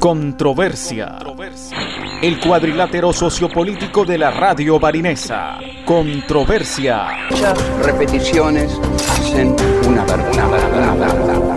Controversia. 0.00 1.18
El 2.22 2.40
cuadrilátero 2.40 3.12
sociopolítico 3.12 4.06
de 4.06 4.16
la 4.16 4.30
radio 4.30 4.80
barinesa. 4.80 5.58
Controversia. 5.84 7.28
Muchas 7.28 7.76
repeticiones 7.84 8.80
hacen 9.10 9.54
una 9.86 10.02
verdad 10.06 11.49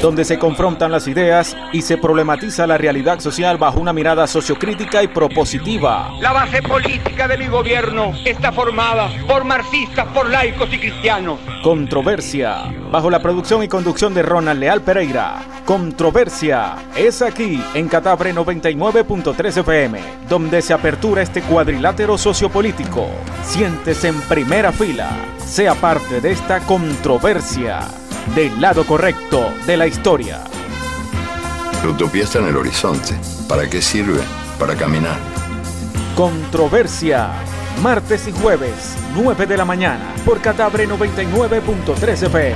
donde 0.00 0.24
se 0.24 0.38
confrontan 0.38 0.90
las 0.90 1.06
ideas 1.06 1.56
y 1.72 1.82
se 1.82 1.98
problematiza 1.98 2.66
la 2.66 2.78
realidad 2.78 3.20
social 3.20 3.58
bajo 3.58 3.80
una 3.80 3.92
mirada 3.92 4.26
sociocrítica 4.26 5.02
y 5.02 5.08
propositiva. 5.08 6.10
La 6.20 6.32
base 6.32 6.62
política 6.62 7.28
de 7.28 7.36
mi 7.36 7.46
gobierno 7.46 8.12
está 8.24 8.50
formada 8.52 9.10
por 9.26 9.44
marxistas, 9.44 10.06
por 10.08 10.28
laicos 10.28 10.72
y 10.72 10.78
cristianos. 10.78 11.38
Controversia, 11.62 12.72
bajo 12.90 13.10
la 13.10 13.20
producción 13.20 13.62
y 13.62 13.68
conducción 13.68 14.14
de 14.14 14.22
Ronald 14.22 14.60
Leal 14.60 14.80
Pereira. 14.80 15.42
Controversia 15.66 16.76
es 16.96 17.20
aquí 17.20 17.62
en 17.74 17.88
Catabre 17.88 18.34
99.3 18.34 19.58
FM, 19.58 20.00
donde 20.28 20.62
se 20.62 20.72
apertura 20.72 21.22
este 21.22 21.42
cuadrilátero 21.42 22.16
sociopolítico. 22.16 23.06
Siéntese 23.44 24.08
en 24.08 24.20
primera 24.22 24.72
fila, 24.72 25.10
sea 25.38 25.74
parte 25.74 26.20
de 26.20 26.32
esta 26.32 26.60
controversia 26.60 27.80
del 28.34 28.60
lado 28.60 28.84
correcto 28.84 29.52
de 29.66 29.76
la 29.76 29.86
historia. 29.86 30.44
La 31.82 31.90
utopía 31.90 32.24
está 32.24 32.40
en 32.40 32.48
el 32.48 32.56
horizonte. 32.56 33.14
¿Para 33.48 33.68
qué 33.68 33.80
sirve? 33.80 34.20
Para 34.58 34.74
caminar. 34.76 35.18
Controversia. 36.16 37.30
Martes 37.82 38.28
y 38.28 38.32
jueves, 38.32 38.94
9 39.14 39.46
de 39.46 39.56
la 39.56 39.64
mañana, 39.64 40.14
por 40.24 40.40
Catabre 40.40 40.86
99.3 40.86 42.26
FM. 42.26 42.54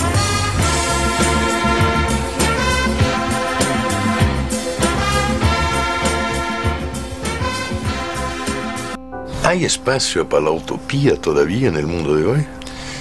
¿Hay 9.45 9.65
espacio 9.65 10.29
para 10.29 10.45
la 10.45 10.51
utopía 10.51 11.17
todavía 11.21 11.69
en 11.69 11.77
el 11.77 11.87
mundo 11.87 12.17
de 12.17 12.27
hoy? 12.27 12.47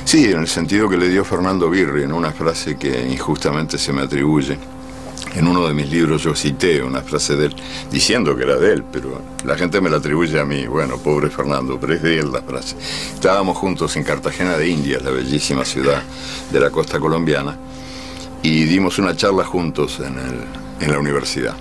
Sí, 0.05 0.25
en 0.25 0.41
el 0.41 0.47
sentido 0.47 0.89
que 0.89 0.97
le 0.97 1.09
dio 1.09 1.23
Fernando 1.23 1.69
Birri 1.69 2.03
en 2.03 2.11
una 2.11 2.31
frase 2.31 2.77
que 2.77 3.07
injustamente 3.07 3.77
se 3.77 3.93
me 3.93 4.01
atribuye. 4.01 4.57
En 5.35 5.47
uno 5.47 5.67
de 5.67 5.73
mis 5.73 5.89
libros 5.89 6.21
yo 6.21 6.35
cité 6.35 6.83
una 6.83 7.01
frase 7.01 7.35
de 7.35 7.47
él, 7.47 7.55
diciendo 7.89 8.35
que 8.35 8.43
era 8.43 8.57
de 8.57 8.73
él, 8.73 8.83
pero 8.83 9.19
la 9.43 9.57
gente 9.57 9.81
me 9.81 9.89
la 9.89 9.97
atribuye 9.97 10.39
a 10.39 10.45
mí. 10.45 10.67
Bueno, 10.67 10.97
pobre 10.97 11.31
Fernando, 11.31 11.79
pero 11.79 11.95
es 11.95 12.03
de 12.03 12.19
él 12.19 12.31
la 12.31 12.41
frase. 12.43 12.75
Estábamos 13.15 13.57
juntos 13.57 13.95
en 13.95 14.03
Cartagena 14.03 14.57
de 14.57 14.67
Indias, 14.67 15.01
la 15.01 15.09
bellísima 15.09 15.65
ciudad 15.65 16.03
de 16.51 16.59
la 16.59 16.69
costa 16.69 16.99
colombiana, 16.99 17.57
y 18.43 18.65
dimos 18.65 18.99
una 18.99 19.15
charla 19.15 19.45
juntos 19.45 19.99
en, 19.99 20.19
el, 20.19 20.43
en 20.81 20.91
la 20.91 20.99
universidad. 20.99 21.55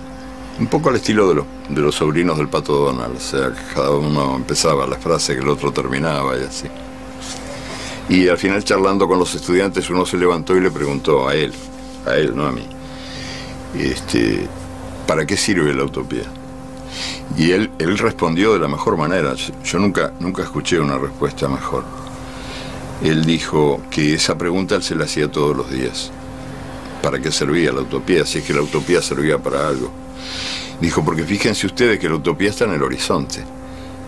Un 0.59 0.67
poco 0.67 0.89
al 0.89 0.97
estilo 0.97 1.33
de, 1.33 1.43
de 1.69 1.81
los 1.81 1.95
sobrinos 1.95 2.37
del 2.37 2.49
Pato 2.49 2.73
Donald, 2.75 3.15
o 3.17 3.19
sea, 3.19 3.51
cada 3.73 3.91
uno 3.91 4.35
empezaba 4.35 4.85
la 4.85 4.97
frase 4.97 5.33
que 5.33 5.41
el 5.41 5.49
otro 5.49 5.71
terminaba 5.71 6.37
y 6.37 6.43
así. 6.43 6.67
Y 8.09 8.27
al 8.27 8.37
final 8.37 8.63
charlando 8.63 9.07
con 9.07 9.17
los 9.17 9.33
estudiantes 9.33 9.89
uno 9.89 10.05
se 10.05 10.17
levantó 10.17 10.55
y 10.55 10.61
le 10.61 10.71
preguntó 10.71 11.27
a 11.27 11.35
él, 11.35 11.53
a 12.05 12.15
él, 12.15 12.35
no 12.35 12.45
a 12.45 12.51
mí, 12.51 12.67
este, 13.79 14.47
¿para 15.07 15.25
qué 15.25 15.37
sirve 15.37 15.73
la 15.73 15.85
utopía? 15.85 16.23
Y 17.37 17.51
él, 17.51 17.71
él 17.79 17.97
respondió 17.97 18.53
de 18.53 18.59
la 18.59 18.67
mejor 18.67 18.97
manera. 18.97 19.33
Yo 19.63 19.79
nunca, 19.79 20.13
nunca 20.19 20.43
escuché 20.43 20.79
una 20.79 20.97
respuesta 20.97 21.47
mejor. 21.47 21.83
Él 23.03 23.25
dijo 23.25 23.81
que 23.89 24.13
esa 24.13 24.37
pregunta 24.37 24.75
él 24.75 24.83
se 24.83 24.95
la 24.95 25.05
hacía 25.05 25.31
todos 25.31 25.55
los 25.55 25.71
días. 25.71 26.11
¿Para 27.01 27.19
qué 27.19 27.31
servía 27.31 27.71
la 27.71 27.81
utopía? 27.81 28.25
Si 28.25 28.39
es 28.39 28.45
que 28.45 28.53
la 28.53 28.61
utopía 28.61 29.01
servía 29.01 29.37
para 29.37 29.67
algo. 29.67 29.91
Dijo, 30.79 31.03
porque 31.03 31.23
fíjense 31.23 31.65
ustedes 31.65 31.99
que 31.99 32.07
la 32.07 32.15
utopía 32.15 32.49
está 32.49 32.65
en 32.65 32.73
el 32.73 32.83
horizonte. 32.83 33.43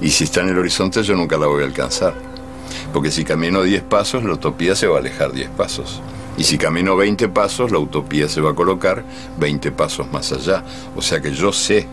Y 0.02 0.10
si 0.10 0.26
está 0.26 0.42
en 0.42 0.50
el 0.50 0.60
horizonte 0.60 1.02
yo 1.04 1.16
nunca 1.16 1.38
la 1.38 1.48
voy 1.48 1.64
a 1.64 1.66
alcanzar. 1.66 2.35
Porque 2.94 3.12
si 3.12 3.24
camino 3.24 3.64
10 3.64 3.84
pasos, 3.84 4.24
la 4.24 4.34
utopía 4.34 4.76
se 4.76 4.88
va 4.88 4.98
a 4.98 5.00
alejar 5.00 5.32
10 5.32 5.50
pasos. 5.52 6.02
Y 6.38 6.44
si 6.44 6.58
camino 6.58 6.96
20 6.96 7.30
pasos, 7.30 7.72
la 7.72 7.80
utopía 7.80 8.28
se 8.28 8.42
va 8.42 8.52
a 8.52 8.56
colocar 8.56 9.04
20 9.38 9.72
pasos 9.72 10.12
más 10.12 10.32
allá. 10.32 10.64
O 10.96 11.02
sea 11.02 11.22
que 11.22 11.32
yo 11.32 11.54
sé 11.54 11.88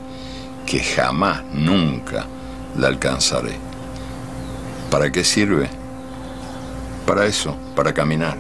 que 0.67 0.81
jamás, 0.81 1.43
nunca 1.53 2.27
la 2.77 2.89
alcanzaré. 2.89 3.53
¿Para 4.91 5.11
qué 5.11 5.25
sirve? 5.25 5.69
Para 7.07 7.27
eso, 7.27 7.57
para 7.75 7.93
caminar. 7.93 8.37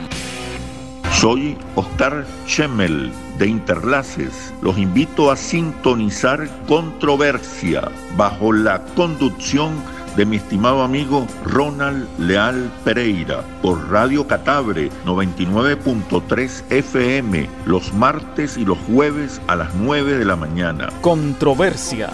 Soy 1.20 1.56
Oscar 1.76 2.26
Chemel 2.46 3.10
de 3.38 3.48
Interlaces. 3.48 4.52
Los 4.60 4.76
invito 4.76 5.30
a 5.30 5.36
sintonizar 5.36 6.46
Controversia 6.68 7.90
bajo 8.16 8.52
la 8.52 8.84
conducción 8.94 9.72
de 10.14 10.26
mi 10.26 10.36
estimado 10.36 10.82
amigo 10.82 11.26
Ronald 11.46 12.06
Leal 12.18 12.70
Pereira 12.84 13.42
por 13.62 13.90
Radio 13.90 14.26
Catabre 14.26 14.90
99.3 15.06 16.64
FM 16.70 17.48
los 17.64 17.94
martes 17.94 18.58
y 18.58 18.66
los 18.66 18.76
jueves 18.80 19.40
a 19.46 19.56
las 19.56 19.74
9 19.74 20.18
de 20.18 20.24
la 20.26 20.36
mañana. 20.36 20.90
Controversia. 21.00 22.10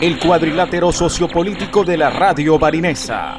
El 0.00 0.18
cuadrilátero 0.18 0.90
sociopolítico 0.90 1.84
de 1.84 1.96
la 1.96 2.10
radio 2.10 2.58
barinesa. 2.58 3.38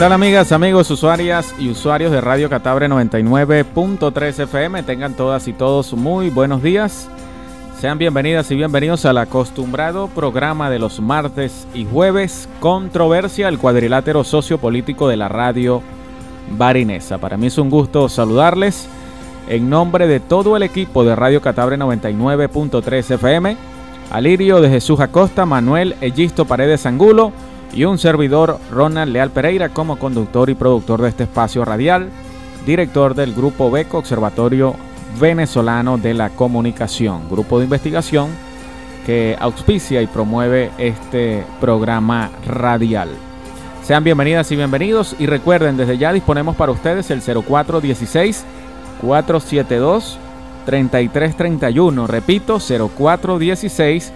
Tal 0.00 0.12
amigas, 0.12 0.50
amigos, 0.50 0.90
usuarias 0.90 1.54
y 1.58 1.68
usuarios 1.68 2.10
de 2.10 2.22
Radio 2.22 2.48
Catabre 2.48 2.88
99.3 2.88 4.44
FM? 4.44 4.82
Tengan 4.82 5.12
todas 5.12 5.46
y 5.46 5.52
todos 5.52 5.92
muy 5.92 6.30
buenos 6.30 6.62
días. 6.62 7.10
Sean 7.78 7.98
bienvenidas 7.98 8.50
y 8.50 8.54
bienvenidos 8.54 9.04
al 9.04 9.18
acostumbrado 9.18 10.08
programa 10.08 10.70
de 10.70 10.78
los 10.78 11.00
martes 11.00 11.68
y 11.74 11.84
jueves, 11.84 12.48
Controversia, 12.60 13.48
el 13.48 13.58
cuadrilátero 13.58 14.24
sociopolítico 14.24 15.06
de 15.06 15.18
la 15.18 15.28
radio 15.28 15.82
barinesa. 16.56 17.18
Para 17.18 17.36
mí 17.36 17.48
es 17.48 17.58
un 17.58 17.68
gusto 17.68 18.08
saludarles 18.08 18.88
en 19.50 19.68
nombre 19.68 20.06
de 20.06 20.18
todo 20.18 20.56
el 20.56 20.62
equipo 20.62 21.04
de 21.04 21.14
Radio 21.14 21.42
Catabre 21.42 21.76
99.3 21.76 23.16
FM, 23.16 23.54
Alirio 24.10 24.62
de 24.62 24.70
Jesús 24.70 24.98
Acosta, 24.98 25.44
Manuel 25.44 25.94
Egisto 26.00 26.46
Paredes 26.46 26.86
Angulo, 26.86 27.34
y 27.72 27.84
un 27.84 27.98
servidor 27.98 28.58
Ronald 28.70 29.12
Leal 29.12 29.30
Pereira 29.30 29.68
como 29.68 29.98
conductor 29.98 30.50
y 30.50 30.54
productor 30.54 31.02
de 31.02 31.08
este 31.08 31.24
espacio 31.24 31.64
radial, 31.64 32.10
director 32.66 33.14
del 33.14 33.34
Grupo 33.34 33.70
BECO, 33.70 33.98
Observatorio 33.98 34.74
Venezolano 35.20 35.98
de 35.98 36.14
la 36.14 36.30
Comunicación, 36.30 37.28
grupo 37.30 37.58
de 37.58 37.64
investigación 37.64 38.30
que 39.06 39.36
auspicia 39.40 40.02
y 40.02 40.06
promueve 40.06 40.70
este 40.78 41.44
programa 41.60 42.30
radial. 42.46 43.08
Sean 43.82 44.04
bienvenidas 44.04 44.52
y 44.52 44.56
bienvenidos 44.56 45.16
y 45.18 45.26
recuerden, 45.26 45.76
desde 45.76 45.98
ya 45.98 46.12
disponemos 46.12 46.54
para 46.54 46.72
ustedes 46.72 47.10
el 47.10 47.22
0416 47.22 48.44
472 49.00 50.18
3331, 50.66 52.06
repito, 52.06 52.58
0416 52.60 54.12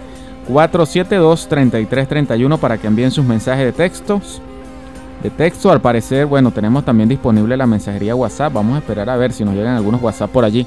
472-3331 0.49 2.59
para 2.59 2.77
que 2.77 2.87
envíen 2.87 3.11
sus 3.11 3.25
mensajes 3.25 3.65
de 3.65 3.71
textos. 3.71 4.41
De 5.23 5.29
texto, 5.29 5.71
al 5.71 5.79
parecer, 5.81 6.25
bueno, 6.25 6.51
tenemos 6.51 6.85
también 6.85 7.09
disponible 7.09 7.57
la 7.57 7.65
mensajería 7.65 8.15
WhatsApp. 8.15 8.53
Vamos 8.53 8.75
a 8.75 8.79
esperar 8.79 9.09
a 9.09 9.17
ver 9.17 9.33
si 9.33 9.43
nos 9.43 9.55
llegan 9.55 9.75
algunos 9.75 10.01
WhatsApp 10.01 10.29
por 10.29 10.45
allí. 10.45 10.65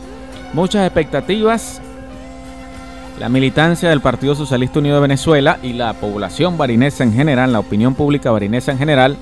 Muchas 0.52 0.84
expectativas. 0.84 1.80
La 3.20 3.28
militancia 3.28 3.90
del 3.90 4.00
Partido 4.00 4.34
Socialista 4.34 4.78
Unido 4.78 4.96
de 4.96 5.02
Venezuela 5.02 5.58
y 5.62 5.72
la 5.72 5.92
población 5.94 6.56
barinesa 6.56 7.04
en 7.04 7.12
general, 7.12 7.52
la 7.52 7.58
opinión 7.58 7.94
pública 7.94 8.30
barinesa 8.30 8.72
en 8.72 8.78
general, 8.78 9.16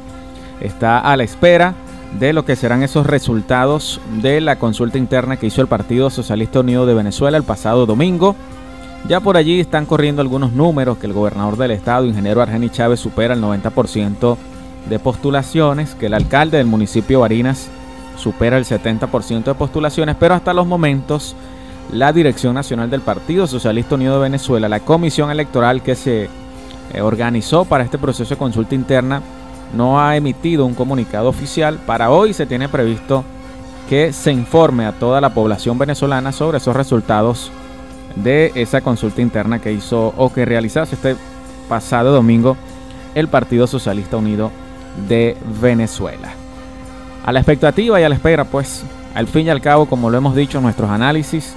está 0.60 0.98
a 0.98 1.16
la 1.16 1.24
espera 1.24 1.74
de 2.18 2.32
lo 2.32 2.44
que 2.44 2.56
serán 2.56 2.82
esos 2.82 3.06
resultados 3.06 4.00
de 4.22 4.40
la 4.40 4.56
consulta 4.56 4.98
interna 4.98 5.36
que 5.36 5.46
hizo 5.46 5.62
el 5.62 5.66
Partido 5.66 6.10
Socialista 6.10 6.60
Unido 6.60 6.86
de 6.86 6.94
Venezuela 6.94 7.36
el 7.36 7.42
pasado 7.42 7.86
domingo 7.86 8.36
ya 9.08 9.20
por 9.20 9.36
allí 9.36 9.60
están 9.60 9.86
corriendo 9.86 10.22
algunos 10.22 10.52
números 10.52 10.98
que 10.98 11.06
el 11.06 11.12
gobernador 11.12 11.56
del 11.56 11.70
estado, 11.70 12.06
ingeniero 12.06 12.42
Argeni 12.42 12.70
Chávez, 12.70 13.00
supera 13.00 13.34
el 13.34 13.42
90% 13.42 14.36
de 14.88 14.98
postulaciones, 14.98 15.94
que 15.94 16.06
el 16.06 16.14
alcalde 16.14 16.58
del 16.58 16.66
municipio 16.66 17.20
Barinas 17.20 17.68
supera 18.16 18.58
el 18.58 18.64
70% 18.64 19.44
de 19.44 19.54
postulaciones, 19.54 20.16
pero 20.18 20.34
hasta 20.34 20.54
los 20.54 20.66
momentos 20.66 21.36
la 21.92 22.12
Dirección 22.12 22.54
Nacional 22.54 22.90
del 22.90 23.00
Partido 23.00 23.46
Socialista 23.46 23.94
Unido 23.94 24.14
de 24.14 24.22
Venezuela, 24.22 24.68
la 24.68 24.80
comisión 24.80 25.30
electoral 25.30 25.82
que 25.82 25.94
se 25.94 26.28
eh, 26.92 27.00
organizó 27.00 27.64
para 27.64 27.84
este 27.84 27.98
proceso 27.98 28.34
de 28.34 28.38
consulta 28.38 28.74
interna, 28.74 29.22
no 29.74 30.00
ha 30.00 30.16
emitido 30.16 30.64
un 30.66 30.74
comunicado 30.74 31.28
oficial. 31.28 31.78
Para 31.86 32.10
hoy 32.10 32.32
se 32.32 32.46
tiene 32.46 32.68
previsto 32.68 33.24
que 33.88 34.12
se 34.12 34.32
informe 34.32 34.86
a 34.86 34.92
toda 34.92 35.20
la 35.20 35.30
población 35.34 35.78
venezolana 35.78 36.32
sobre 36.32 36.58
esos 36.58 36.74
resultados 36.74 37.50
de 38.16 38.52
esa 38.54 38.80
consulta 38.80 39.20
interna 39.20 39.60
que 39.60 39.72
hizo 39.72 40.12
o 40.16 40.32
que 40.32 40.44
realizase 40.44 40.94
este 40.94 41.16
pasado 41.68 42.12
domingo 42.12 42.56
el 43.14 43.28
Partido 43.28 43.66
Socialista 43.66 44.16
Unido 44.16 44.50
de 45.08 45.36
Venezuela. 45.60 46.30
A 47.24 47.32
la 47.32 47.40
expectativa 47.40 48.00
y 48.00 48.04
a 48.04 48.08
la 48.08 48.14
espera, 48.14 48.44
pues, 48.44 48.84
al 49.14 49.26
fin 49.26 49.46
y 49.46 49.50
al 49.50 49.60
cabo, 49.60 49.86
como 49.86 50.10
lo 50.10 50.18
hemos 50.18 50.34
dicho 50.36 50.58
en 50.58 50.64
nuestros 50.64 50.90
análisis 50.90 51.54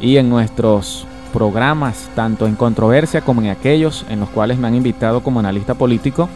y 0.00 0.16
en 0.16 0.28
nuestros 0.28 1.06
programas, 1.32 2.08
tanto 2.14 2.46
en 2.46 2.54
controversia 2.54 3.20
como 3.20 3.40
en 3.40 3.48
aquellos 3.48 4.04
en 4.08 4.20
los 4.20 4.28
cuales 4.30 4.58
me 4.58 4.68
han 4.68 4.74
invitado 4.74 5.22
como 5.22 5.40
analista 5.40 5.74
político, 5.74 6.28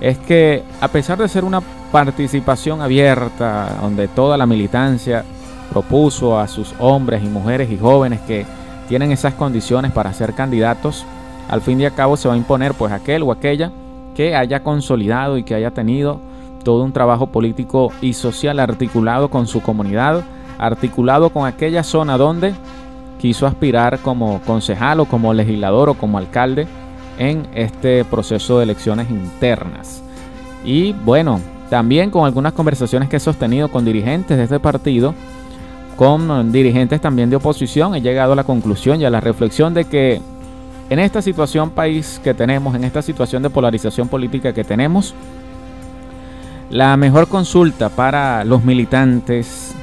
es 0.00 0.18
que 0.18 0.62
a 0.80 0.88
pesar 0.88 1.18
de 1.18 1.28
ser 1.28 1.44
una 1.44 1.62
participación 1.92 2.82
abierta, 2.82 3.78
donde 3.80 4.08
toda 4.08 4.36
la 4.36 4.46
militancia 4.46 5.24
propuso 5.70 6.38
a 6.38 6.46
sus 6.46 6.74
hombres 6.78 7.22
y 7.22 7.26
mujeres 7.26 7.70
y 7.70 7.78
jóvenes 7.78 8.20
que 8.20 8.44
tienen 8.88 9.12
esas 9.12 9.34
condiciones 9.34 9.92
para 9.92 10.12
ser 10.12 10.34
candidatos, 10.34 11.04
al 11.48 11.60
fin 11.60 11.80
y 11.80 11.84
al 11.84 11.94
cabo 11.94 12.16
se 12.16 12.28
va 12.28 12.34
a 12.34 12.38
imponer 12.38 12.74
pues 12.74 12.92
aquel 12.92 13.22
o 13.22 13.32
aquella 13.32 13.70
que 14.14 14.34
haya 14.34 14.62
consolidado 14.62 15.36
y 15.36 15.44
que 15.44 15.54
haya 15.54 15.72
tenido 15.72 16.20
todo 16.64 16.82
un 16.84 16.92
trabajo 16.92 17.26
político 17.26 17.92
y 18.00 18.14
social 18.14 18.58
articulado 18.58 19.28
con 19.28 19.46
su 19.46 19.60
comunidad, 19.60 20.22
articulado 20.58 21.30
con 21.30 21.46
aquella 21.46 21.82
zona 21.82 22.16
donde 22.16 22.54
quiso 23.20 23.46
aspirar 23.46 23.98
como 24.00 24.40
concejal 24.40 25.00
o 25.00 25.04
como 25.06 25.34
legislador 25.34 25.90
o 25.90 25.94
como 25.94 26.18
alcalde 26.18 26.66
en 27.18 27.46
este 27.54 28.04
proceso 28.04 28.58
de 28.58 28.64
elecciones 28.64 29.10
internas. 29.10 30.02
Y 30.64 30.92
bueno, 30.92 31.40
también 31.70 32.10
con 32.10 32.24
algunas 32.24 32.52
conversaciones 32.52 33.08
que 33.08 33.16
he 33.16 33.20
sostenido 33.20 33.68
con 33.68 33.84
dirigentes 33.84 34.36
de 34.36 34.44
este 34.44 34.60
partido, 34.60 35.14
con 35.96 36.52
dirigentes 36.52 37.00
también 37.00 37.30
de 37.30 37.36
oposición, 37.36 37.94
he 37.94 38.00
llegado 38.00 38.32
a 38.32 38.36
la 38.36 38.44
conclusión 38.44 39.00
y 39.00 39.04
a 39.04 39.10
la 39.10 39.20
reflexión 39.20 39.74
de 39.74 39.84
que 39.84 40.20
en 40.90 40.98
esta 40.98 41.22
situación 41.22 41.70
país 41.70 42.20
que 42.22 42.34
tenemos, 42.34 42.74
en 42.74 42.84
esta 42.84 43.02
situación 43.02 43.42
de 43.42 43.50
polarización 43.50 44.08
política 44.08 44.52
que 44.52 44.64
tenemos, 44.64 45.14
la 46.70 46.96
mejor 46.96 47.28
consulta 47.28 47.88
para 47.88 48.44
los 48.44 48.64
militantes 48.64 49.74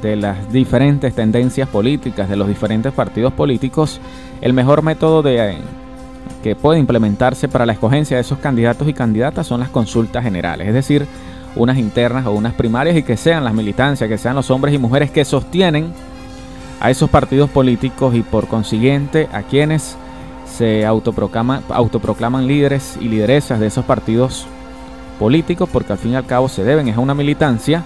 de 0.00 0.16
las 0.16 0.52
diferentes 0.52 1.14
tendencias 1.14 1.68
políticas, 1.68 2.28
de 2.28 2.36
los 2.36 2.48
diferentes 2.48 2.92
partidos 2.92 3.32
políticos, 3.32 4.00
el 4.40 4.52
mejor 4.52 4.82
método 4.82 5.22
de, 5.22 5.56
que 6.42 6.56
puede 6.56 6.80
implementarse 6.80 7.48
para 7.48 7.66
la 7.66 7.72
escogencia 7.72 8.16
de 8.16 8.22
esos 8.22 8.38
candidatos 8.38 8.88
y 8.88 8.92
candidatas 8.92 9.46
son 9.46 9.60
las 9.60 9.68
consultas 9.68 10.24
generales, 10.24 10.68
es 10.68 10.74
decir, 10.74 11.06
unas 11.56 11.78
internas 11.78 12.26
o 12.26 12.32
unas 12.32 12.54
primarias 12.54 12.96
y 12.96 13.02
que 13.02 13.16
sean 13.16 13.44
las 13.44 13.54
militancias, 13.54 14.08
que 14.08 14.18
sean 14.18 14.36
los 14.36 14.50
hombres 14.50 14.74
y 14.74 14.78
mujeres 14.78 15.10
que 15.10 15.24
sostienen 15.24 15.92
a 16.80 16.90
esos 16.90 17.10
partidos 17.10 17.50
políticos 17.50 18.14
y 18.14 18.22
por 18.22 18.48
consiguiente 18.48 19.28
a 19.32 19.42
quienes 19.42 19.96
se 20.46 20.84
autoproclaman, 20.84 21.62
autoproclaman 21.68 22.46
líderes 22.46 22.96
y 23.00 23.08
lideresas 23.08 23.60
de 23.60 23.68
esos 23.68 23.84
partidos 23.84 24.46
políticos, 25.18 25.68
porque 25.72 25.92
al 25.92 25.98
fin 25.98 26.12
y 26.12 26.16
al 26.16 26.26
cabo 26.26 26.48
se 26.48 26.64
deben 26.64 26.88
es 26.88 26.96
a 26.96 27.00
una 27.00 27.14
militancia, 27.14 27.84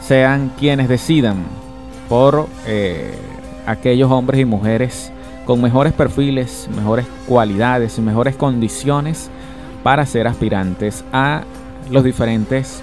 sean 0.00 0.50
quienes 0.58 0.88
decidan 0.88 1.36
por 2.08 2.48
eh, 2.66 3.14
aquellos 3.66 4.10
hombres 4.10 4.40
y 4.40 4.44
mujeres 4.44 5.12
con 5.44 5.60
mejores 5.60 5.92
perfiles, 5.92 6.68
mejores 6.74 7.06
cualidades 7.26 7.98
y 7.98 8.00
mejores 8.00 8.36
condiciones 8.36 9.30
para 9.82 10.04
ser 10.04 10.26
aspirantes 10.26 11.04
a 11.12 11.44
los 11.90 12.04
diferentes 12.04 12.82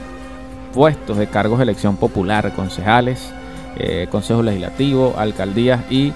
puestos 0.74 1.18
de 1.18 1.28
cargos 1.28 1.60
de 1.60 1.64
elección 1.64 1.98
popular, 1.98 2.54
concejales, 2.56 3.32
eh, 3.78 4.08
consejos 4.10 4.44
legislativos, 4.44 5.16
alcaldías 5.18 5.82
y 5.90 6.14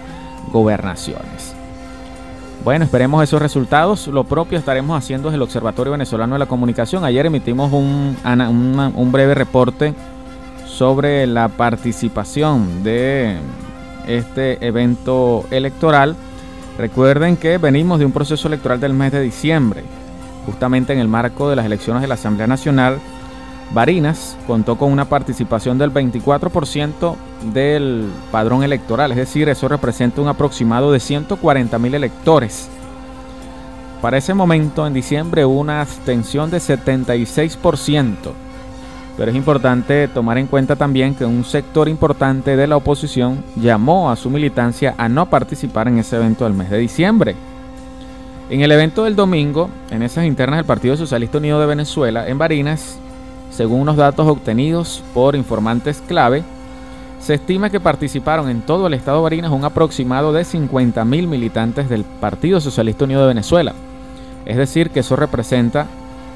gobernaciones. 0.51 1.53
Bueno, 2.63 2.85
esperemos 2.85 3.23
esos 3.23 3.41
resultados. 3.41 4.07
Lo 4.07 4.23
propio 4.23 4.57
estaremos 4.57 4.97
haciendo 4.97 5.29
desde 5.29 5.37
el 5.37 5.43
Observatorio 5.43 5.91
Venezolano 5.91 6.35
de 6.35 6.39
la 6.39 6.47
Comunicación. 6.47 7.05
Ayer 7.05 7.25
emitimos 7.25 7.71
un, 7.71 8.17
un 8.25 9.11
breve 9.11 9.35
reporte 9.35 9.93
sobre 10.65 11.25
la 11.27 11.47
participación 11.47 12.83
de 12.83 13.37
este 14.07 14.65
evento 14.65 15.45
electoral. 15.49 16.15
Recuerden 16.77 17.37
que 17.37 17.57
venimos 17.57 17.99
de 17.99 18.05
un 18.05 18.11
proceso 18.11 18.47
electoral 18.47 18.79
del 18.79 18.93
mes 18.93 19.11
de 19.11 19.21
diciembre, 19.21 19.83
justamente 20.47 20.93
en 20.93 20.99
el 20.99 21.07
marco 21.07 21.49
de 21.49 21.55
las 21.57 21.65
elecciones 21.65 22.01
de 22.01 22.07
la 22.07 22.15
Asamblea 22.15 22.47
Nacional 22.47 22.99
Barinas 23.73 24.37
contó 24.47 24.77
con 24.77 24.91
una 24.91 25.05
participación 25.05 25.77
del 25.77 25.93
24% 25.93 27.15
del 27.53 28.09
padrón 28.31 28.63
electoral, 28.63 29.11
es 29.11 29.17
decir, 29.17 29.49
eso 29.49 29.67
representa 29.67 30.21
un 30.21 30.29
aproximado 30.29 30.91
de 30.91 30.99
140 30.99 31.77
mil 31.77 31.93
electores. 31.93 32.69
Para 34.01 34.17
ese 34.17 34.33
momento, 34.33 34.87
en 34.87 34.93
diciembre, 34.93 35.43
hubo 35.43 35.59
una 35.59 35.81
abstención 35.81 36.49
de 36.49 36.59
76%, 36.59 38.15
pero 39.17 39.31
es 39.31 39.35
importante 39.35 40.07
tomar 40.07 40.37
en 40.37 40.47
cuenta 40.47 40.75
también 40.75 41.15
que 41.15 41.25
un 41.25 41.43
sector 41.43 41.89
importante 41.89 42.55
de 42.55 42.67
la 42.67 42.77
oposición 42.77 43.43
llamó 43.55 44.11
a 44.11 44.15
su 44.15 44.29
militancia 44.29 44.95
a 44.97 45.09
no 45.09 45.25
participar 45.25 45.87
en 45.87 45.97
ese 45.97 46.15
evento 46.15 46.45
del 46.45 46.53
mes 46.53 46.69
de 46.69 46.77
diciembre. 46.77 47.35
En 48.49 48.61
el 48.61 48.71
evento 48.71 49.03
del 49.03 49.17
domingo, 49.17 49.69
en 49.91 50.03
esas 50.03 50.23
internas 50.23 50.59
del 50.59 50.65
Partido 50.65 50.95
Socialista 50.95 51.37
Unido 51.37 51.59
de 51.59 51.65
Venezuela, 51.65 52.29
en 52.29 52.37
Barinas, 52.37 52.97
según 53.51 53.81
unos 53.81 53.97
datos 53.97 54.25
obtenidos 54.25 55.03
por 55.13 55.35
informantes 55.35 56.01
clave, 56.07 56.43
se 57.19 57.33
estima 57.33 57.69
que 57.69 57.81
participaron 57.81 58.47
en 58.49 58.61
todo 58.61 58.87
el 58.87 58.93
estado 58.93 59.17
de 59.17 59.23
Barinas 59.23 59.51
un 59.51 59.65
aproximado 59.65 60.31
de 60.31 60.43
50.000 60.43 61.03
militantes 61.27 61.89
del 61.89 62.05
Partido 62.05 62.61
Socialista 62.61 63.03
Unido 63.03 63.19
de 63.23 63.27
Venezuela. 63.27 63.73
Es 64.45 64.55
decir, 64.55 64.91
que 64.91 65.01
eso 65.01 65.17
representa 65.17 65.87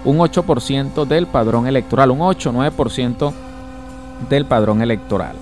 un 0.03 0.17
8% 0.17 1.05
del 1.05 1.27
padrón 1.27 1.65
electoral, 1.65 2.11
un 2.11 2.19
8-9% 2.19 3.31
del 4.29 4.43
padrón 4.43 4.81
electoral. 4.81 5.37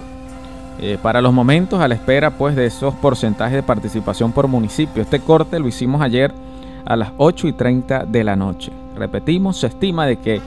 Eh, 0.78 1.00
para 1.02 1.20
los 1.20 1.34
momentos, 1.34 1.82
a 1.82 1.88
la 1.88 1.96
espera 1.96 2.30
pues, 2.30 2.56
de 2.56 2.68
esos 2.68 2.94
porcentajes 2.94 3.56
de 3.56 3.64
participación 3.64 4.32
por 4.32 4.48
municipio. 4.48 5.02
Este 5.02 5.20
corte 5.20 5.58
lo 5.58 5.68
hicimos 5.68 6.04
ayer 6.04 6.32
a 6.90 6.96
las 6.96 7.12
8 7.18 7.48
y 7.48 7.54
30 7.54 8.06
de 8.06 8.24
la 8.24 8.36
noche. 8.36 8.72
Repetimos, 8.98 9.58
se 9.58 9.68
estima 9.68 10.06
de 10.08 10.18
que 10.18 10.42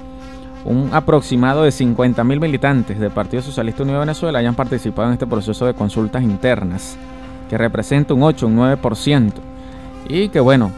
un 0.65 0.91
aproximado 0.93 1.63
de 1.63 1.71
50.000 1.71 2.25
militantes 2.41 2.99
del 2.99 3.13
Partido 3.13 3.43
Socialista 3.43 3.85
Unido 3.85 3.99
de 4.01 4.07
Venezuela 4.07 4.41
hayan 4.41 4.57
participado 4.57 5.09
en 5.09 5.15
este 5.15 5.27
proceso 5.27 5.67
de 5.67 5.75
consultas 5.75 6.23
internas, 6.23 6.97
que 7.49 7.57
representa 7.57 8.13
un 8.13 8.25
8, 8.25 8.47
un 8.47 8.59
9%. 8.59 9.33
Y 10.09 10.29
que 10.29 10.41
bueno, 10.41 10.73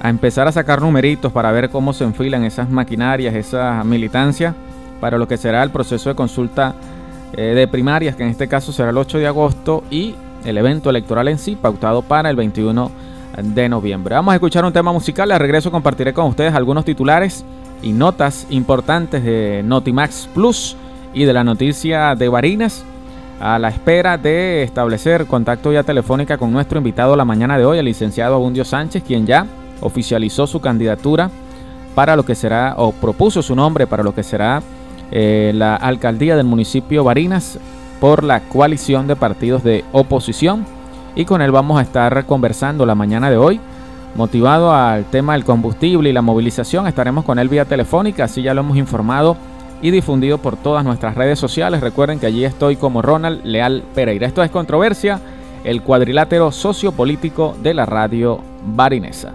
a 0.00 0.10
empezar 0.10 0.48
a 0.48 0.52
sacar 0.52 0.82
numeritos 0.82 1.32
para 1.32 1.52
ver 1.52 1.70
cómo 1.70 1.92
se 1.92 2.02
enfilan 2.02 2.44
esas 2.44 2.68
maquinarias, 2.68 3.34
esa 3.34 3.82
militancia, 3.84 4.54
para 5.00 5.18
lo 5.18 5.28
que 5.28 5.36
será 5.36 5.62
el 5.62 5.70
proceso 5.70 6.08
de 6.08 6.16
consulta 6.16 6.74
eh, 7.32 7.54
de 7.54 7.68
primarias, 7.68 8.16
que 8.16 8.24
en 8.24 8.30
este 8.30 8.48
caso 8.48 8.72
será 8.72 8.90
el 8.90 8.98
8 8.98 9.18
de 9.18 9.26
agosto, 9.28 9.84
y 9.88 10.16
el 10.44 10.58
evento 10.58 10.90
electoral 10.90 11.28
en 11.28 11.38
sí, 11.38 11.54
pautado 11.54 12.02
para 12.02 12.28
el 12.28 12.36
21 12.36 12.84
de 12.84 13.15
noviembre. 13.68 14.14
Vamos 14.14 14.32
a 14.32 14.36
escuchar 14.36 14.64
un 14.64 14.72
tema 14.72 14.92
musical, 14.92 15.30
al 15.30 15.40
regreso 15.40 15.70
compartiré 15.70 16.12
con 16.12 16.26
ustedes 16.26 16.54
algunos 16.54 16.84
titulares 16.84 17.44
y 17.82 17.92
notas 17.92 18.46
importantes 18.50 19.22
de 19.22 19.62
Notimax 19.64 20.28
Plus 20.34 20.76
y 21.12 21.24
de 21.24 21.32
la 21.32 21.44
noticia 21.44 22.14
de 22.14 22.28
Barinas 22.28 22.84
a 23.40 23.58
la 23.58 23.68
espera 23.68 24.16
de 24.16 24.62
establecer 24.62 25.26
contacto 25.26 25.72
ya 25.72 25.82
telefónica 25.82 26.38
con 26.38 26.52
nuestro 26.52 26.78
invitado 26.78 27.16
la 27.16 27.24
mañana 27.24 27.58
de 27.58 27.66
hoy, 27.66 27.78
el 27.78 27.84
licenciado 27.84 28.34
Abundio 28.34 28.64
Sánchez, 28.64 29.02
quien 29.06 29.26
ya 29.26 29.46
oficializó 29.80 30.46
su 30.46 30.60
candidatura 30.60 31.30
para 31.94 32.16
lo 32.16 32.24
que 32.24 32.34
será, 32.34 32.74
o 32.78 32.92
propuso 32.92 33.42
su 33.42 33.54
nombre 33.54 33.86
para 33.86 34.02
lo 34.02 34.14
que 34.14 34.22
será 34.22 34.62
eh, 35.10 35.52
la 35.54 35.76
alcaldía 35.76 36.36
del 36.36 36.46
municipio 36.46 37.04
Barinas 37.04 37.58
por 38.00 38.24
la 38.24 38.40
coalición 38.40 39.06
de 39.06 39.16
partidos 39.16 39.62
de 39.62 39.84
oposición. 39.92 40.66
Y 41.16 41.24
con 41.24 41.42
él 41.42 41.50
vamos 41.50 41.80
a 41.80 41.82
estar 41.82 42.24
conversando 42.26 42.86
la 42.86 42.94
mañana 42.94 43.30
de 43.30 43.38
hoy 43.38 43.58
motivado 44.14 44.72
al 44.72 45.04
tema 45.06 45.34
del 45.34 45.44
combustible 45.44 46.10
y 46.10 46.12
la 46.12 46.22
movilización. 46.22 46.86
Estaremos 46.86 47.24
con 47.24 47.38
él 47.38 47.48
vía 47.48 47.64
telefónica, 47.64 48.24
así 48.24 48.42
ya 48.42 48.54
lo 48.54 48.60
hemos 48.60 48.76
informado 48.76 49.36
y 49.82 49.90
difundido 49.90 50.38
por 50.38 50.56
todas 50.56 50.84
nuestras 50.84 51.14
redes 51.14 51.38
sociales. 51.38 51.80
Recuerden 51.80 52.18
que 52.18 52.26
allí 52.26 52.44
estoy 52.44 52.76
como 52.76 53.02
Ronald 53.02 53.44
Leal 53.44 53.82
Pereira. 53.94 54.26
Esto 54.26 54.42
es 54.42 54.50
Controversia, 54.50 55.20
el 55.64 55.82
cuadrilátero 55.82 56.52
sociopolítico 56.52 57.56
de 57.62 57.74
la 57.74 57.86
radio 57.86 58.40
barinesa. 58.64 59.32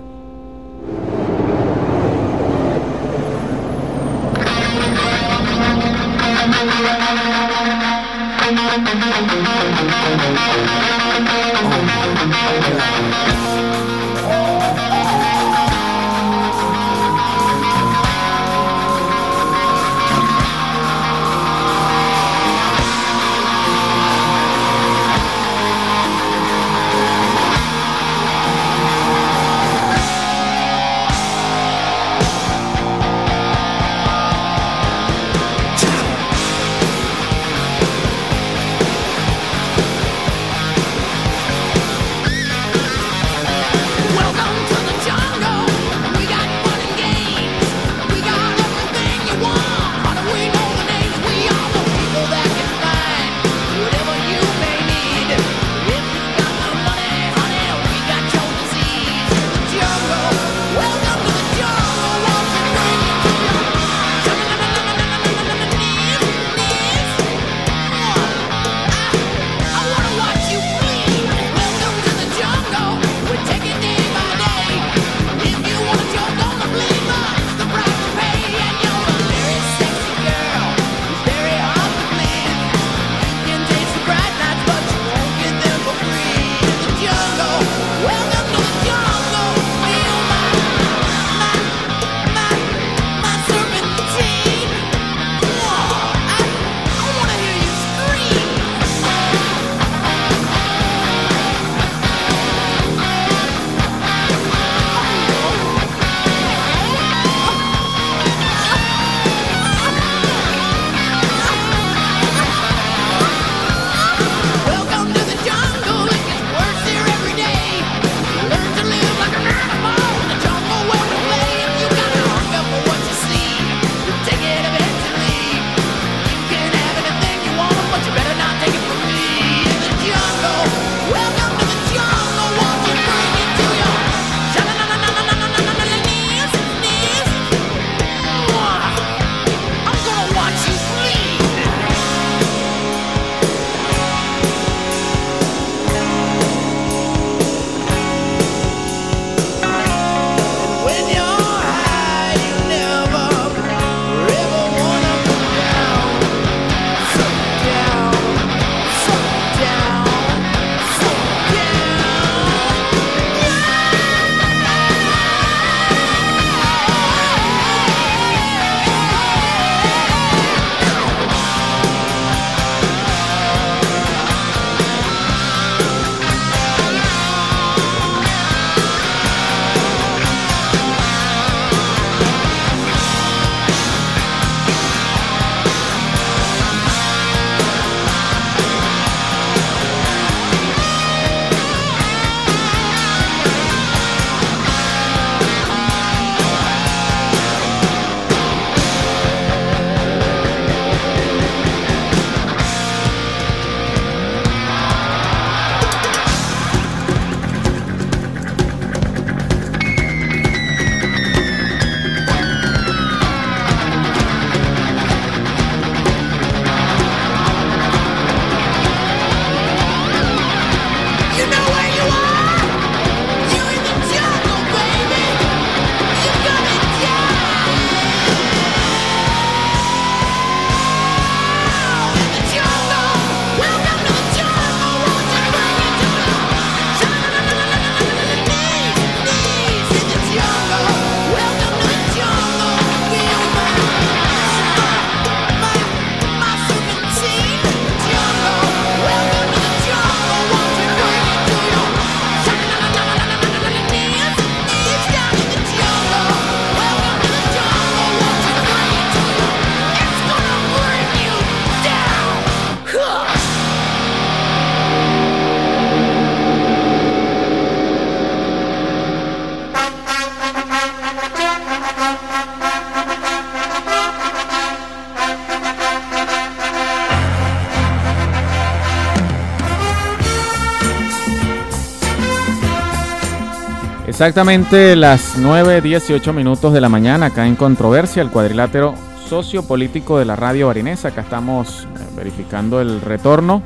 Exactamente 284.21 284.95
las 284.95 285.39
9.18 285.39 286.31
minutos 286.31 286.71
de 286.73 286.79
la 286.79 286.89
mañana 286.89 287.25
acá 287.25 287.47
en 287.47 287.55
Controversia, 287.55 288.21
el 288.21 288.29
cuadrilátero 288.29 288.93
sociopolítico 289.27 290.19
de 290.19 290.25
la 290.25 290.35
radio 290.35 290.67
barinesa. 290.67 291.07
Acá 291.07 291.21
estamos 291.21 291.85
eh, 291.85 292.05
verificando 292.15 292.79
el 292.81 293.01
retorno. 293.01 293.63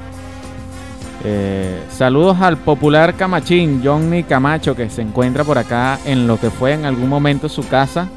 Eh, 1.25 1.83
saludos 1.89 2.37
al 2.39 2.55
popular 2.55 3.15
Camachín, 3.15 3.81
Johnny 3.83 4.23
Camacho, 4.23 4.77
que 4.77 4.89
se 4.89 5.01
encuentra 5.01 5.43
por 5.43 5.57
acá 5.57 5.99
en 6.05 6.25
lo 6.25 6.39
que 6.39 6.49
fue 6.49 6.71
en 6.71 6.85
algún 6.85 7.09
momento 7.09 7.49
su 7.49 7.67
casa, 7.67 8.07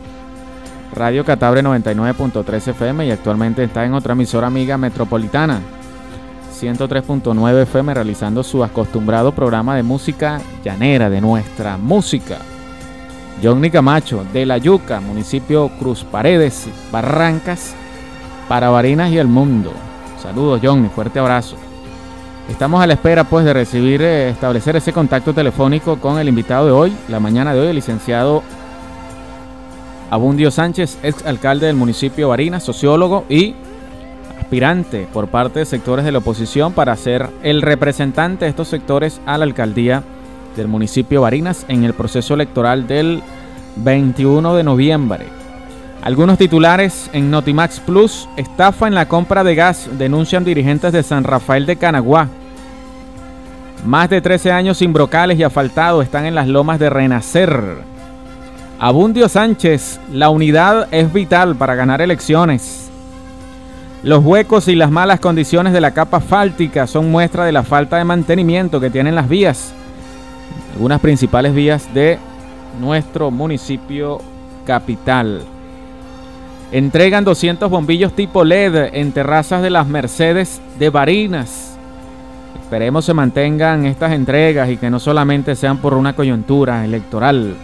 Radio 0.95 1.25
Catabre 1.25 1.65
99.3 1.65 2.69
FM, 2.69 3.05
y 3.05 3.11
actualmente 3.11 3.65
está 3.65 3.85
en 3.85 3.95
otra 3.95 4.13
emisora 4.13 4.47
amiga 4.47 4.79
metropolitana, 4.79 5.61
103.9 6.63 7.63
FM, 7.63 7.95
realizando 7.95 8.43
su 8.43 8.65
acostumbrado 8.65 9.33
programa 9.33 9.77
de 9.77 9.83
música 9.83 10.41
llanera, 10.65 11.09
de 11.09 11.21
nuestra 11.21 11.77
música. 11.77 12.39
Johnny 13.43 13.71
Camacho, 13.71 14.25
de 14.33 14.45
La 14.45 14.59
Yuca, 14.59 15.01
municipio 15.01 15.69
Cruz 15.79 16.05
Paredes, 16.05 16.69
Barrancas, 16.91 17.75
para 18.49 18.71
Barinas 18.71 19.11
y 19.13 19.19
el 19.19 19.29
mundo. 19.29 19.73
Saludos, 20.21 20.61
Johnny, 20.63 20.89
fuerte 20.89 21.19
abrazo. 21.21 21.57
Estamos 22.49 22.83
a 22.83 22.87
la 22.87 22.95
espera, 22.95 23.25
pues, 23.25 23.45
de 23.45 23.53
recibir, 23.53 24.03
eh, 24.03 24.31
establecer 24.31 24.75
ese 24.75 24.93
contacto 24.93 25.33
telefónico 25.33 25.99
con 25.99 26.19
el 26.19 26.29
invitado 26.29 26.67
de 26.67 26.73
hoy, 26.73 26.97
la 27.09 27.21
mañana 27.21 27.55
de 27.55 27.61
hoy, 27.61 27.67
el 27.69 27.77
licenciado 27.77 28.43
Abundio 30.11 30.51
Sánchez, 30.51 30.99
ex 31.03 31.25
alcalde 31.27 31.67
del 31.67 31.77
municipio 31.77 32.31
Barinas, 32.31 32.65
sociólogo 32.65 33.25
y 33.29 33.55
aspirante 34.49 35.07
por 35.13 35.29
parte 35.29 35.59
de 35.59 35.67
sectores 35.67 36.07
de 36.07 36.13
la 36.13 36.21
oposición 36.21 36.73
para 36.73 36.97
ser 36.97 37.29
el 37.43 37.61
representante 37.61 38.47
de 38.47 38.49
estos 38.49 38.69
sectores 38.69 39.21
a 39.27 39.37
la 39.37 39.45
alcaldía 39.45 40.03
del 40.57 40.69
municipio 40.69 41.21
Barinas 41.21 41.67
en 41.69 41.85
el 41.85 41.93
proceso 41.93 42.33
electoral 42.33 42.87
del 42.87 43.23
21 43.77 44.55
de 44.55 44.65
noviembre. 44.65 45.27
Algunos 46.01 46.39
titulares 46.39 47.11
en 47.13 47.31
Notimax 47.31 47.81
Plus, 47.81 48.27
estafa 48.39 48.89
en 48.89 48.95
la 48.95 49.07
compra 49.07 49.45
de 49.45 49.55
gas, 49.55 49.87
denuncian 49.99 50.45
dirigentes 50.45 50.95
de 50.95 51.03
San 51.03 51.25
Rafael 51.25 51.67
de 51.67 51.77
Canaguá. 51.77 52.29
Más 53.85 54.09
de 54.09 54.23
13 54.23 54.51
años 54.51 54.79
sin 54.79 54.95
brocales 54.95 55.39
y 55.39 55.43
asfaltado 55.43 56.01
están 56.01 56.25
en 56.25 56.35
las 56.35 56.49
lomas 56.49 56.79
de 56.79 56.89
Renacer. 56.89 57.83
Abundio 58.79 59.29
Sánchez, 59.29 60.01
la 60.11 60.31
unidad 60.31 60.89
es 60.91 61.13
vital 61.13 61.55
para 61.55 61.75
ganar 61.75 62.01
elecciones. 62.01 62.88
Los 64.03 64.25
huecos 64.25 64.69
y 64.69 64.77
las 64.77 64.91
malas 64.91 65.21
condiciones 65.21 65.73
de 65.73 65.81
la 65.81 65.93
capa 65.93 66.21
fáltica 66.21 66.87
son 66.87 67.11
muestra 67.11 67.45
de 67.45 67.53
la 67.53 67.65
falta 67.65 67.97
de 67.97 68.05
mantenimiento 68.05 68.81
que 68.81 68.91
tienen 68.91 69.15
las 69.15 69.29
vías 69.29 69.75
algunas 70.79 71.01
principales 71.01 71.53
vías 71.55 71.93
de 71.93 72.21
nuestro 72.81 73.33
municipio 73.33 74.21
capital. 74.65 75.43
Entregan 76.71 77.25
200 77.25 77.69
bombillos 77.69 78.13
tipo 78.13 78.45
LED 78.45 78.91
en 78.93 79.11
terrazas 79.11 79.61
de 79.61 79.71
las 79.71 79.89
Mercedes 79.89 80.61
de 80.79 80.91
Barinas. 80.91 81.77
Esperemos 82.61 83.07
se 83.07 83.13
mantengan 83.13 83.87
estas 83.87 84.13
entregas 84.13 84.71
y 84.71 84.77
que 84.77 84.89
no 84.89 85.01
solamente 85.01 85.57
sean 85.57 85.79
por 85.79 85.95
una 85.95 86.15
coyuntura 86.15 86.85
electoral. 86.85 87.57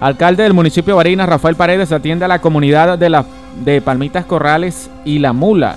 Alcalde 0.00 0.42
del 0.42 0.54
municipio 0.54 0.94
de 0.94 0.96
Barinas, 0.96 1.28
Rafael 1.28 1.54
Paredes, 1.54 1.92
atiende 1.92 2.24
a 2.24 2.28
la 2.28 2.40
comunidad 2.40 2.98
de, 2.98 3.10
la, 3.10 3.24
de 3.64 3.80
Palmitas 3.80 4.24
Corrales 4.24 4.90
y 5.04 5.18
La 5.18 5.32
Mula 5.32 5.76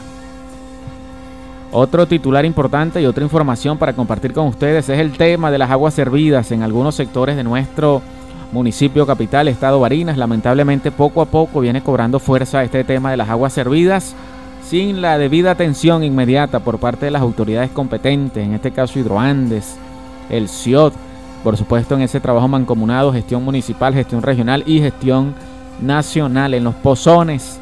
otro 1.75 2.05
titular 2.05 2.45
importante 2.45 3.01
y 3.01 3.07
otra 3.07 3.23
información 3.23 3.79
para 3.79 3.93
compartir 3.93 4.31
con 4.31 4.45
ustedes 4.45 4.89
es 4.89 4.99
el 4.99 5.13
tema 5.13 5.49
de 5.49 5.57
las 5.57 5.71
aguas 5.71 5.95
servidas 5.95 6.51
en 6.51 6.62
algunos 6.62 6.93
sectores 6.93 7.36
de 7.36 7.43
nuestro 7.43 8.03
municipio 8.51 9.07
capital, 9.07 9.47
estado 9.47 9.79
Barinas. 9.79 10.19
Lamentablemente 10.19 10.91
poco 10.91 11.19
a 11.23 11.25
poco 11.25 11.62
viene 11.62 11.81
cobrando 11.81 12.19
fuerza 12.19 12.63
este 12.63 12.83
tema 12.83 13.09
de 13.09 13.17
las 13.17 13.27
aguas 13.27 13.53
servidas 13.53 14.15
sin 14.63 15.01
la 15.01 15.17
debida 15.17 15.49
atención 15.49 16.03
inmediata 16.03 16.59
por 16.59 16.77
parte 16.77 17.05
de 17.05 17.12
las 17.12 17.23
autoridades 17.23 17.71
competentes, 17.71 18.45
en 18.45 18.53
este 18.53 18.69
caso 18.69 18.99
Hidroandes, 18.99 19.75
el 20.29 20.49
CIOT, 20.49 20.93
por 21.43 21.57
supuesto 21.57 21.95
en 21.95 22.03
ese 22.03 22.19
trabajo 22.19 22.47
mancomunado, 22.47 23.12
gestión 23.12 23.43
municipal, 23.43 23.95
gestión 23.95 24.21
regional 24.21 24.63
y 24.67 24.79
gestión 24.79 25.33
nacional 25.81 26.53
en 26.53 26.65
los 26.65 26.75
pozones 26.75 27.59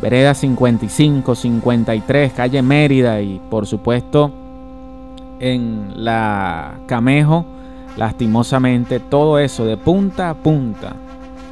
Vereda 0.00 0.34
55, 0.34 1.34
53, 1.34 2.32
calle 2.32 2.62
Mérida 2.62 3.20
y 3.20 3.40
por 3.50 3.66
supuesto 3.66 4.30
en 5.40 6.04
la 6.04 6.74
Camejo, 6.86 7.44
lastimosamente 7.96 8.98
todo 9.00 9.38
eso 9.38 9.64
de 9.64 9.76
punta 9.76 10.30
a 10.30 10.34
punta 10.34 10.94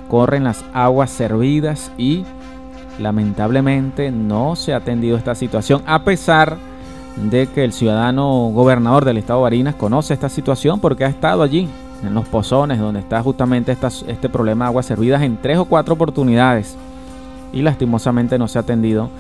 corren 0.09 0.45
las 0.45 0.65
aguas 0.73 1.11
servidas 1.11 1.93
y 1.99 2.25
lamentablemente 2.99 4.11
no 4.11 4.57
se 4.57 4.73
ha 4.73 4.79
atendido 4.79 5.17
esta 5.17 5.35
situación 5.35 5.83
a 5.87 6.03
pesar 6.05 6.57
de 7.17 7.47
que 7.49 7.65
el 7.65 7.73
ciudadano 7.73 8.51
gobernador 8.53 9.05
del 9.05 9.19
estado 9.19 9.41
de 9.41 9.45
Barinas 9.45 9.75
conoce 9.75 10.15
esta 10.15 10.29
situación 10.29 10.81
porque 10.81 11.05
ha 11.05 11.09
estado 11.09 11.43
allí 11.43 11.69
en 12.03 12.15
los 12.15 12.27
pozones 12.29 12.79
donde 12.79 13.01
está 13.01 13.23
justamente 13.23 13.73
este 13.73 14.29
problema 14.29 14.65
de 14.65 14.69
aguas 14.71 14.87
servidas 14.87 15.23
en 15.23 15.37
tres 15.37 15.59
o 15.59 15.65
cuatro 15.65 15.95
oportunidades 15.95 16.77
y 17.53 17.63
lastimosamente 17.63 18.39
no 18.39 18.49
se 18.49 18.59
ha 18.59 18.63
atendido 18.63 19.11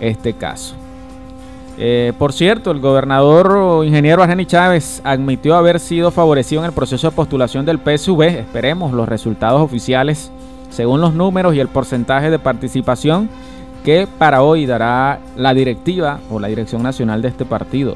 este 0.00 0.34
caso. 0.34 0.74
Eh, 1.80 2.12
por 2.18 2.32
cierto, 2.32 2.72
el 2.72 2.80
gobernador 2.80 3.84
ingeniero 3.86 4.22
Argeni 4.22 4.46
Chávez 4.46 5.00
admitió 5.04 5.54
haber 5.54 5.78
sido 5.78 6.10
favorecido 6.10 6.62
en 6.62 6.66
el 6.66 6.72
proceso 6.72 7.08
de 7.08 7.16
postulación 7.16 7.64
del 7.64 7.78
PSV. 7.78 8.20
Esperemos 8.22 8.92
los 8.92 9.08
resultados 9.08 9.60
oficiales 9.60 10.32
según 10.70 11.00
los 11.00 11.14
números 11.14 11.54
y 11.54 11.60
el 11.60 11.68
porcentaje 11.68 12.30
de 12.30 12.38
participación 12.38 13.28
que 13.84 14.08
para 14.18 14.42
hoy 14.42 14.66
dará 14.66 15.20
la 15.36 15.54
directiva 15.54 16.18
o 16.30 16.40
la 16.40 16.48
dirección 16.48 16.82
nacional 16.82 17.22
de 17.22 17.28
este 17.28 17.44
partido. 17.44 17.94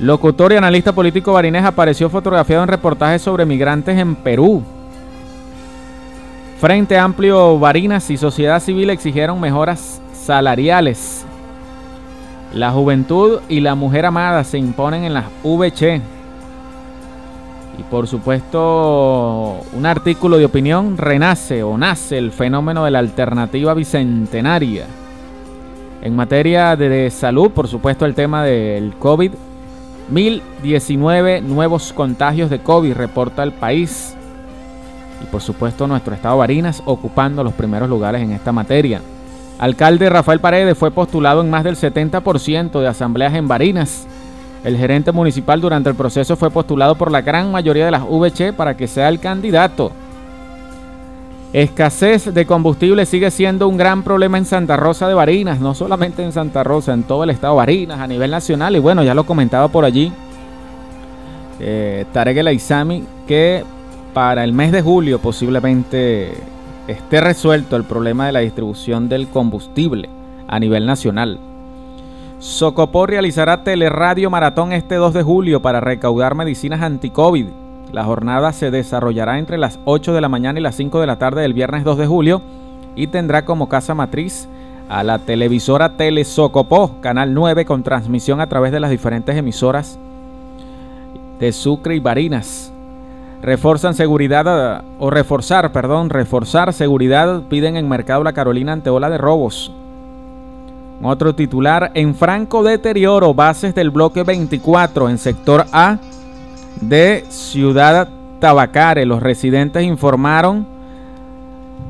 Locutor 0.00 0.52
y 0.52 0.56
analista 0.56 0.92
político 0.92 1.32
barinés 1.32 1.64
apareció 1.64 2.10
fotografiado 2.10 2.62
en 2.64 2.68
reportajes 2.68 3.22
sobre 3.22 3.46
migrantes 3.46 3.96
en 3.96 4.14
Perú. 4.16 4.62
Frente 6.58 6.96
Amplio 6.96 7.58
Barinas 7.58 8.08
y 8.08 8.16
Sociedad 8.16 8.60
Civil 8.60 8.88
exigieron 8.88 9.38
mejoras 9.38 10.00
salariales. 10.14 11.26
La 12.54 12.70
juventud 12.70 13.40
y 13.46 13.60
la 13.60 13.74
mujer 13.74 14.06
amada 14.06 14.42
se 14.42 14.56
imponen 14.56 15.04
en 15.04 15.12
las 15.12 15.26
VC. 15.44 16.00
Y 17.78 17.82
por 17.90 18.06
supuesto, 18.06 19.60
un 19.74 19.84
artículo 19.84 20.38
de 20.38 20.46
opinión 20.46 20.96
renace 20.96 21.62
o 21.62 21.76
nace 21.76 22.16
el 22.16 22.32
fenómeno 22.32 22.86
de 22.86 22.90
la 22.90 23.00
alternativa 23.00 23.74
bicentenaria. 23.74 24.86
En 26.00 26.16
materia 26.16 26.74
de 26.74 27.10
salud, 27.10 27.50
por 27.50 27.68
supuesto, 27.68 28.06
el 28.06 28.14
tema 28.14 28.44
del 28.44 28.94
COVID. 28.98 29.32
1019 30.08 31.42
nuevos 31.42 31.92
contagios 31.92 32.48
de 32.48 32.60
COVID 32.60 32.94
reporta 32.94 33.42
el 33.42 33.52
país 33.52 34.16
por 35.26 35.42
supuesto 35.42 35.86
nuestro 35.86 36.14
estado 36.14 36.38
Barinas 36.38 36.82
ocupando 36.84 37.44
los 37.44 37.52
primeros 37.52 37.88
lugares 37.88 38.22
en 38.22 38.32
esta 38.32 38.52
materia. 38.52 39.00
Alcalde 39.58 40.10
Rafael 40.10 40.40
Paredes 40.40 40.76
fue 40.76 40.90
postulado 40.90 41.40
en 41.40 41.50
más 41.50 41.64
del 41.64 41.76
70% 41.76 42.80
de 42.80 42.88
asambleas 42.88 43.34
en 43.34 43.48
Barinas. 43.48 44.06
El 44.64 44.76
gerente 44.76 45.12
municipal 45.12 45.60
durante 45.60 45.90
el 45.90 45.96
proceso 45.96 46.36
fue 46.36 46.50
postulado 46.50 46.96
por 46.96 47.10
la 47.10 47.22
gran 47.22 47.52
mayoría 47.52 47.84
de 47.84 47.90
las 47.90 48.02
VC 48.02 48.52
para 48.52 48.76
que 48.76 48.88
sea 48.88 49.08
el 49.08 49.20
candidato. 49.20 49.92
Escasez 51.52 52.34
de 52.34 52.44
combustible 52.44 53.06
sigue 53.06 53.30
siendo 53.30 53.68
un 53.68 53.76
gran 53.76 54.02
problema 54.02 54.36
en 54.36 54.44
Santa 54.44 54.76
Rosa 54.76 55.08
de 55.08 55.14
Barinas, 55.14 55.60
no 55.60 55.74
solamente 55.74 56.22
en 56.22 56.32
Santa 56.32 56.64
Rosa, 56.64 56.92
en 56.92 57.04
todo 57.04 57.24
el 57.24 57.30
estado 57.30 57.54
de 57.54 57.58
Barinas, 57.58 58.00
a 58.00 58.06
nivel 58.06 58.30
nacional. 58.30 58.76
Y 58.76 58.80
bueno, 58.80 59.02
ya 59.02 59.14
lo 59.14 59.24
comentaba 59.24 59.68
por 59.68 59.84
allí 59.84 60.12
eh, 61.60 62.04
Tarek 62.12 62.36
El 62.36 62.60
que 63.26 63.64
para 64.16 64.44
el 64.44 64.54
mes 64.54 64.72
de 64.72 64.80
julio 64.80 65.18
posiblemente 65.18 66.32
esté 66.88 67.20
resuelto 67.20 67.76
el 67.76 67.84
problema 67.84 68.24
de 68.24 68.32
la 68.32 68.40
distribución 68.40 69.10
del 69.10 69.28
combustible 69.28 70.08
a 70.48 70.58
nivel 70.58 70.86
nacional. 70.86 71.38
Socopó 72.38 73.04
realizará 73.04 73.62
teleradio 73.62 74.30
maratón 74.30 74.72
este 74.72 74.94
2 74.94 75.12
de 75.12 75.22
julio 75.22 75.60
para 75.60 75.80
recaudar 75.80 76.34
medicinas 76.34 76.80
anti-COVID. 76.80 77.44
La 77.92 78.04
jornada 78.04 78.54
se 78.54 78.70
desarrollará 78.70 79.38
entre 79.38 79.58
las 79.58 79.78
8 79.84 80.14
de 80.14 80.22
la 80.22 80.30
mañana 80.30 80.60
y 80.60 80.62
las 80.62 80.76
5 80.76 80.98
de 80.98 81.06
la 81.06 81.18
tarde 81.18 81.42
del 81.42 81.52
viernes 81.52 81.84
2 81.84 81.98
de 81.98 82.06
julio 82.06 82.40
y 82.94 83.08
tendrá 83.08 83.44
como 83.44 83.68
casa 83.68 83.94
matriz 83.94 84.48
a 84.88 85.04
la 85.04 85.18
televisora 85.18 85.98
Telesocopó, 85.98 87.02
Canal 87.02 87.34
9, 87.34 87.66
con 87.66 87.82
transmisión 87.82 88.40
a 88.40 88.46
través 88.46 88.72
de 88.72 88.80
las 88.80 88.90
diferentes 88.90 89.36
emisoras 89.36 89.98
de 91.38 91.52
Sucre 91.52 91.96
y 91.96 92.00
Barinas. 92.00 92.72
Reforzan 93.46 93.94
seguridad 93.94 94.82
o 94.98 95.08
reforzar, 95.08 95.70
perdón, 95.70 96.10
reforzar 96.10 96.72
seguridad 96.72 97.42
piden 97.42 97.76
en 97.76 97.88
Mercado 97.88 98.24
La 98.24 98.32
Carolina 98.32 98.72
ante 98.72 98.90
ola 98.90 99.08
de 99.08 99.18
robos. 99.18 99.72
Otro 101.00 101.32
titular, 101.32 101.92
en 101.94 102.16
franco 102.16 102.64
deterioro, 102.64 103.34
bases 103.34 103.72
del 103.72 103.90
bloque 103.90 104.24
24 104.24 105.08
en 105.08 105.18
sector 105.18 105.64
A 105.70 105.98
de 106.80 107.24
Ciudad 107.28 108.08
Tabacares. 108.40 109.06
Los 109.06 109.22
residentes 109.22 109.84
informaron 109.84 110.66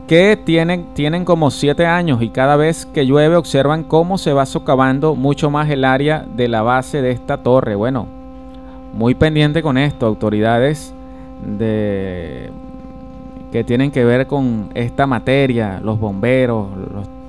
que 0.07 0.37
tienen, 0.37 0.89
tienen 0.93 1.25
como 1.25 1.51
siete 1.51 1.87
años 1.87 2.21
y 2.21 2.29
cada 2.29 2.57
vez 2.57 2.85
que 2.85 3.07
llueve 3.07 3.35
observan 3.35 3.83
cómo 3.83 4.19
se 4.19 4.35
va 4.35 4.45
socavando 4.45 5.15
mucho 5.15 5.49
más 5.49 5.71
el 5.71 5.87
área 5.87 6.27
de 6.37 6.49
la 6.49 6.61
base 6.61 7.01
de 7.01 7.13
esta 7.13 7.39
torre. 7.39 7.77
Bueno, 7.77 8.07
muy 8.93 9.15
pendiente 9.15 9.63
con 9.63 9.79
esto, 9.79 10.05
autoridades 10.05 10.93
de, 11.45 12.51
que 13.53 13.65
tienen 13.65 13.91
que 13.91 14.05
ver 14.05 14.27
con 14.27 14.71
esta 14.75 15.07
materia, 15.07 15.81
los 15.83 15.99
bomberos, 15.99 16.69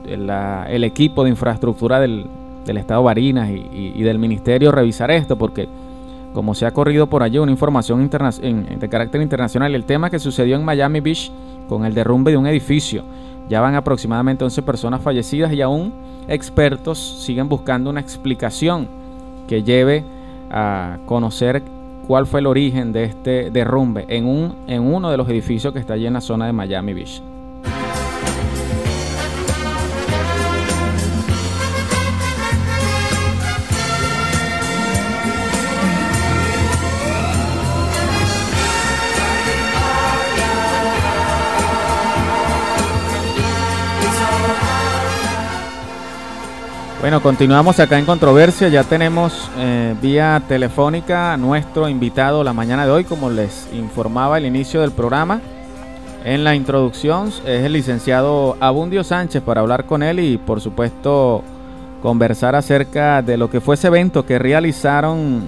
el 0.05 0.83
equipo 0.83 1.23
de 1.23 1.29
infraestructura 1.29 1.99
del, 1.99 2.27
Estado 2.67 3.01
Barinas 3.01 3.49
y, 3.49 4.01
del 4.03 4.19
Ministerio 4.19 4.71
revisar 4.71 5.09
esto, 5.09 5.37
porque 5.37 5.69
como 6.33 6.53
se 6.53 6.65
ha 6.65 6.71
corrido 6.71 7.07
por 7.07 7.23
allí 7.23 7.37
una 7.37 7.51
información 7.51 8.09
de 8.09 8.89
carácter 8.89 9.21
internacional, 9.21 9.73
el 9.73 9.85
tema 9.85 10.09
que 10.09 10.19
sucedió 10.19 10.57
en 10.57 10.65
Miami 10.65 10.99
Beach 10.99 11.31
con 11.69 11.85
el 11.85 11.93
derrumbe 11.93 12.31
de 12.31 12.37
un 12.37 12.45
edificio, 12.45 13.03
ya 13.49 13.61
van 13.61 13.75
aproximadamente 13.75 14.43
11 14.43 14.61
personas 14.63 15.01
fallecidas 15.01 15.53
y 15.53 15.61
aún 15.61 15.93
expertos 16.27 16.99
siguen 17.23 17.47
buscando 17.47 17.89
una 17.89 18.01
explicación 18.01 18.87
que 19.47 19.63
lleve 19.63 20.03
a 20.51 20.97
conocer 21.05 21.63
cuál 22.07 22.25
fue 22.25 22.39
el 22.39 22.47
origen 22.47 22.93
de 22.93 23.03
este 23.03 23.51
derrumbe 23.51 24.05
en, 24.07 24.25
un, 24.25 24.55
en 24.67 24.81
uno 24.81 25.11
de 25.11 25.17
los 25.17 25.29
edificios 25.29 25.73
que 25.73 25.79
está 25.79 25.93
allí 25.93 26.07
en 26.07 26.13
la 26.13 26.21
zona 26.21 26.45
de 26.45 26.53
Miami 26.53 26.93
Beach. 26.93 27.21
Bueno, 46.99 47.21
continuamos 47.21 47.79
acá 47.79 47.99
en 47.99 48.05
controversia. 48.05 48.69
Ya 48.69 48.83
tenemos 48.83 49.51
eh, 49.59 49.93
vía 50.01 50.41
telefónica 50.47 51.37
nuestro 51.37 51.87
invitado 51.87 52.43
la 52.43 52.53
mañana 52.53 52.87
de 52.87 52.91
hoy, 52.91 53.03
como 53.03 53.29
les 53.29 53.69
informaba 53.71 54.37
al 54.37 54.47
inicio 54.47 54.81
del 54.81 54.91
programa. 54.91 55.39
En 56.25 56.43
la 56.43 56.55
introducción 56.55 57.27
es 57.45 57.63
el 57.63 57.73
licenciado 57.73 58.57
Abundio 58.59 59.03
Sánchez 59.03 59.43
para 59.43 59.61
hablar 59.61 59.85
con 59.85 60.01
él 60.01 60.19
y 60.19 60.39
por 60.39 60.59
supuesto 60.59 61.43
conversar 62.01 62.55
acerca 62.55 63.21
de 63.21 63.37
lo 63.37 63.51
que 63.51 63.61
fue 63.61 63.75
ese 63.75 63.87
evento 63.87 64.25
que 64.25 64.39
realizaron, 64.39 65.43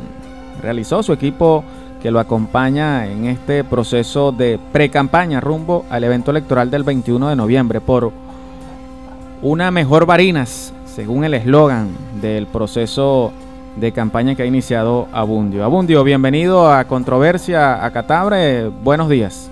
realizó 0.61 1.01
su 1.01 1.13
equipo 1.13 1.63
que 1.99 2.11
lo 2.11 2.19
acompaña 2.19 3.07
en 3.07 3.25
este 3.25 3.63
proceso 3.63 4.31
de 4.31 4.59
pre-campaña 4.71 5.41
rumbo 5.41 5.83
al 5.89 6.03
evento 6.03 6.29
electoral 6.29 6.69
del 6.69 6.83
21 6.83 7.27
de 7.27 7.35
noviembre 7.35 7.81
por 7.81 8.11
una 9.41 9.71
mejor 9.71 10.05
Barinas 10.05 10.73
según 10.89 11.23
el 11.23 11.33
eslogan 11.33 11.95
del 12.21 12.47
proceso 12.47 13.31
de 13.75 13.91
campaña 13.91 14.35
que 14.35 14.43
ha 14.43 14.45
iniciado 14.45 15.07
Abundio. 15.13 15.63
Abundio, 15.63 16.03
bienvenido 16.03 16.71
a 16.71 16.83
Controversia 16.85 17.85
a 17.85 17.91
Catabre. 17.91 18.67
Buenos 18.67 19.07
días. 19.07 19.49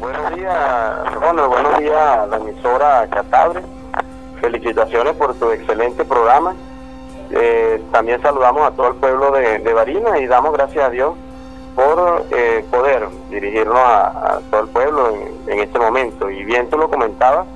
Buenos 0.00 0.34
días, 0.34 1.14
Ronald. 1.14 1.48
Buenos 1.48 1.78
días 1.78 1.96
a 1.96 2.26
la 2.26 2.36
emisora 2.36 3.06
Catabre. 3.10 3.60
Felicitaciones 4.40 5.14
por 5.16 5.34
tu 5.34 5.50
excelente 5.50 6.04
programa. 6.04 6.54
Eh, 7.30 7.82
también 7.90 8.22
saludamos 8.22 8.66
a 8.68 8.70
todo 8.70 8.88
el 8.88 8.94
pueblo 8.94 9.32
de, 9.32 9.72
Barinas 9.72 10.20
y 10.20 10.26
damos 10.26 10.52
gracias 10.52 10.84
a 10.84 10.90
Dios 10.90 11.14
por 11.74 12.24
eh, 12.30 12.64
poder 12.70 13.08
dirigirnos 13.30 13.78
a, 13.78 14.38
todo 14.50 14.62
el 14.62 14.68
pueblo 14.68 15.10
en, 15.10 15.52
en, 15.52 15.58
este 15.58 15.78
momento. 15.78 16.30
Y 16.30 16.44
bien 16.44 16.70
tú 16.70 16.78
lo 16.78 16.88
comentabas, 16.88 17.46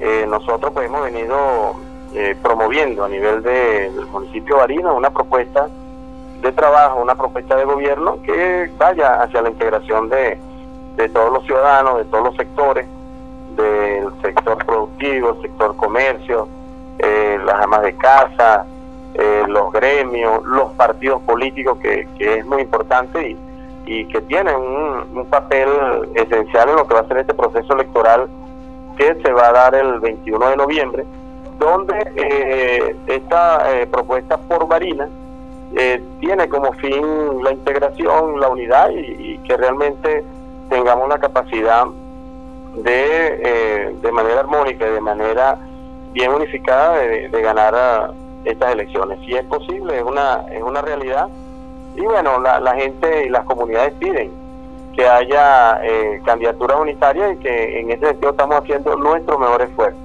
eh, 0.00 0.26
nosotros 0.28 0.72
pues 0.72 0.86
hemos 0.86 1.02
venido 1.02 1.74
eh, 2.14 2.36
promoviendo 2.42 3.04
a 3.04 3.08
nivel 3.08 3.42
del 3.42 4.06
municipio 4.06 4.56
de 4.56 4.60
Barinas 4.60 4.94
una 4.96 5.10
propuesta 5.10 5.68
de 6.40 6.52
trabajo, 6.52 7.00
una 7.00 7.14
propuesta 7.14 7.56
de 7.56 7.64
gobierno 7.64 8.20
que 8.22 8.70
vaya 8.78 9.22
hacia 9.22 9.42
la 9.42 9.50
integración 9.50 10.08
de, 10.08 10.38
de 10.96 11.08
todos 11.10 11.32
los 11.32 11.44
ciudadanos, 11.44 11.98
de 11.98 12.04
todos 12.06 12.24
los 12.24 12.36
sectores, 12.36 12.86
del 13.56 14.10
sector 14.22 14.64
productivo, 14.64 15.30
el 15.30 15.42
sector 15.42 15.76
comercio, 15.76 16.48
eh, 16.98 17.38
las 17.44 17.62
amas 17.62 17.82
de 17.82 17.94
casa, 17.94 18.66
eh, 19.14 19.44
los 19.48 19.72
gremios, 19.72 20.44
los 20.44 20.72
partidos 20.72 21.22
políticos, 21.22 21.78
que, 21.80 22.06
que 22.18 22.38
es 22.38 22.46
muy 22.46 22.62
importante 22.62 23.36
y, 23.86 24.04
que 24.06 24.20
tienen 24.22 24.54
un, 24.54 25.26
papel 25.26 25.68
esencial 26.14 26.68
en 26.68 26.76
lo 26.76 26.86
que 26.86 26.94
va 26.94 27.00
a 27.00 27.08
ser 27.08 27.18
este 27.18 27.34
proceso 27.34 27.72
electoral 27.72 28.28
que 29.00 29.14
se 29.22 29.32
va 29.32 29.48
a 29.48 29.52
dar 29.52 29.74
el 29.74 29.98
21 29.98 30.50
de 30.50 30.56
noviembre 30.56 31.04
donde 31.58 31.94
eh, 32.16 32.96
esta 33.06 33.72
eh, 33.72 33.86
propuesta 33.86 34.36
por 34.36 34.66
Marina 34.66 35.08
eh, 35.74 36.02
tiene 36.20 36.48
como 36.50 36.72
fin 36.74 37.42
la 37.42 37.52
integración, 37.52 38.38
la 38.38 38.48
unidad 38.48 38.90
y, 38.90 39.38
que 39.38 39.56
realmente 39.56 40.22
tengamos 40.68 41.08
la 41.08 41.18
capacidad 41.18 41.86
de, 42.76 43.96
de 44.02 44.12
manera 44.12 44.40
armónica 44.40 44.86
y 44.86 44.92
de 44.92 45.00
manera 45.00 45.56
bien 46.12 46.32
unificada 46.32 46.98
de, 46.98 47.42
ganar 47.42 48.12
estas 48.44 48.72
elecciones. 48.72 49.18
Si 49.24 49.34
es 49.34 49.44
posible, 49.46 49.96
es 49.96 50.02
una, 50.02 50.44
es 50.52 50.62
una 50.62 50.82
realidad. 50.82 51.28
Y 51.96 52.02
bueno, 52.02 52.38
la, 52.38 52.60
la 52.60 52.74
gente 52.74 53.26
y 53.26 53.28
las 53.30 53.44
comunidades 53.44 53.94
piden 53.94 54.39
que 55.00 55.08
haya 55.08 55.80
candidaturas 56.26 56.78
unitarias 56.78 57.32
y 57.32 57.36
que 57.38 57.80
en 57.80 57.90
ese 57.90 58.08
sentido 58.08 58.32
estamos 58.32 58.56
haciendo 58.56 58.96
nuestro 58.96 59.38
mejor 59.38 59.62
esfuerzo. 59.62 59.98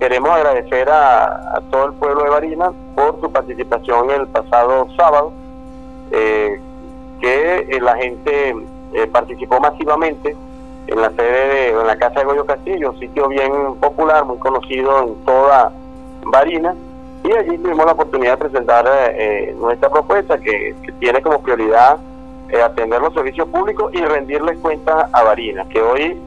Queremos 0.00 0.30
agradecer 0.32 0.88
a, 0.90 1.62
todo 1.70 1.86
el 1.86 1.92
pueblo 1.94 2.24
de 2.24 2.30
Barinas 2.30 2.72
por 2.94 3.20
su 3.20 3.30
participación 3.30 4.10
el 4.10 4.26
pasado 4.26 4.88
sábado, 4.96 5.32
eh, 6.10 6.60
que 7.20 7.66
eh, 7.70 7.80
la 7.80 7.96
gente 7.96 8.54
eh, 8.92 9.06
participó 9.06 9.60
masivamente 9.60 10.36
en 10.88 11.00
la 11.00 11.10
sede 11.10 11.72
de, 11.72 11.84
la 11.84 11.96
Casa 11.96 12.20
de 12.20 12.26
Goyo 12.26 12.44
Castillo, 12.44 12.90
un 12.90 12.98
sitio 12.98 13.28
bien 13.28 13.76
popular, 13.76 14.24
muy 14.24 14.36
conocido 14.38 15.04
en 15.04 15.14
toda 15.24 15.72
Barinas, 16.26 16.76
y 17.22 17.32
allí 17.32 17.56
tuvimos 17.58 17.86
la 17.86 17.92
oportunidad 17.92 18.32
de 18.32 18.48
presentar 18.48 18.84
nuestra 19.56 19.88
propuesta 19.88 20.36
que, 20.38 20.74
tiene 20.98 21.22
como 21.22 21.40
prioridad 21.40 21.98
atender 22.64 23.00
los 23.00 23.12
servicios 23.14 23.48
públicos 23.48 23.92
y 23.94 24.00
rendirles 24.04 24.58
cuentas 24.58 25.08
a 25.12 25.22
Barinas, 25.22 25.66
que 25.68 25.82
hoy 25.82 26.20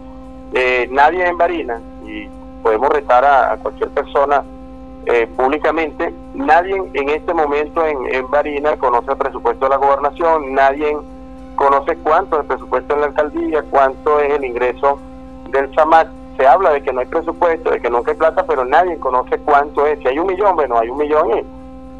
nadie 0.89 1.25
en 1.25 1.37
Barinas, 1.37 1.81
y 2.05 2.27
podemos 2.63 2.89
retar 2.89 3.23
a, 3.23 3.57
cualquier 3.57 3.89
persona 3.91 4.43
eh, 5.05 5.27
públicamente. 5.37 6.13
Nadie 6.33 6.75
en 6.93 7.09
este 7.09 7.33
momento 7.33 7.85
en, 7.85 8.13
en 8.13 8.29
Barina 8.29 8.75
conoce 8.75 9.11
el 9.11 9.17
presupuesto 9.17 9.65
de 9.65 9.69
la 9.69 9.77
gobernación, 9.77 10.53
nadie 10.53 10.97
conoce 11.55 11.95
cuánto 11.97 12.35
es 12.35 12.41
el 12.41 12.47
presupuesto 12.47 12.93
en 12.93 13.01
la 13.01 13.07
alcaldía, 13.07 13.63
cuánto 13.69 14.19
es 14.19 14.33
el 14.33 14.43
ingreso 14.43 14.99
del 15.49 15.73
SAMAT. 15.75 16.09
Se 16.37 16.45
habla 16.45 16.71
de 16.71 16.83
que 16.83 16.93
no 16.93 16.99
hay 16.99 17.07
presupuesto, 17.07 17.71
de 17.71 17.79
que 17.79 17.89
nunca 17.89 18.11
hay 18.11 18.17
plata, 18.17 18.45
pero 18.45 18.63
nadie 18.63 18.97
conoce 18.99 19.39
cuánto 19.39 19.87
es. 19.87 19.99
Si 19.99 20.07
hay 20.09 20.19
un 20.19 20.27
millón, 20.27 20.55
bueno, 20.55 20.77
hay 20.77 20.89
un 20.89 20.97
millón 20.97 21.45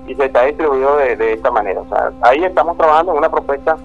y, 0.05 0.15
se 0.15 0.25
está 0.25 0.43
distribuido 0.43 0.95
de, 0.97 1.33
esta 1.33 1.49
manera. 1.49 1.81
O 1.81 1.87
sea, 1.87 2.11
ahí 2.21 2.43
estamos 2.43 2.77
trabajando 2.77 3.13
en 3.13 3.17
una 3.17 3.29
propuesta 3.29 3.77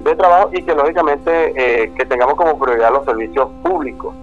de 0.00 0.16
trabajo 0.16 0.50
y 0.52 0.62
que 0.62 0.74
lógicamente 0.74 1.52
eh, 1.56 1.92
que 1.96 2.04
tengamos 2.06 2.34
como 2.34 2.58
prioridad 2.58 2.92
los 2.92 3.04
servicios 3.04 3.48
públicos 3.62 4.14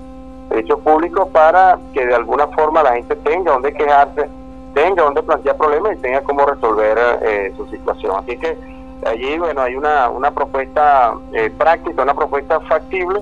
servicios 0.49 0.79
públicos 0.79 1.27
para 1.29 1.77
que 1.93 2.05
de 2.05 2.15
alguna 2.15 2.47
forma 2.47 2.83
la 2.83 2.93
gente 2.93 3.15
tenga 3.17 3.51
donde 3.53 3.73
quejarse, 3.73 4.29
tenga 4.73 5.03
donde 5.03 5.23
plantear 5.23 5.57
problemas 5.57 5.93
y 5.93 5.97
tenga 5.97 6.21
cómo 6.21 6.45
resolver 6.45 6.97
eh, 7.21 7.53
su 7.57 7.65
situación. 7.67 8.15
Así 8.17 8.37
que 8.37 8.57
allí, 9.05 9.37
bueno, 9.37 9.61
hay 9.61 9.75
una, 9.75 10.09
una 10.09 10.31
propuesta 10.31 11.13
eh, 11.33 11.51
práctica, 11.57 12.03
una 12.03 12.13
propuesta 12.13 12.59
factible 12.61 13.21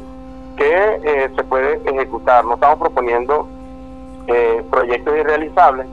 que 0.55 0.99
eh, 1.03 1.29
se 1.35 1.43
puede 1.43 1.81
ejecutar. 1.85 2.45
No 2.45 2.55
estamos 2.55 2.79
proponiendo 2.79 3.49
proyectos 4.71 5.15
irrealizables, 5.15 5.85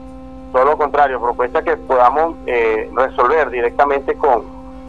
todo 0.52 0.64
lo 0.64 0.78
contrario, 0.78 1.20
propuestas 1.20 1.62
que 1.64 1.76
podamos 1.76 2.34
resolver 2.94 3.50
directamente 3.50 4.14
con, 4.14 4.42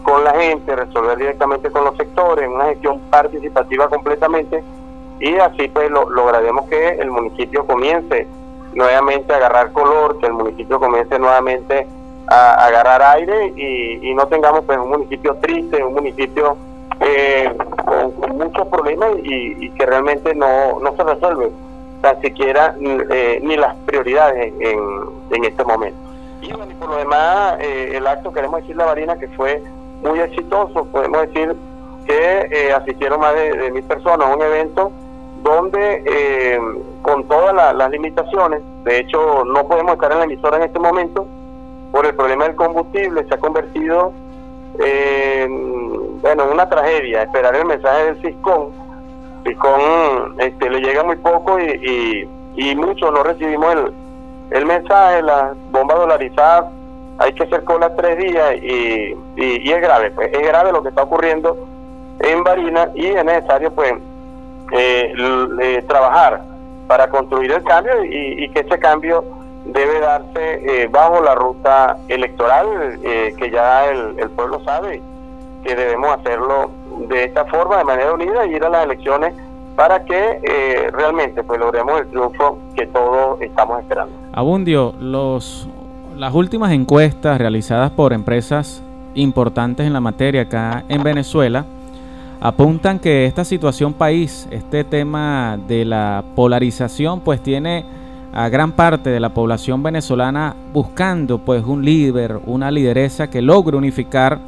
con 0.04 0.22
la 0.22 0.32
gente, 0.34 0.76
resolver 0.76 1.16
directamente 1.16 1.70
con 1.70 1.84
los 1.84 1.96
sectores, 1.96 2.48
una 2.48 2.66
gestión 2.66 3.00
participativa 3.10 3.88
completamente 3.88 4.62
y 5.18 5.34
así 5.36 5.68
pues 5.68 5.90
lo, 5.90 6.08
lograremos 6.10 6.68
que 6.68 6.90
el 6.90 7.10
municipio 7.10 7.66
comience 7.66 8.28
nuevamente 8.74 9.32
a 9.32 9.36
agarrar 9.36 9.72
color, 9.72 10.18
que 10.18 10.26
el 10.26 10.34
municipio 10.34 10.78
comience 10.78 11.18
nuevamente 11.18 11.86
a, 12.26 12.66
agarrar 12.66 13.02
aire 13.16 13.46
y, 13.56 14.12
no 14.14 14.26
tengamos 14.26 14.64
pues 14.64 14.78
un 14.78 14.90
municipio 14.90 15.34
triste, 15.40 15.82
un 15.82 15.94
municipio 15.94 16.56
eh, 17.00 17.52
con, 17.84 18.36
muchos 18.36 18.68
problemas 18.68 19.10
y, 19.22 19.70
que 19.70 19.86
realmente 19.86 20.34
no, 20.34 20.78
no 20.80 20.94
se 20.96 21.02
resuelve 21.02 21.50
tan 22.02 22.20
siquiera 22.20 22.76
eh, 22.78 23.40
ni 23.42 23.56
las 23.56 23.74
prioridades 23.86 24.52
en, 24.60 25.00
en 25.30 25.44
este 25.44 25.64
momento. 25.64 25.98
Y 26.42 26.52
bueno, 26.52 26.74
por 26.78 26.90
lo 26.90 26.96
demás, 26.96 27.56
eh, 27.60 27.92
el 27.94 28.06
acto 28.06 28.30
queremos 28.30 28.60
decirle 28.60 28.82
a 28.82 28.86
Varina 28.86 29.16
que 29.16 29.28
fue 29.28 29.62
muy 30.04 30.20
exitoso, 30.20 30.84
podemos 30.86 31.22
decir 31.22 31.56
que 32.06 32.48
eh, 32.50 32.72
asistieron 32.72 33.20
más 33.20 33.34
de, 33.34 33.70
mil 33.72 33.82
personas 33.84 34.28
a 34.28 34.34
un 34.34 34.42
evento 34.42 34.92
donde 35.42 36.02
eh, 36.06 36.58
con 37.02 37.24
todas 37.24 37.74
las 37.74 37.90
limitaciones, 37.90 38.62
de 38.84 39.00
hecho 39.00 39.44
no 39.44 39.66
podemos 39.66 39.94
estar 39.94 40.12
en 40.12 40.18
la 40.18 40.24
emisora 40.24 40.58
en 40.58 40.64
este 40.64 40.78
momento 40.78 41.26
por 41.92 42.06
el 42.06 42.14
problema 42.14 42.44
del 42.44 42.56
combustible, 42.56 43.24
se 43.26 43.34
ha 43.34 43.38
convertido 43.38 44.12
en 44.78 46.20
bueno, 46.20 46.46
una 46.50 46.68
tragedia, 46.68 47.22
esperar 47.22 47.54
el 47.54 47.64
mensaje 47.64 48.04
del 48.06 48.22
CISCON, 48.22 48.72
CISCON 49.44 50.34
este, 50.38 50.70
le 50.70 50.80
llega 50.80 51.04
muy 51.04 51.16
poco 51.16 51.58
y, 51.60 52.28
y, 52.56 52.74
muchos 52.76 53.12
no 53.12 53.22
recibimos 53.22 53.74
el, 53.74 53.92
el 54.50 54.66
mensaje, 54.66 55.22
la 55.22 55.54
bomba 55.70 55.94
dolarizada 55.94 56.70
hay 57.18 57.32
que 57.32 57.44
hacer 57.44 57.64
cola 57.64 57.94
tres 57.94 58.18
días 58.18 58.56
y, 58.56 59.14
y, 59.36 59.70
es 59.70 59.80
grave, 59.80 60.10
pues 60.10 60.32
es 60.32 60.42
grave 60.42 60.72
lo 60.72 60.82
que 60.82 60.88
está 60.88 61.02
ocurriendo 61.02 61.56
en 62.20 62.42
Barinas 62.42 62.90
y 62.94 63.06
es 63.06 63.24
necesario 63.24 63.72
pues 63.72 63.94
eh, 64.72 65.84
trabajar 65.86 66.42
para 66.86 67.08
construir 67.08 67.52
el 67.52 67.62
cambio 67.62 68.04
y, 68.04 68.48
que 68.50 68.60
ese 68.60 68.78
cambio 68.78 69.24
debe 69.64 70.00
darse 70.00 70.82
eh, 70.82 70.88
bajo 70.88 71.22
la 71.22 71.34
ruta 71.34 71.96
electoral 72.08 72.98
eh, 73.02 73.34
que 73.38 73.50
ya 73.50 73.86
el, 73.86 74.18
el, 74.18 74.30
pueblo 74.30 74.60
sabe 74.64 75.00
que 75.62 75.74
debemos 75.74 76.18
hacerlo 76.18 76.70
de 77.08 77.24
esta 77.24 77.46
forma, 77.46 77.78
de 77.78 77.84
manera 77.84 78.12
unida 78.12 78.44
y 78.46 78.54
ir 78.54 78.64
a 78.64 78.68
las 78.68 78.84
elecciones 78.84 79.34
para 79.76 80.04
que 80.04 80.40
eh, 80.42 80.90
realmente 80.92 81.42
pues 81.42 81.58
logremos 81.58 82.00
el 82.00 82.06
triunfo 82.08 82.58
que 82.76 82.86
todos 82.86 83.40
estamos 83.40 83.80
esperando. 83.80 84.12
Abundio, 84.32 84.94
los 85.00 85.68
las 86.16 86.32
últimas 86.34 86.72
encuestas 86.72 87.38
realizadas 87.38 87.90
por 87.90 88.12
empresas 88.12 88.82
importantes 89.14 89.86
en 89.86 89.92
la 89.92 90.00
materia 90.00 90.42
acá 90.42 90.84
en 90.88 91.02
Venezuela 91.02 91.64
apuntan 92.40 92.98
que 92.98 93.26
esta 93.26 93.44
situación 93.44 93.94
país, 93.94 94.46
este 94.50 94.84
tema 94.84 95.58
de 95.66 95.84
la 95.84 96.22
polarización, 96.34 97.20
pues 97.20 97.42
tiene 97.42 97.84
a 98.32 98.48
gran 98.48 98.72
parte 98.72 99.10
de 99.10 99.20
la 99.20 99.30
población 99.30 99.82
venezolana 99.82 100.54
buscando 100.72 101.38
pues 101.38 101.64
un 101.64 101.84
líder, 101.84 102.38
una 102.46 102.70
lideresa 102.70 103.28
que 103.28 103.40
logre 103.40 103.76
unificar 103.76 104.40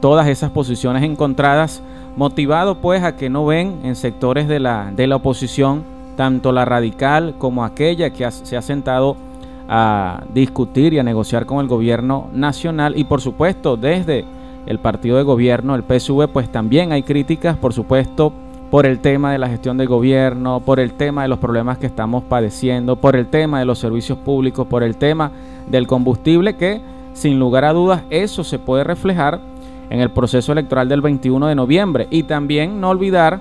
todas 0.00 0.28
esas 0.28 0.50
posiciones 0.50 1.02
encontradas, 1.02 1.82
motivado 2.16 2.76
pues 2.76 3.02
a 3.02 3.16
que 3.16 3.28
no 3.28 3.44
ven 3.44 3.80
en 3.84 3.96
sectores 3.96 4.48
de 4.48 4.60
la, 4.60 4.90
de 4.94 5.06
la 5.06 5.16
oposición, 5.16 5.84
tanto 6.16 6.52
la 6.52 6.64
radical 6.64 7.34
como 7.38 7.64
aquella 7.64 8.10
que 8.10 8.30
se 8.30 8.56
ha 8.56 8.62
sentado 8.62 9.16
a 9.68 10.24
discutir 10.32 10.92
y 10.92 10.98
a 10.98 11.02
negociar 11.02 11.46
con 11.46 11.60
el 11.60 11.68
gobierno 11.68 12.28
nacional 12.32 12.94
y 12.96 13.04
por 13.04 13.20
supuesto 13.20 13.76
desde 13.76 14.24
el 14.66 14.78
partido 14.78 15.16
de 15.16 15.22
gobierno, 15.22 15.74
el 15.74 15.82
PSV, 15.82 16.28
pues 16.28 16.50
también 16.50 16.92
hay 16.92 17.02
críticas, 17.02 17.56
por 17.56 17.72
supuesto, 17.72 18.32
por 18.70 18.86
el 18.86 19.00
tema 19.00 19.32
de 19.32 19.38
la 19.38 19.48
gestión 19.48 19.76
del 19.76 19.88
gobierno, 19.88 20.60
por 20.60 20.80
el 20.80 20.92
tema 20.94 21.22
de 21.22 21.28
los 21.28 21.38
problemas 21.38 21.78
que 21.78 21.86
estamos 21.86 22.24
padeciendo, 22.24 22.96
por 22.96 23.16
el 23.16 23.26
tema 23.26 23.58
de 23.58 23.64
los 23.64 23.78
servicios 23.78 24.18
públicos, 24.18 24.66
por 24.66 24.82
el 24.82 24.96
tema 24.96 25.30
del 25.68 25.86
combustible, 25.86 26.56
que 26.56 26.80
sin 27.12 27.38
lugar 27.38 27.64
a 27.64 27.72
dudas 27.72 28.02
eso 28.08 28.44
se 28.44 28.58
puede 28.58 28.84
reflejar 28.84 29.40
en 29.90 30.00
el 30.00 30.10
proceso 30.10 30.52
electoral 30.52 30.88
del 30.88 31.02
21 31.02 31.48
de 31.48 31.54
noviembre. 31.54 32.06
Y 32.08 32.22
también 32.22 32.80
no 32.80 32.88
olvidar 32.88 33.40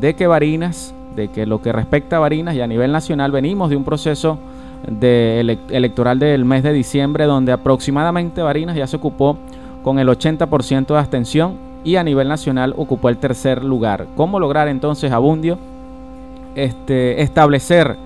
de 0.00 0.14
que 0.14 0.26
Barinas, 0.26 0.94
de 1.14 1.28
que 1.28 1.44
lo 1.44 1.60
que 1.60 1.72
respecta 1.72 2.16
a 2.16 2.20
Barinas 2.20 2.54
y 2.54 2.62
a 2.62 2.66
nivel 2.66 2.90
nacional 2.90 3.32
venimos 3.32 3.68
de 3.68 3.76
un 3.76 3.84
proceso 3.84 4.38
electoral 4.86 6.18
del 6.18 6.44
mes 6.44 6.62
de 6.62 6.72
diciembre, 6.72 7.24
donde 7.24 7.52
aproximadamente 7.52 8.42
Barinas 8.42 8.76
ya 8.76 8.86
se 8.86 8.96
ocupó 8.96 9.36
con 9.82 9.98
el 9.98 10.08
80% 10.08 10.86
de 10.86 10.98
abstención 10.98 11.54
y 11.84 11.96
a 11.96 12.02
nivel 12.02 12.28
nacional 12.28 12.74
ocupó 12.76 13.08
el 13.08 13.18
tercer 13.18 13.64
lugar. 13.64 14.06
¿Cómo 14.16 14.38
lograr 14.38 14.68
entonces, 14.68 15.12
Abundio, 15.12 15.58
este, 16.54 17.22
establecer 17.22 17.96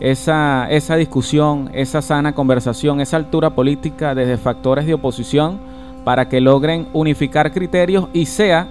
esa, 0.00 0.66
esa 0.70 0.96
discusión, 0.96 1.70
esa 1.72 2.02
sana 2.02 2.34
conversación, 2.34 3.00
esa 3.00 3.16
altura 3.16 3.50
política 3.50 4.14
desde 4.14 4.36
factores 4.36 4.86
de 4.86 4.94
oposición 4.94 5.58
para 6.04 6.28
que 6.28 6.40
logren 6.40 6.86
unificar 6.92 7.52
criterios 7.52 8.08
y 8.12 8.26
sea 8.26 8.68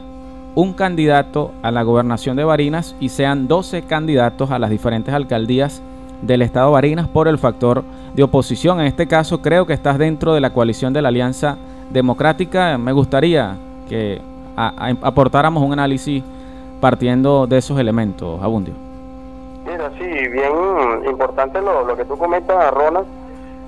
un 0.56 0.74
candidato 0.74 1.52
a 1.64 1.72
la 1.72 1.82
gobernación 1.82 2.36
de 2.38 2.44
Barinas 2.44 2.96
y 3.00 3.10
sean 3.10 3.48
12 3.48 3.84
candidatos 3.84 4.52
a 4.52 4.60
las 4.60 4.70
diferentes 4.70 5.14
alcaldías 5.14 5.82
del 6.26 6.42
Estado 6.42 6.72
Barinas 6.72 7.08
por 7.08 7.28
el 7.28 7.38
factor 7.38 7.84
de 8.14 8.24
oposición. 8.24 8.80
En 8.80 8.88
este 8.88 9.08
caso 9.08 9.42
creo 9.42 9.66
que 9.66 9.74
estás 9.74 9.98
dentro 9.98 10.34
de 10.34 10.42
la 10.42 10.52
coalición 10.52 10.94
de 10.94 11.02
la 11.02 11.10
Alianza 11.10 11.58
Democrática. 11.92 12.78
Me 12.78 12.92
gustaría 12.92 13.58
que 13.90 14.22
aportáramos 14.56 15.64
un 15.64 15.74
análisis 15.74 16.24
partiendo 16.80 17.48
de 17.48 17.58
esos 17.58 17.80
elementos, 17.80 18.42
Abundio. 18.42 18.74
Mira, 19.66 19.92
sí, 19.98 20.28
bien 20.30 21.06
importante 21.10 21.62
lo, 21.62 21.86
lo 21.86 21.96
que 21.96 22.06
tú 22.06 22.18
comentas, 22.18 22.74
Ronald, 22.74 23.08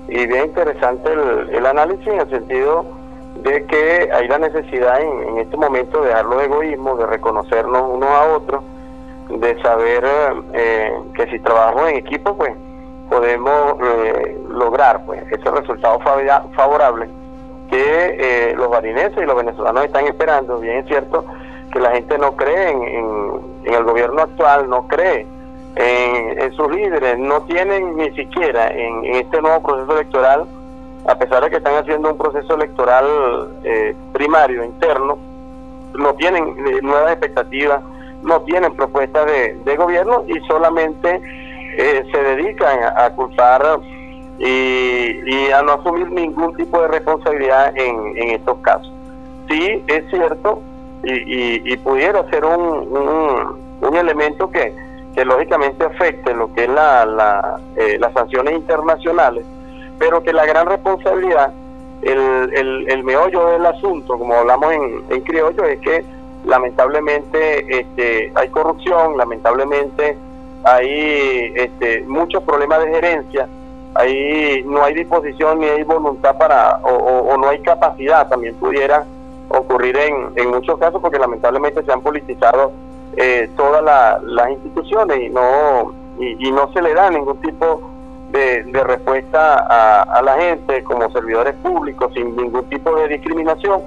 y 0.08 0.26
bien 0.26 0.46
interesante 0.46 1.12
el, 1.12 1.54
el, 1.54 1.66
análisis 1.66 2.06
en 2.06 2.20
el 2.20 2.30
sentido 2.30 2.84
de 3.42 3.64
que 3.64 4.10
hay 4.12 4.28
la 4.28 4.38
necesidad 4.38 5.00
en, 5.00 5.28
en 5.28 5.38
este 5.38 5.56
momento 5.56 6.02
de 6.02 6.08
dejar 6.08 6.26
los 6.26 6.42
egoísmos, 6.42 6.98
de 6.98 7.06
reconocernos 7.06 7.82
unos 7.90 8.10
a 8.10 8.36
otros 8.36 8.62
de 9.28 9.60
saber 9.62 10.04
eh, 10.52 10.92
que 11.14 11.26
si 11.26 11.38
trabajamos 11.40 11.90
en 11.90 11.96
equipo, 11.96 12.36
pues 12.36 12.52
podemos 13.08 13.76
eh, 13.82 14.38
lograr 14.48 15.04
pues 15.04 15.22
ese 15.30 15.50
resultado 15.50 15.98
favorable 16.00 17.08
que 17.70 18.16
eh, 18.18 18.54
los 18.56 18.68
barineses 18.68 19.18
y 19.18 19.26
los 19.26 19.36
venezolanos 19.36 19.84
están 19.84 20.06
esperando. 20.06 20.58
Bien 20.58 20.78
es 20.78 20.86
cierto 20.86 21.24
que 21.72 21.80
la 21.80 21.90
gente 21.90 22.18
no 22.18 22.36
cree 22.36 22.70
en, 22.70 23.56
el 23.64 23.84
gobierno 23.84 24.22
actual, 24.22 24.70
no 24.70 24.86
cree 24.86 25.26
en, 25.74 26.52
sus 26.52 26.70
líderes, 26.70 27.18
no 27.18 27.42
tienen 27.42 27.96
ni 27.96 28.10
siquiera 28.12 28.68
en, 28.68 29.04
este 29.16 29.42
nuevo 29.42 29.60
proceso 29.62 29.92
electoral, 29.92 30.46
a 31.08 31.18
pesar 31.18 31.42
de 31.42 31.50
que 31.50 31.56
están 31.56 31.74
haciendo 31.74 32.10
un 32.12 32.16
proceso 32.16 32.54
electoral 32.54 33.04
primario, 34.12 34.64
interno, 34.64 35.18
no 35.94 36.14
tienen 36.14 36.56
nuevas 36.82 37.10
expectativas 37.10 37.82
no 38.26 38.40
tienen 38.42 38.74
propuestas 38.74 39.24
de, 39.64 39.76
gobierno 39.76 40.24
y 40.26 40.38
solamente 40.46 41.20
eh, 41.78 42.04
se 42.10 42.22
dedican 42.22 42.80
a, 42.96 43.10
culpar 43.10 43.80
y, 44.38 45.50
a 45.50 45.62
no 45.62 45.72
asumir 45.72 46.10
ningún 46.10 46.54
tipo 46.56 46.80
de 46.82 46.88
responsabilidad 46.88 47.72
en, 47.76 48.30
estos 48.30 48.58
casos. 48.58 48.92
Sí, 49.48 49.82
es 49.86 50.04
cierto, 50.10 50.60
y, 51.04 51.76
pudiera 51.78 52.28
ser 52.30 52.44
un, 52.44 53.56
un, 53.80 53.96
elemento 53.96 54.50
que, 54.50 54.74
que, 55.14 55.24
lógicamente 55.24 55.84
afecte 55.84 56.34
lo 56.34 56.52
que 56.52 56.64
es 56.64 56.70
la, 56.70 57.06
la, 57.06 57.60
eh, 57.76 57.96
las 58.00 58.12
sanciones 58.12 58.54
internacionales, 58.54 59.46
pero 59.98 60.22
que 60.22 60.32
la 60.32 60.44
gran 60.46 60.66
responsabilidad, 60.66 61.52
el, 62.02 62.50
el, 62.54 62.90
el 62.90 63.04
meollo 63.04 63.46
del 63.50 63.66
asunto, 63.66 64.18
como 64.18 64.34
hablamos 64.34 64.72
en, 64.72 65.04
en 65.10 65.20
criollo, 65.20 65.64
es 65.64 65.78
que 65.80 66.15
lamentablemente 66.46 67.80
este, 67.80 68.32
hay 68.34 68.48
corrupción, 68.48 69.18
lamentablemente 69.18 70.16
hay 70.64 71.52
este, 71.56 72.02
muchos 72.06 72.42
problemas 72.44 72.84
de 72.84 72.90
gerencia, 72.90 73.48
ahí 73.94 74.62
no 74.64 74.84
hay 74.84 74.94
disposición 74.94 75.60
ni 75.60 75.66
hay 75.66 75.82
voluntad 75.82 76.38
para, 76.38 76.78
o, 76.84 77.36
no 77.36 77.48
hay 77.48 77.58
capacidad, 77.60 78.28
también 78.28 78.54
pudiera 78.54 79.04
ocurrir 79.48 79.96
en, 79.96 80.32
en 80.36 80.50
muchos 80.50 80.78
casos 80.78 81.00
porque 81.00 81.18
lamentablemente 81.18 81.82
se 81.82 81.92
han 81.92 82.00
politizado 82.00 82.72
eh, 83.16 83.50
todas 83.56 83.82
las 84.22 84.50
instituciones 84.50 85.20
y 85.20 85.28
no, 85.28 85.94
y, 86.18 86.50
no 86.52 86.72
se 86.72 86.80
le 86.80 86.94
da 86.94 87.10
ningún 87.10 87.38
tipo 87.38 87.80
de, 88.30 88.62
respuesta 88.84 89.66
a, 89.68 90.02
a 90.02 90.22
la 90.22 90.34
gente 90.34 90.84
como 90.84 91.10
servidores 91.10 91.54
públicos 91.56 92.12
sin 92.14 92.36
ningún 92.36 92.64
tipo 92.64 92.94
de 92.94 93.08
discriminación. 93.08 93.80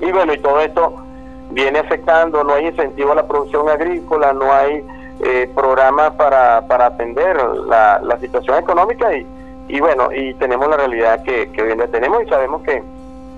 Y 0.00 0.10
bueno, 0.12 0.32
y 0.32 0.38
todo 0.38 0.60
esto 0.60 1.07
viene 1.50 1.78
afectando, 1.78 2.44
no 2.44 2.54
hay 2.54 2.66
incentivo 2.66 3.12
a 3.12 3.16
la 3.16 3.26
producción 3.26 3.68
agrícola, 3.68 4.32
no 4.32 4.52
hay 4.52 4.84
eh, 5.20 5.50
programa 5.54 6.10
para, 6.16 6.66
para 6.66 6.86
atender 6.86 7.36
la, 7.66 8.00
la 8.02 8.18
situación 8.18 8.58
económica 8.58 9.14
y, 9.16 9.26
y 9.68 9.80
bueno, 9.80 10.10
y 10.12 10.34
tenemos 10.34 10.68
la 10.68 10.76
realidad 10.76 11.22
que, 11.22 11.50
que 11.50 11.62
hoy 11.62 11.72
en 11.72 11.78
día 11.78 11.88
tenemos 11.88 12.22
y 12.22 12.28
sabemos 12.28 12.62
que, 12.62 12.82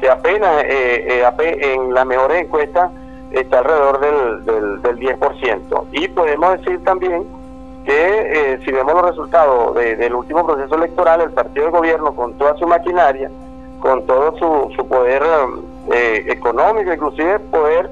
que 0.00 0.08
apenas 0.08 0.64
eh, 0.64 1.22
eh 1.22 1.74
en 1.74 1.94
las 1.94 2.06
mejores 2.06 2.44
encuestas 2.44 2.90
está 3.32 3.58
alrededor 3.58 4.00
del, 4.00 4.44
del, 4.44 4.82
del 4.82 4.98
10%. 4.98 5.84
Y 5.92 6.08
podemos 6.08 6.58
decir 6.58 6.82
también 6.84 7.24
que 7.84 8.52
eh, 8.52 8.60
si 8.64 8.72
vemos 8.72 8.94
los 8.94 9.06
resultados 9.06 9.74
del 9.74 10.14
último 10.14 10.46
proceso 10.46 10.74
electoral, 10.74 11.20
el 11.22 11.30
partido 11.30 11.66
de 11.66 11.72
gobierno 11.72 12.14
con 12.14 12.34
toda 12.34 12.56
su 12.56 12.66
maquinaria, 12.66 13.30
con 13.80 14.04
todo 14.06 14.36
su, 14.36 14.74
su 14.76 14.86
poder 14.86 15.22
eh, 15.92 16.24
económico, 16.28 16.92
inclusive 16.92 17.38
poder 17.38 17.90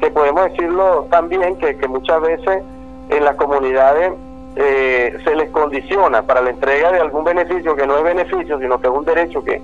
que 0.00 0.10
podemos 0.10 0.44
decirlo 0.44 1.06
también 1.10 1.56
que, 1.56 1.76
que 1.76 1.88
muchas 1.88 2.20
veces 2.22 2.62
en 3.10 3.24
las 3.24 3.36
comunidades 3.36 4.12
eh, 4.56 5.16
se 5.24 5.34
les 5.34 5.50
condiciona 5.50 6.22
para 6.22 6.40
la 6.40 6.50
entrega 6.50 6.92
de 6.92 7.00
algún 7.00 7.24
beneficio 7.24 7.76
que 7.76 7.86
no 7.86 7.96
es 7.96 8.04
beneficio, 8.04 8.58
sino 8.58 8.80
que 8.80 8.88
es 8.88 8.92
un 8.92 9.04
derecho 9.04 9.42
que, 9.42 9.60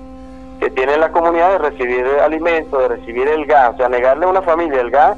que 0.59 0.69
tiene 0.69 0.97
la 0.97 1.11
comunidad 1.11 1.51
de 1.51 1.57
recibir 1.69 2.05
alimentos, 2.23 2.79
de 2.79 2.87
recibir 2.87 3.27
el 3.27 3.45
gas, 3.45 3.73
o 3.73 3.77
sea, 3.77 3.89
negarle 3.89 4.25
a 4.25 4.29
una 4.29 4.41
familia 4.41 4.81
el 4.81 4.91
gas 4.91 5.17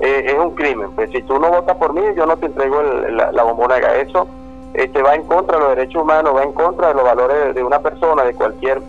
eh, 0.00 0.26
es 0.26 0.34
un 0.34 0.54
crimen. 0.54 0.90
Pues 0.92 1.10
si 1.10 1.22
tú 1.22 1.38
no 1.38 1.48
votas 1.48 1.76
por 1.76 1.92
mí, 1.94 2.02
yo 2.16 2.26
no 2.26 2.36
te 2.36 2.46
entrego 2.46 2.82
la, 2.82 3.32
la 3.32 3.42
bombonera. 3.42 3.96
Eso 3.96 4.28
este, 4.74 5.02
va 5.02 5.14
en 5.14 5.24
contra 5.24 5.56
de 5.56 5.64
los 5.64 5.76
derechos 5.76 6.02
humanos, 6.02 6.36
va 6.36 6.44
en 6.44 6.52
contra 6.52 6.88
de 6.88 6.94
los 6.94 7.04
valores 7.04 7.54
de 7.54 7.62
una 7.64 7.80
persona, 7.80 8.24
de 8.24 8.34
cualquier 8.34 8.80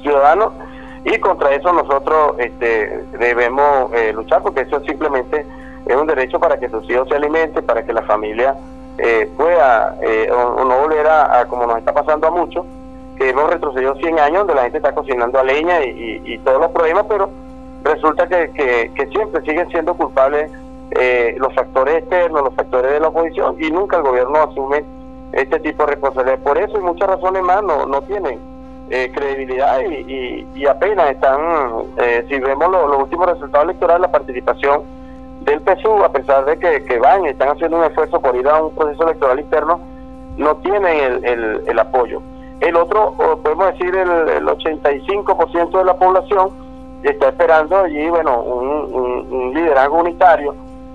ciudadano, 0.00 0.52
y 1.04 1.18
contra 1.18 1.52
eso 1.52 1.72
nosotros 1.72 2.34
este, 2.38 3.04
debemos 3.18 3.92
eh, 3.92 4.12
luchar, 4.12 4.42
porque 4.42 4.60
eso 4.60 4.80
simplemente 4.84 5.44
es 5.86 5.96
un 5.96 6.06
derecho 6.06 6.38
para 6.38 6.58
que 6.58 6.68
sus 6.68 6.88
hijos 6.88 7.08
se 7.08 7.16
alimenten, 7.16 7.64
para 7.64 7.84
que 7.84 7.92
la 7.92 8.02
familia 8.02 8.54
eh, 8.98 9.28
pueda 9.36 9.96
eh, 10.00 10.30
o, 10.30 10.64
no 10.64 10.78
volver 10.78 11.06
a, 11.08 11.44
como 11.48 11.66
nos 11.66 11.78
está 11.78 11.92
pasando 11.92 12.28
a 12.28 12.30
muchos, 12.30 12.64
que 13.16 13.30
hemos 13.30 13.50
retrocedido 13.50 13.96
100 13.96 14.18
años 14.20 14.38
donde 14.38 14.54
la 14.54 14.62
gente 14.62 14.78
está 14.78 14.94
cocinando 14.94 15.40
a 15.40 15.44
leña 15.44 15.84
y, 15.84 16.38
todos 16.44 16.60
los 16.60 16.70
problemas, 16.70 17.04
pero 17.08 17.30
resulta 17.82 18.26
que, 18.28 18.50
que, 18.94 19.06
siempre 19.08 19.42
siguen 19.42 19.68
siendo 19.70 19.94
culpables 19.94 20.50
eh, 20.92 21.34
los 21.38 21.52
factores 21.54 21.96
externos, 21.96 22.42
los 22.42 22.54
factores 22.54 22.92
de 22.92 23.00
la 23.00 23.08
oposición 23.08 23.56
y 23.58 23.70
nunca 23.70 23.96
el 23.96 24.02
gobierno 24.04 24.40
asume 24.42 24.84
este 25.32 25.58
tipo 25.60 25.84
de 25.84 25.92
responsabilidad. 25.92 26.38
Por 26.40 26.58
eso 26.58 26.78
y 26.78 26.80
muchas 26.80 27.08
razones 27.08 27.42
más 27.42 27.62
no, 27.62 27.86
no 27.86 28.02
tienen 28.02 28.51
credibilidad 29.14 29.80
y, 29.80 30.46
y, 30.54 30.66
apenas 30.66 31.10
están, 31.10 31.40
si 32.28 32.38
vemos 32.38 32.70
los 32.70 33.02
últimos 33.02 33.26
resultados 33.26 33.64
electorales, 33.64 34.02
la 34.02 34.12
participación 34.12 34.82
del 35.44 35.60
PSU, 35.60 36.04
a 36.04 36.12
pesar 36.12 36.44
de 36.44 36.58
que, 36.58 36.98
van 36.98 37.24
y 37.24 37.28
están 37.28 37.50
haciendo 37.50 37.78
un 37.78 37.84
esfuerzo 37.84 38.20
por 38.20 38.36
ir 38.36 38.46
a 38.48 38.62
un 38.62 38.74
proceso 38.74 39.04
electoral 39.04 39.40
interno, 39.40 39.80
no 40.36 40.56
tienen 40.56 41.20
el, 41.24 41.62
el, 41.66 41.78
apoyo. 41.78 42.22
El 42.60 42.76
otro, 42.76 43.14
podemos 43.42 43.72
decir, 43.72 43.94
el, 43.94 44.46
85% 44.46 45.78
de 45.78 45.84
la 45.84 45.94
población 45.94 46.50
está 47.02 47.28
esperando 47.28 47.76
allí, 47.76 48.08
bueno, 48.08 48.40
un, 48.40 49.52
liderazgo 49.54 49.98
unitario, 49.98 50.54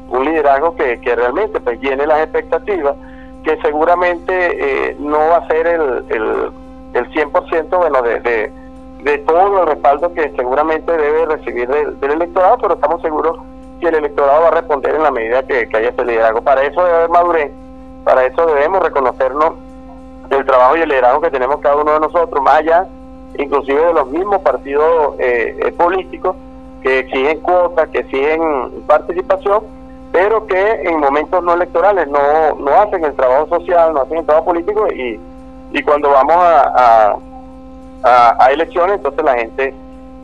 un 0.09 0.25
liderazgo 0.25 0.75
que, 0.75 0.99
que 1.01 1.15
realmente 1.15 1.59
pues 1.59 1.79
llene 1.81 2.07
las 2.07 2.21
expectativas, 2.21 2.95
que 3.43 3.57
seguramente 3.57 4.89
eh, 4.89 4.95
no 4.99 5.17
va 5.17 5.37
a 5.37 5.47
ser 5.47 5.67
el, 5.67 6.05
el, 6.09 6.51
el 6.97 7.09
100% 7.11 7.77
bueno, 7.77 8.01
de, 8.01 8.19
de, 8.19 8.51
de, 9.03 9.17
todo 9.19 9.61
el 9.61 9.67
respaldo 9.67 10.13
que 10.13 10.29
seguramente 10.35 10.91
debe 10.91 11.25
recibir 11.25 11.67
del, 11.67 11.99
del 11.99 12.11
electorado, 12.11 12.57
pero 12.61 12.73
estamos 12.75 13.01
seguros 13.01 13.37
y 13.79 13.85
el 13.85 13.95
electorado 13.95 14.41
va 14.41 14.47
a 14.47 14.51
responder 14.51 14.95
en 14.95 15.03
la 15.03 15.11
medida 15.11 15.43
que, 15.43 15.67
haya 15.73 15.89
ese 15.89 16.05
liderazgo. 16.05 16.41
Para 16.41 16.63
eso 16.63 16.83
debe 16.83 16.95
haber 16.95 17.09
madurez, 17.09 17.51
para 18.03 18.25
eso 18.25 18.45
debemos 18.45 18.81
reconocernos 18.81 19.53
el 20.29 20.45
trabajo 20.45 20.77
y 20.77 20.81
el 20.81 20.89
liderazgo 20.89 21.21
que 21.21 21.31
tenemos 21.31 21.59
cada 21.61 21.75
uno 21.75 21.93
de 21.93 21.99
nosotros, 21.99 22.41
más 22.41 22.55
allá 22.55 22.87
inclusive 23.37 23.85
de 23.85 23.93
los 23.93 24.07
mismos 24.07 24.41
partidos 24.41 25.15
eh, 25.19 25.55
eh, 25.59 25.71
políticos 25.73 26.35
que 26.81 26.99
exigen 26.99 27.39
cuotas, 27.41 27.89
que 27.89 27.99
exigen 27.99 28.83
participación, 28.87 29.63
pero 30.11 30.45
que 30.47 30.81
en 30.83 30.99
momentos 30.99 31.43
no 31.43 31.53
electorales 31.53 32.07
no, 32.07 32.55
no 32.59 32.71
hacen 32.81 33.03
el 33.03 33.13
trabajo 33.13 33.47
social, 33.47 33.93
no 33.93 34.01
hacen 34.01 34.19
el 34.19 34.25
trabajo 34.25 34.47
político 34.47 34.87
y, 34.87 35.19
y 35.71 35.81
cuando 35.83 36.09
vamos 36.09 36.37
a, 36.37 37.15
a, 38.03 38.35
a 38.39 38.51
elecciones, 38.51 38.97
entonces 38.97 39.23
la 39.23 39.35
gente 39.35 39.73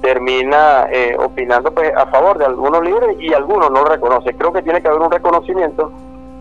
termina 0.04 0.88
eh, 0.92 1.16
opinando 1.18 1.72
pues 1.72 1.96
a 1.96 2.06
favor 2.08 2.38
de 2.38 2.46
algunos 2.46 2.84
líderes 2.84 3.16
y 3.20 3.34
algunos 3.34 3.72
no 3.72 3.86
reconocen. 3.86 4.36
Creo 4.38 4.52
que 4.52 4.62
tiene 4.62 4.82
que 4.82 4.90
haber 4.90 5.00
un 5.00 5.10
reconocimiento, 5.10 5.94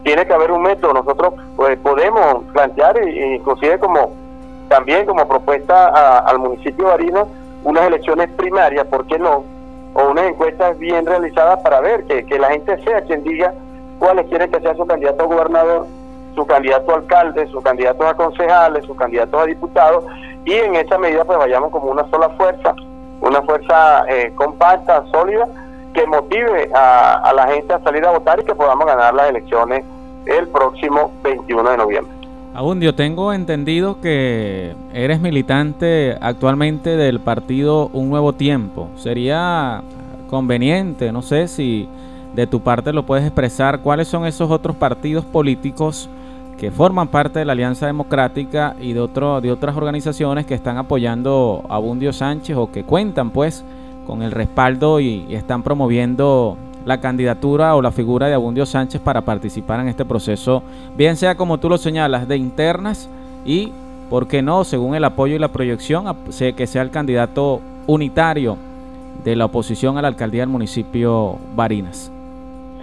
tiene 0.03 0.27
que 0.27 0.35
haber 0.35 0.51
un 0.51 0.63
método. 0.63 0.95
Nosotros 0.95 1.35
pues 1.55 1.79
podemos 1.79 2.43
plantear, 2.53 2.99
e, 2.99 3.37
inclusive 3.37 3.79
como 3.79 4.11
también 4.69 5.07
como 5.07 5.29
propuesta 5.29 6.19
al 6.19 6.41
municipio 6.41 6.87
de 6.87 6.91
Barinas, 6.91 7.29
unas 7.63 7.87
elecciones 7.87 8.31
primarias, 8.31 8.85
¿por 8.87 9.07
qué 9.07 9.19
no? 9.19 9.45
O 9.95 10.11
unas 10.11 10.25
encuestas 10.25 10.77
bien 10.79 11.07
realizadas 11.07 11.61
para 11.61 11.81
ver 11.81 12.03
que, 12.05 12.25
que 12.25 12.41
la 12.41 12.51
gente 12.51 12.83
sea 12.83 13.03
quien 13.03 13.23
diga 13.23 13.55
cuáles 14.01 14.27
quiere 14.27 14.49
que 14.49 14.59
sea 14.59 14.75
su 14.75 14.85
candidato 14.87 15.23
a 15.23 15.27
gobernador, 15.27 15.87
su 16.35 16.47
candidato 16.47 16.93
a 16.93 16.97
alcalde, 16.97 17.47
su 17.49 17.61
candidato 17.61 18.07
a 18.07 18.15
concejales, 18.15 18.85
su 18.85 18.95
candidato 18.95 19.39
a 19.39 19.47
diputados, 19.47 20.05
y 20.45 20.53
en 20.55 20.77
esa 20.77 20.99
medida 20.99 21.25
pues 21.25 21.39
vayamos 21.39 21.71
como 21.71 21.91
una 21.91 22.09
sola 22.11 22.29
fuerza 22.31 22.75
una 23.23 23.41
fuerza 23.43 24.05
eh, 24.09 24.33
compacta, 24.35 25.05
sólida, 25.11 25.47
que 25.95 26.07
motive 26.07 26.71
a, 26.75 27.33
la 27.35 27.47
gente 27.49 27.73
a 27.73 27.81
salir 27.81 28.05
a 28.05 28.11
votar 28.11 28.41
y 28.41 28.45
que 28.45 28.55
podamos 28.55 28.85
ganar 28.85 29.15
las 29.15 29.31
elecciones 29.31 29.85
el 30.27 30.49
próximo 30.49 31.13
21 31.23 31.71
de 31.71 31.77
noviembre. 31.77 32.13
Abundio, 32.55 32.95
tengo 32.95 33.33
entendido 33.33 34.01
que 34.01 34.75
eres 34.93 35.21
militante 35.21 36.17
actualmente 36.21 36.97
del 36.97 37.21
partido 37.21 37.89
Un 37.93 38.11
Nuevo 38.11 38.35
Tiempo. 38.35 38.89
Sería 38.97 39.83
conveniente, 40.29 41.13
no 41.13 41.23
sé 41.23 41.49
si 41.49 41.89
de 42.35 42.47
tu 42.47 42.61
parte 42.61 42.93
lo 42.93 43.05
puedes 43.05 43.25
expresar, 43.25 43.81
cuáles 43.81 44.09
son 44.09 44.27
esos 44.27 44.51
otros 44.51 44.77
partidos 44.77 45.25
políticos 45.25 46.11
que 46.63 46.71
forman 46.71 47.09
parte 47.09 47.41
de 47.41 47.45
la 47.45 47.55
Alianza 47.55 47.87
Democrática 47.87 48.77
y 48.81 48.93
de, 48.93 49.01
otro, 49.01 49.41
de 49.41 49.51
otras 49.51 49.77
organizaciones 49.77 50.47
que 50.47 50.55
están 50.55 50.77
apoyando 50.77 51.65
a 51.69 51.77
Bundio 51.79 52.13
Sánchez 52.13 52.57
o 52.57 52.71
que 52.71 52.85
cuentan 52.85 53.31
pues 53.31 53.65
con 54.07 54.23
el 54.23 54.31
respaldo 54.31 55.01
y, 55.01 55.27
están 55.35 55.65
promoviendo 55.65 56.57
la 56.85 57.01
candidatura 57.01 57.75
o 57.75 57.83
la 57.83 57.91
figura 57.91 58.29
de 58.29 58.35
Abundio 58.35 58.65
Sánchez 58.65 59.01
para 59.01 59.23
participar 59.23 59.81
en 59.81 59.89
este 59.89 60.05
proceso, 60.05 60.63
bien 60.97 61.17
sea 61.17 61.35
como 61.35 61.59
tú 61.59 61.69
lo 61.69 61.79
señalas, 61.79 62.29
de 62.29 62.37
internas 62.37 63.11
y, 63.45 63.73
¿por 64.09 64.29
qué 64.29 64.41
no?, 64.41 64.63
según 64.63 64.95
el 64.95 65.03
apoyo 65.03 65.35
y 65.35 65.41
la 65.41 65.49
proyección, 65.49 66.17
que 66.57 66.67
sea 66.69 66.83
el 66.83 66.91
candidato 66.91 67.61
unitario 67.89 68.57
de 69.25 69.35
la 69.35 69.47
oposición 69.47 69.99
a 69.99 70.03
la 70.03 70.07
alcaldía 70.07 70.43
del 70.43 70.49
municipio 70.49 71.39
Barinas. 71.57 72.13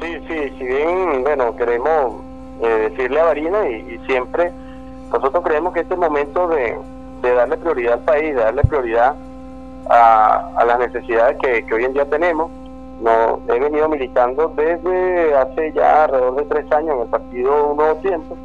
Sí, 0.01 0.17
sí, 0.27 0.36
si 0.57 0.65
bien, 0.65 1.23
bueno, 1.23 1.55
queremos 1.55 2.28
eh, 2.62 2.89
decirle 2.89 3.22
a 3.22 3.26
Varina 3.26 3.70
y, 3.70 3.99
siempre 4.05 4.51
nosotros 5.12 5.43
creemos 5.43 5.74
que 5.74 5.80
este 5.80 5.95
momento 5.95 6.47
de, 6.49 6.78
darle 7.22 7.57
prioridad 7.57 7.93
al 7.93 7.99
país, 8.01 8.36
de 8.36 8.41
darle 8.41 8.62
prioridad 8.64 9.16
a, 9.89 10.64
las 10.66 10.80
necesidades 10.80 11.38
que, 11.41 11.74
hoy 11.74 11.86
en 11.86 11.93
día 11.93 12.05
tenemos. 12.05 12.51
No, 13.01 13.39
he 13.47 13.57
venido 13.57 13.88
militando 13.88 14.53
desde 14.57 15.34
hace 15.36 15.72
ya 15.72 16.03
alrededor 16.03 16.36
de 16.36 16.43
tres 16.43 16.72
años 16.74 16.95
en 16.95 17.01
el 17.03 17.07
partido 17.07 17.68
Un 17.68 17.78
Nuevo 17.78 17.95
Tiempo, 18.01 18.38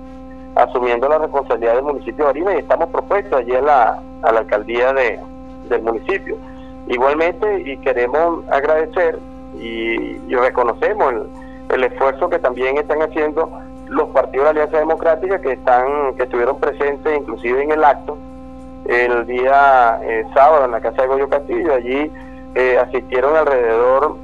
asumiendo 0.54 1.08
la 1.08 1.18
responsabilidad 1.18 1.74
del 1.74 1.82
municipio 1.82 2.24
de 2.24 2.24
Varina 2.24 2.54
y 2.54 2.58
estamos 2.58 2.88
propuestos 2.90 3.40
allí 3.40 3.52
a 3.52 3.60
la, 3.60 4.02
alcaldía 4.22 4.92
de, 4.92 5.18
del 5.68 5.82
municipio. 5.82 6.36
Igualmente, 6.86 7.62
y 7.66 7.76
queremos 7.78 8.48
agradecer 8.48 9.18
y, 9.58 10.18
reconocemos 10.28 11.12
el, 11.12 11.30
el 11.70 11.84
esfuerzo 11.84 12.30
que 12.30 12.38
también 12.38 12.78
están 12.78 13.02
haciendo 13.02 13.50
los 13.88 14.08
partidos 14.10 14.46
de 14.46 14.54
la 14.54 14.62
Alianza 14.62 14.78
Democrática 14.78 15.40
que 15.40 15.52
están 15.52 16.14
que 16.16 16.24
estuvieron 16.24 16.58
presentes 16.58 17.16
inclusive 17.16 17.62
en 17.62 17.72
el 17.72 17.84
acto 17.84 18.16
el 18.86 19.26
día 19.26 19.98
eh, 20.02 20.24
sábado 20.34 20.66
en 20.66 20.72
la 20.72 20.80
casa 20.80 21.02
de 21.02 21.08
Goyo 21.08 21.28
Castillo 21.28 21.74
allí 21.74 22.10
eh, 22.54 22.78
asistieron 22.78 23.36
alrededor 23.36 24.16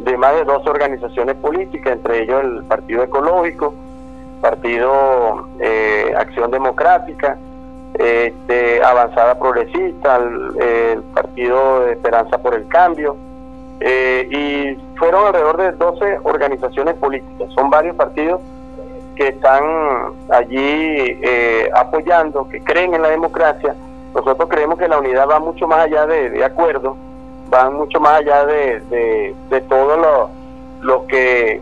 de 0.00 0.16
más 0.16 0.34
de 0.34 0.44
dos 0.44 0.66
organizaciones 0.66 1.36
políticas 1.36 1.94
entre 1.94 2.22
ellos 2.22 2.42
el 2.44 2.64
Partido 2.64 3.02
Ecológico 3.02 3.74
Partido 4.40 5.48
eh, 5.60 6.14
Acción 6.16 6.50
Democrática 6.50 7.38
este, 7.94 8.82
Avanzada 8.82 9.38
Progresista 9.38 10.16
el, 10.16 11.02
Partido 11.14 11.80
de 11.80 11.92
Esperanza 11.92 12.38
por 12.38 12.54
el 12.54 12.68
Cambio 12.68 13.16
y 13.80 14.76
fueron 14.96 15.26
alrededor 15.26 15.56
de 15.56 15.72
12 15.72 16.18
organizaciones 16.24 16.94
políticas. 16.96 17.48
Son 17.54 17.70
varios 17.70 17.94
partidos 17.94 18.40
que 19.18 19.28
están 19.28 19.64
allí 20.30 21.18
eh, 21.22 21.68
apoyando, 21.74 22.48
que 22.48 22.62
creen 22.62 22.94
en 22.94 23.02
la 23.02 23.08
democracia, 23.08 23.74
nosotros 24.14 24.48
creemos 24.48 24.78
que 24.78 24.86
la 24.86 24.98
unidad 24.98 25.28
va 25.28 25.40
mucho 25.40 25.66
más 25.66 25.80
allá 25.80 26.06
de, 26.06 26.30
de 26.30 26.44
acuerdos, 26.44 26.96
va 27.52 27.68
mucho 27.68 27.98
más 27.98 28.20
allá 28.20 28.46
de, 28.46 29.34
de, 29.50 29.60
todo 29.62 29.96
lo, 29.96 30.30
lo 30.82 31.06
que 31.08 31.60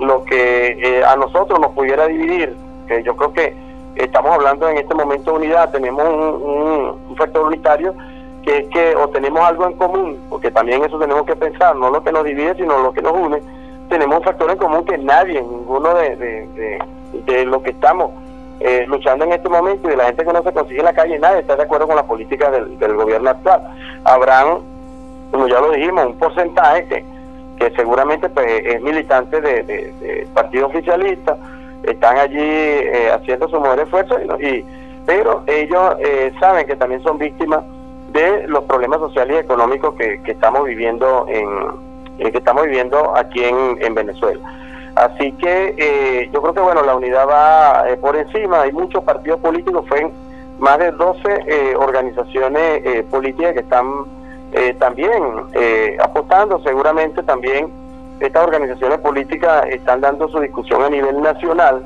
lo 0.00 0.24
que 0.24 0.76
eh, 0.82 1.04
a 1.04 1.14
nosotros 1.14 1.60
nos 1.60 1.70
pudiera 1.72 2.08
dividir, 2.08 2.56
que 2.88 3.04
yo 3.04 3.14
creo 3.14 3.32
que 3.32 3.54
estamos 3.94 4.32
hablando 4.32 4.68
en 4.68 4.78
este 4.78 4.94
momento 4.94 5.30
de 5.30 5.36
unidad, 5.38 5.70
tenemos 5.70 6.04
un, 6.08 6.98
un, 7.08 7.16
factor 7.16 7.46
unitario 7.46 7.94
que 8.42 8.58
es 8.58 8.68
que 8.68 8.96
o 8.96 9.08
tenemos 9.08 9.40
algo 9.42 9.64
en 9.66 9.74
común, 9.74 10.20
porque 10.28 10.50
también 10.50 10.84
eso 10.84 10.98
tenemos 10.98 11.24
que 11.24 11.36
pensar, 11.36 11.76
no 11.76 11.88
lo 11.90 12.02
que 12.02 12.12
nos 12.12 12.24
divide, 12.24 12.56
sino 12.56 12.78
lo 12.78 12.92
que 12.92 13.00
nos 13.00 13.12
une, 13.12 13.40
tenemos 13.88 14.18
un 14.18 14.24
factor 14.24 14.50
en 14.50 14.58
común 14.58 14.84
que 14.84 14.98
nadie, 14.98 15.40
ninguno 15.40 15.94
de, 15.94 16.16
de, 16.16 16.78
de, 17.24 17.44
lo 17.44 17.62
que 17.62 17.70
estamos 17.70 18.10
eh, 18.60 18.84
luchando 18.86 19.24
en 19.24 19.32
este 19.32 19.48
momento 19.48 19.86
y 19.86 19.90
de 19.90 19.96
la 19.96 20.06
gente 20.06 20.24
que 20.24 20.32
no 20.32 20.42
se 20.42 20.52
consigue 20.52 20.80
en 20.80 20.84
la 20.86 20.92
calle, 20.92 21.18
nadie 21.18 21.40
está 21.40 21.56
de 21.56 21.62
acuerdo 21.62 21.86
con 21.86 21.96
la 21.96 22.06
política 22.06 22.50
del, 22.50 22.94
gobierno 22.94 23.30
actual. 23.30 23.62
Habrán, 24.04 24.58
como 25.30 25.48
ya 25.48 25.60
lo 25.60 25.72
dijimos, 25.72 26.06
un 26.06 26.18
porcentaje 26.18 26.86
que, 26.86 27.04
que 27.58 27.70
seguramente 27.76 28.28
pues, 28.28 28.46
es 28.64 28.80
militante 28.80 29.40
de, 29.40 30.26
partido 30.34 30.66
oficialista, 30.66 31.36
están 31.82 32.18
allí 32.18 32.38
eh, 32.40 33.10
haciendo 33.12 33.48
su 33.48 33.60
mejor 33.60 33.80
esfuerzo, 33.80 34.16
y, 34.40 34.64
pero 35.04 35.42
ellos 35.46 35.94
eh, 36.00 36.32
saben 36.40 36.66
que 36.66 36.76
también 36.76 37.02
son 37.02 37.18
víctimas 37.18 37.62
de 38.08 38.48
los 38.48 38.64
problemas 38.64 38.98
sociales 38.98 39.36
y 39.36 39.40
económicos 39.40 39.94
que 39.94 40.20
estamos 40.24 40.64
viviendo 40.64 41.26
en, 41.28 41.85
que 42.18 42.38
estamos 42.38 42.64
viviendo 42.64 43.16
aquí 43.16 43.44
en, 43.44 43.94
Venezuela. 43.94 44.40
Así 44.94 45.32
que 45.32 46.28
yo 46.32 46.40
creo 46.40 46.54
que 46.54 46.60
bueno, 46.60 46.82
la 46.82 46.94
unidad 46.94 47.28
va 47.28 47.84
por 48.00 48.16
encima, 48.16 48.62
hay 48.62 48.72
muchos 48.72 49.04
partidos 49.04 49.40
políticos, 49.40 49.84
fue 49.88 50.10
más 50.58 50.78
de 50.78 50.90
12 50.92 51.76
organizaciones 51.76 53.04
políticas 53.10 53.52
que 53.52 53.60
están 53.60 54.04
también 54.78 55.22
apostando, 56.00 56.60
seguramente 56.62 57.22
también 57.22 57.70
estas 58.20 58.44
organizaciones 58.44 58.98
políticas 59.00 59.66
están 59.68 60.00
dando 60.00 60.28
su 60.28 60.40
discusión 60.40 60.82
a 60.82 60.88
nivel 60.88 61.20
nacional. 61.20 61.84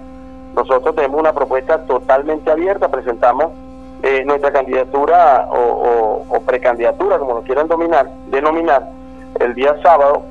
Nosotros 0.55 0.95
tenemos 0.95 1.21
una 1.21 1.33
propuesta 1.33 1.85
totalmente 1.87 2.51
abierta, 2.51 2.89
presentamos 2.89 3.53
eh, 4.03 4.25
nuestra 4.25 4.53
candidatura 4.53 5.49
o, 5.51 6.41
precandidatura, 6.47 7.19
como 7.19 7.35
lo 7.35 7.43
quieran 7.43 7.69
dominar, 7.69 8.11
denominar, 8.27 8.89
el 9.39 9.55
día 9.55 9.77
sábado, 9.83 10.23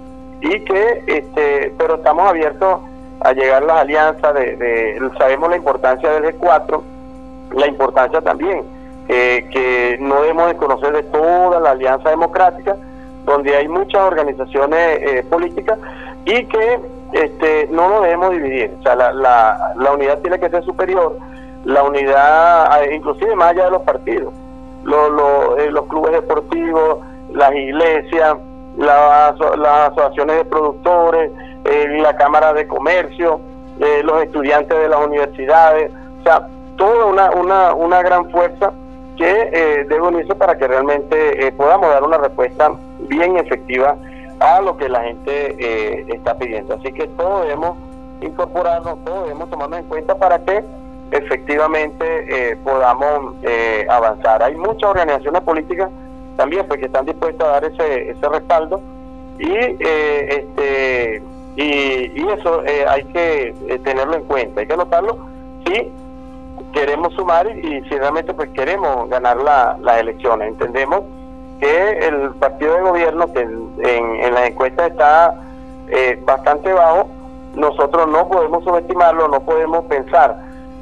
y 0.42 0.60
que, 0.62 1.04
este, 1.08 1.74
pero 1.78 1.96
estamos 1.96 2.28
abiertos 2.30 2.82
a 3.22 3.34
llegar 3.34 3.64
las 3.64 3.82
alianzas, 3.82 4.34
de, 4.34 5.00
sabemos 5.18 5.50
la 5.50 5.58
importancia 5.58 6.10
del 6.12 6.38
G4, 6.38 6.82
la 7.56 7.68
importancia 7.68 8.22
también 8.22 8.64
que 9.10 9.98
no 10.00 10.22
debemos 10.22 10.50
de 10.50 10.58
conocer 10.58 10.94
de 10.94 11.04
toda 11.04 11.60
la 11.60 11.72
alianza 11.72 12.10
democrática, 12.10 12.76
donde 13.26 13.56
hay 13.56 13.68
muchas 13.68 14.02
organizaciones 14.02 15.02
eh, 15.02 15.26
políticas 15.30 15.80
y 16.26 16.46
que 16.46 16.80
este, 17.14 17.68
no 17.72 17.90
nos 17.90 18.04
debemos 18.04 18.32
dividir. 18.32 18.76
O 18.80 18.84
sea, 18.84 18.96
la, 18.96 19.14
la, 19.76 19.92
unidad 19.92 20.20
tiene 20.20 20.40
que 20.40 20.50
ser 20.50 20.64
superior, 20.64 21.18
la 21.66 21.84
unidad, 21.84 22.84
eh, 22.84 22.96
inclusive 22.96 23.36
más 23.36 23.52
allá 23.52 23.66
de 23.66 23.72
los 23.72 23.82
partidos, 23.84 24.34
los, 24.84 25.60
eh, 25.60 25.72
los, 25.72 25.86
clubes 25.88 26.12
deportivos, 26.12 27.00
las 27.32 27.54
iglesias, 27.54 28.36
las, 28.78 29.34
asociaciones 29.40 30.38
de 30.38 30.46
productores, 30.46 31.32
la 32.02 32.16
Cámara 32.16 32.54
de 32.54 32.68
Comercio, 32.68 33.42
los 34.04 34.24
estudiantes 34.24 34.78
de 34.78 34.90
las 34.90 35.06
universidades, 35.06 35.92
o 36.20 36.24
sea, 36.24 36.48
toda 36.78 37.06
una, 37.06 37.32
una, 37.32 37.74
una 37.74 38.02
gran 38.02 38.30
fuerza 38.32 38.72
que 39.18 39.86
debe 39.88 40.02
unirse 40.02 40.34
para 40.36 40.58
que 40.58 40.68
realmente 40.68 41.52
podamos 41.58 41.90
dar 41.90 42.04
una 42.04 42.18
respuesta 42.18 42.72
bien 43.00 43.38
efectiva 43.38 43.98
a 44.40 44.62
lo 44.62 44.78
que 44.78 44.90
la 44.90 45.04
gente 45.04 45.56
eh, 45.60 46.06
está 46.10 46.38
pidiendo. 46.38 46.76
Así 46.76 46.92
que 46.92 47.08
todos 47.08 47.44
debemos 47.44 47.78
incorporarnos, 48.22 49.04
todos 49.04 49.24
debemos 49.24 49.50
tomarnos 49.50 49.80
en 49.80 49.86
cuenta 49.86 50.16
para 50.16 50.40
que 50.40 50.64
efectivamente 51.12 52.52
eh, 52.52 52.58
podamos 52.64 53.36
eh, 53.44 53.86
avanzar. 53.90 54.44
Hay 54.44 54.56
muchas 54.56 54.90
organizaciones 54.90 55.42
políticas 55.42 55.90
también 56.40 56.66
pues, 56.68 56.80
que 56.80 56.86
están 56.86 57.06
dispuestas 57.06 57.46
a 57.46 57.52
dar 57.52 57.66
ese, 57.66 58.12
ese 58.12 58.30
respaldo. 58.30 58.82
Y 59.38 59.54
este 59.84 61.22
y, 61.58 62.28
eso 62.30 62.64
hay 62.88 63.04
que 63.06 63.80
tenerlo 63.84 64.16
en 64.16 64.24
cuenta, 64.24 64.62
hay 64.62 64.68
que 64.68 64.78
notarlo 64.78 65.18
si 65.66 65.92
queremos 66.74 67.14
sumar 67.14 67.48
y, 67.58 67.82
si 67.82 67.98
realmente 67.98 68.34
pues 68.34 68.50
queremos 68.52 69.10
ganar 69.10 69.38
las 69.38 70.00
elecciones. 70.00 70.50
Entendemos 70.50 71.02
que 71.60 72.00
el 72.08 72.32
partido 72.36 72.76
de 72.76 72.82
gobierno, 72.82 73.34
que 73.34 73.42
en, 73.42 73.72
en 74.24 74.34
las 74.34 74.48
encuestas 74.48 74.92
está 74.92 75.36
eh, 75.90 76.18
bastante 76.24 76.72
bajo, 76.72 77.10
nosotros 77.56 78.08
no 78.08 78.30
podemos 78.30 78.64
subestimarlo, 78.64 79.28
no 79.28 79.42
podemos 79.42 79.84
pensar 79.86 80.38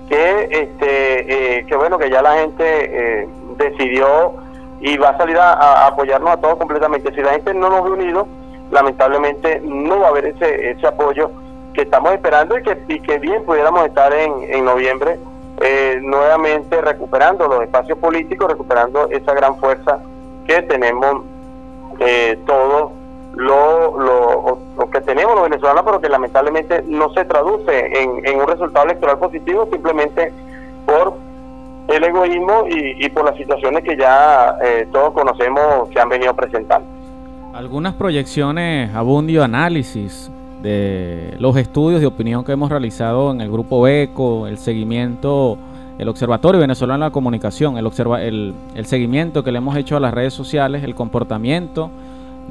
que 0.09 0.47
este 0.51 1.57
eh, 1.59 1.65
que 1.65 1.75
bueno 1.75 1.97
que 1.97 2.09
ya 2.09 2.21
la 2.21 2.37
gente 2.37 2.63
eh, 2.63 3.29
decidió 3.57 4.35
y 4.79 4.97
va 4.97 5.09
a 5.09 5.17
salir 5.17 5.37
a, 5.37 5.87
apoyarnos 5.87 6.31
a 6.31 6.37
todos 6.37 6.57
completamente. 6.57 7.13
Si 7.13 7.21
la 7.21 7.31
gente 7.31 7.53
no 7.53 7.69
nos 7.69 7.83
ve 7.83 7.91
unidos, 7.91 8.27
lamentablemente 8.71 9.61
no 9.63 9.99
va 9.99 10.07
a 10.07 10.09
haber 10.09 10.25
ese, 10.27 10.71
ese 10.71 10.87
apoyo 10.87 11.31
que 11.73 11.83
estamos 11.83 12.13
esperando 12.13 12.57
y 12.57 12.63
que, 12.63 12.77
y 12.87 12.99
que 12.99 13.19
bien 13.19 13.43
pudiéramos 13.43 13.85
estar 13.85 14.13
en, 14.13 14.43
en 14.49 14.65
noviembre 14.65 15.19
nuevamente 16.01 16.81
recuperando 16.81 17.47
los 17.47 17.63
espacios 17.63 17.97
políticos, 17.97 18.49
recuperando 18.49 19.09
esa 19.09 19.33
gran 19.33 19.57
fuerza 19.57 19.99
que 20.45 20.61
tenemos 20.63 21.23
eh, 21.99 22.39
todo 22.45 22.91
lo, 23.33 23.99
lo, 23.99 24.89
que 24.91 25.01
tenemos 25.01 25.35
los 25.35 25.43
venezolanos, 25.43 25.83
pero 25.85 25.99
que 25.99 26.09
lamentablemente 26.09 26.83
no 26.87 27.11
se 27.13 27.25
traduce 27.25 28.01
en, 28.01 28.39
un 28.39 28.47
resultado 28.47 28.85
electoral 28.85 29.19
positivo 29.19 29.67
simplemente 29.71 30.31
por 30.85 31.15
el 31.87 32.03
egoísmo 32.03 32.65
y, 32.69 33.07
por 33.09 33.25
las 33.25 33.37
situaciones 33.37 33.83
que 33.83 33.97
ya 33.97 34.57
eh, 34.63 34.87
todos 34.91 35.13
conocemos 35.13 35.89
que 35.89 35.99
han 35.99 36.09
venido 36.09 36.33
presentando. 36.35 36.87
Algunas 37.53 37.93
proyecciones, 37.95 38.93
abundio 38.93 39.43
análisis 39.43 40.29
de 40.61 41.35
los 41.39 41.55
estudios 41.55 42.01
de 42.01 42.07
opinión 42.07 42.43
que 42.43 42.51
hemos 42.51 42.69
realizado 42.69 43.31
en 43.31 43.41
el 43.41 43.49
grupo 43.49 43.87
ECO, 43.87 44.47
el 44.47 44.57
seguimiento 44.57 45.57
el 45.97 46.09
Observatorio 46.09 46.61
Venezolano 46.61 47.05
de 47.05 47.09
la 47.09 47.13
Comunicación, 47.13 47.77
el, 47.77 47.85
observa, 47.85 48.21
el, 48.21 48.53
seguimiento 48.83 49.43
que 49.43 49.51
le 49.51 49.57
hemos 49.57 49.75
hecho 49.77 49.97
a 49.97 49.99
las 49.99 50.13
redes 50.13 50.33
sociales, 50.33 50.83
el 50.83 50.93
comportamiento 50.93 51.89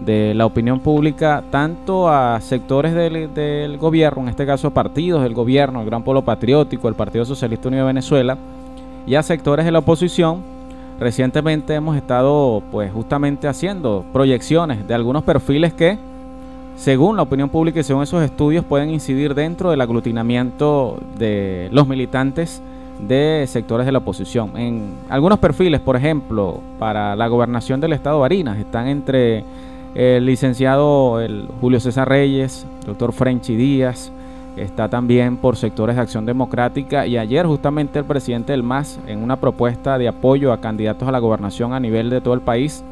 de 0.00 0.34
la 0.34 0.46
opinión 0.46 0.80
pública, 0.80 1.44
tanto 1.50 2.08
a 2.08 2.40
sectores 2.40 2.92
del, 2.92 3.78
gobierno, 3.78 4.22
en 4.22 4.28
este 4.28 4.46
caso 4.46 4.72
partidos 4.72 5.22
del 5.22 5.32
gobierno, 5.32 5.80
el 5.80 5.86
Gran 5.86 6.02
Polo 6.02 6.22
Patriótico, 6.22 6.88
el 6.88 6.94
Partido 6.94 7.24
Socialista 7.24 7.68
Unido 7.68 7.84
de 7.84 7.92
Venezuela, 7.92 8.36
y 9.06 9.14
a 9.14 9.22
sectores 9.22 9.64
de 9.64 9.72
la 9.72 9.78
oposición. 9.78 10.42
Recientemente 10.98 11.74
hemos 11.74 11.96
estado 11.96 12.62
pues 12.72 12.92
justamente 12.92 13.48
haciendo 13.48 14.04
proyecciones 14.12 14.86
de 14.88 14.94
algunos 14.94 15.22
perfiles 15.24 15.72
que, 15.74 15.98
según 16.76 17.16
la 17.16 17.22
opinión 17.22 17.48
pública 17.48 17.80
y 17.80 17.82
según 17.82 18.02
esos 18.02 18.22
estudios, 18.22 18.64
pueden 18.64 18.90
incidir 18.90 19.34
dentro 19.34 19.70
del 19.70 19.80
aglutinamiento 19.80 20.98
de 21.18 21.68
los 21.70 21.86
militantes 21.86 22.62
de 22.98 23.44
sectores 23.46 23.84
de 23.84 23.92
la 23.92 23.98
oposición. 23.98 24.56
En 24.56 24.94
algunos 25.08 25.38
perfiles, 25.38 25.80
por 25.80 25.96
ejemplo, 25.96 26.60
para 26.78 27.14
la 27.14 27.28
gobernación 27.28 27.80
del 27.80 27.92
estado 27.92 28.20
Barinas, 28.20 28.58
están 28.58 28.88
entre 28.88 29.44
el 29.94 30.24
licenciado 30.24 31.20
el 31.20 31.46
Julio 31.60 31.78
César 31.80 32.08
Reyes, 32.08 32.66
doctor 32.86 33.12
Frenchy 33.12 33.56
Díaz, 33.56 34.10
está 34.56 34.88
también 34.88 35.36
por 35.36 35.56
sectores 35.56 35.96
de 35.96 36.02
Acción 36.02 36.26
Democrática 36.26 37.06
y 37.06 37.18
ayer 37.18 37.46
justamente 37.46 37.98
el 37.98 38.04
presidente 38.04 38.52
del 38.52 38.62
MAS 38.62 38.98
en 39.06 39.22
una 39.22 39.36
propuesta 39.36 39.98
de 39.98 40.08
apoyo 40.08 40.52
a 40.52 40.60
candidatos 40.60 41.06
a 41.08 41.12
la 41.12 41.18
gobernación 41.18 41.72
a 41.72 41.80
nivel 41.80 42.10
de 42.10 42.20
todo 42.20 42.34
el 42.34 42.40
país 42.40 42.82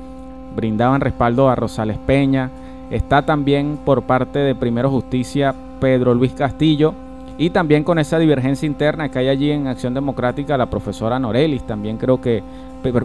brindaban 0.54 1.00
respaldo 1.00 1.48
a 1.48 1.54
Rosales 1.54 1.98
Peña, 1.98 2.50
está 2.90 3.22
también 3.22 3.78
por 3.84 4.02
parte 4.02 4.38
de 4.38 4.54
Primero 4.54 4.90
Justicia 4.90 5.54
Pedro 5.80 6.14
Luis 6.14 6.32
Castillo, 6.32 6.94
y 7.36 7.50
también 7.50 7.82
con 7.82 7.98
esa 7.98 8.18
divergencia 8.18 8.66
interna 8.66 9.08
que 9.08 9.18
hay 9.18 9.28
allí 9.28 9.50
en 9.50 9.66
Acción 9.66 9.92
Democrática, 9.92 10.56
la 10.56 10.70
profesora 10.70 11.18
Norelis 11.18 11.64
también 11.64 11.96
creo 11.96 12.20
que 12.20 12.42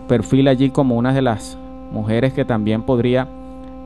perfila 0.07 0.51
allí 0.51 0.69
como 0.69 0.95
una 0.95 1.13
de 1.13 1.21
las 1.21 1.57
mujeres 1.91 2.33
que 2.33 2.45
también 2.45 2.83
podría 2.83 3.27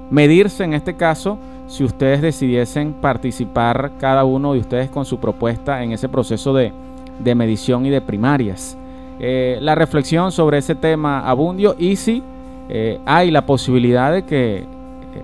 medirse 0.09 0.65
en 0.65 0.73
este 0.73 0.95
caso 0.95 1.37
si 1.73 1.83
ustedes 1.83 2.21
decidiesen 2.21 2.93
participar 2.93 3.93
cada 3.99 4.25
uno 4.25 4.53
de 4.53 4.59
ustedes 4.59 4.91
con 4.91 5.05
su 5.05 5.17
propuesta 5.17 5.81
en 5.81 5.91
ese 5.91 6.07
proceso 6.07 6.53
de, 6.53 6.71
medición 7.33 7.87
y 7.87 7.89
de 7.89 7.99
primarias. 7.99 8.77
Eh, 9.19 9.57
la 9.59 9.73
reflexión 9.73 10.31
sobre 10.31 10.59
ese 10.59 10.75
tema, 10.75 11.27
Abundio, 11.27 11.75
y 11.79 11.95
si 11.95 12.21
eh, 12.69 12.99
hay 13.07 13.31
la 13.31 13.47
posibilidad 13.47 14.13
de 14.13 14.23
que 14.23 14.57
eh, 14.57 14.65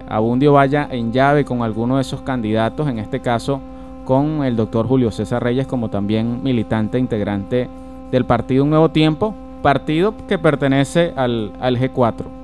Abundio 0.08 0.54
vaya 0.54 0.88
en 0.90 1.14
llave 1.14 1.46
con 1.46 1.62
alguno 1.62 1.98
de 1.98 2.02
esos 2.02 2.22
candidatos, 2.22 2.88
en 2.88 2.98
este 2.98 3.20
caso 3.20 3.62
con 4.04 4.44
el 4.44 4.56
doctor 4.56 4.88
Julio 4.88 5.12
César 5.12 5.44
Reyes 5.44 5.68
como 5.68 5.90
también 5.90 6.42
militante 6.42 6.98
integrante 6.98 7.70
del 8.10 8.26
partido 8.26 8.64
Un 8.64 8.72
Nuevo 8.72 8.90
Tiempo, 8.90 9.36
partido 9.62 10.16
que 10.28 10.40
pertenece 10.40 11.14
al, 11.16 11.52
al 11.60 11.78
G4. 11.78 12.39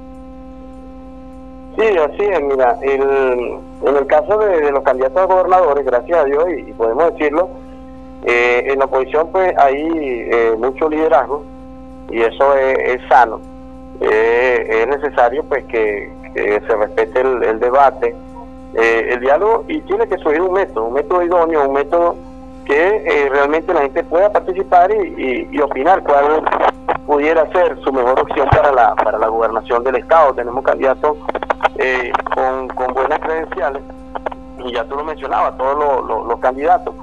Sí, 1.78 1.84
así 1.97 2.23
es, 2.23 2.41
mira, 2.41 2.78
en 2.82 3.95
el 3.95 4.07
caso 4.07 4.38
de, 4.38 4.71
los 4.71 4.84
candidatos 4.84 5.17
a 5.17 5.26
gobernadores, 5.26 5.86
gracias 5.86 6.19
a 6.19 6.23
Dios, 6.23 6.45
y, 6.57 6.71
podemos 6.73 7.11
decirlo, 7.11 7.49
eh, 8.23 8.63
en 8.67 8.80
la 8.80 8.86
oposición 8.86 9.28
pues 9.32 9.53
hay 9.57 9.76
eh, 9.86 10.55
mucho 10.57 10.89
liderazgo 10.89 11.43
y 12.09 12.21
eso 12.21 12.55
es, 12.55 13.01
sano. 13.09 13.39
Eh, 13.99 14.82
es 14.82 14.88
necesario 14.88 15.43
pues 15.43 15.63
que, 15.65 16.11
se 16.34 16.76
respete 16.76 17.21
el 17.21 17.59
debate, 17.59 18.13
eh, 18.78 19.13
el 19.13 19.21
diálogo 19.21 19.63
y 19.69 19.80
tiene 19.82 20.05
que 20.05 20.17
subir 20.17 20.41
un 20.41 20.51
método, 20.51 20.86
un 20.86 20.93
método 20.95 21.23
idóneo, 21.23 21.65
un 21.65 21.73
método 21.73 22.17
que 22.65 23.30
realmente 23.32 23.73
la 23.73 23.82
gente 23.82 24.03
pueda 24.03 24.30
participar 24.34 24.91
y, 24.91 25.57
opinar 25.61 26.03
cuál 26.03 26.43
pudiera 27.05 27.49
ser 27.53 27.80
su 27.84 27.93
mejor 27.93 28.19
opción 28.19 28.49
para 28.49 28.73
la, 28.73 28.93
para 28.95 29.17
la 29.17 29.28
gobernación 29.28 29.82
del 29.86 29.95
Estado. 29.95 30.34
Tenemos 30.34 30.61
candidatos 30.65 31.15
eh, 31.76 32.11
con, 32.34 32.67
buenas 32.93 33.19
credenciales 33.19 33.84
y 34.63 34.73
ya 34.73 34.84
tú 34.86 34.95
lo 34.95 35.03
mencionabas, 35.03 35.57
todos 35.57 36.28
los, 36.28 36.39
candidatos. 36.39 36.93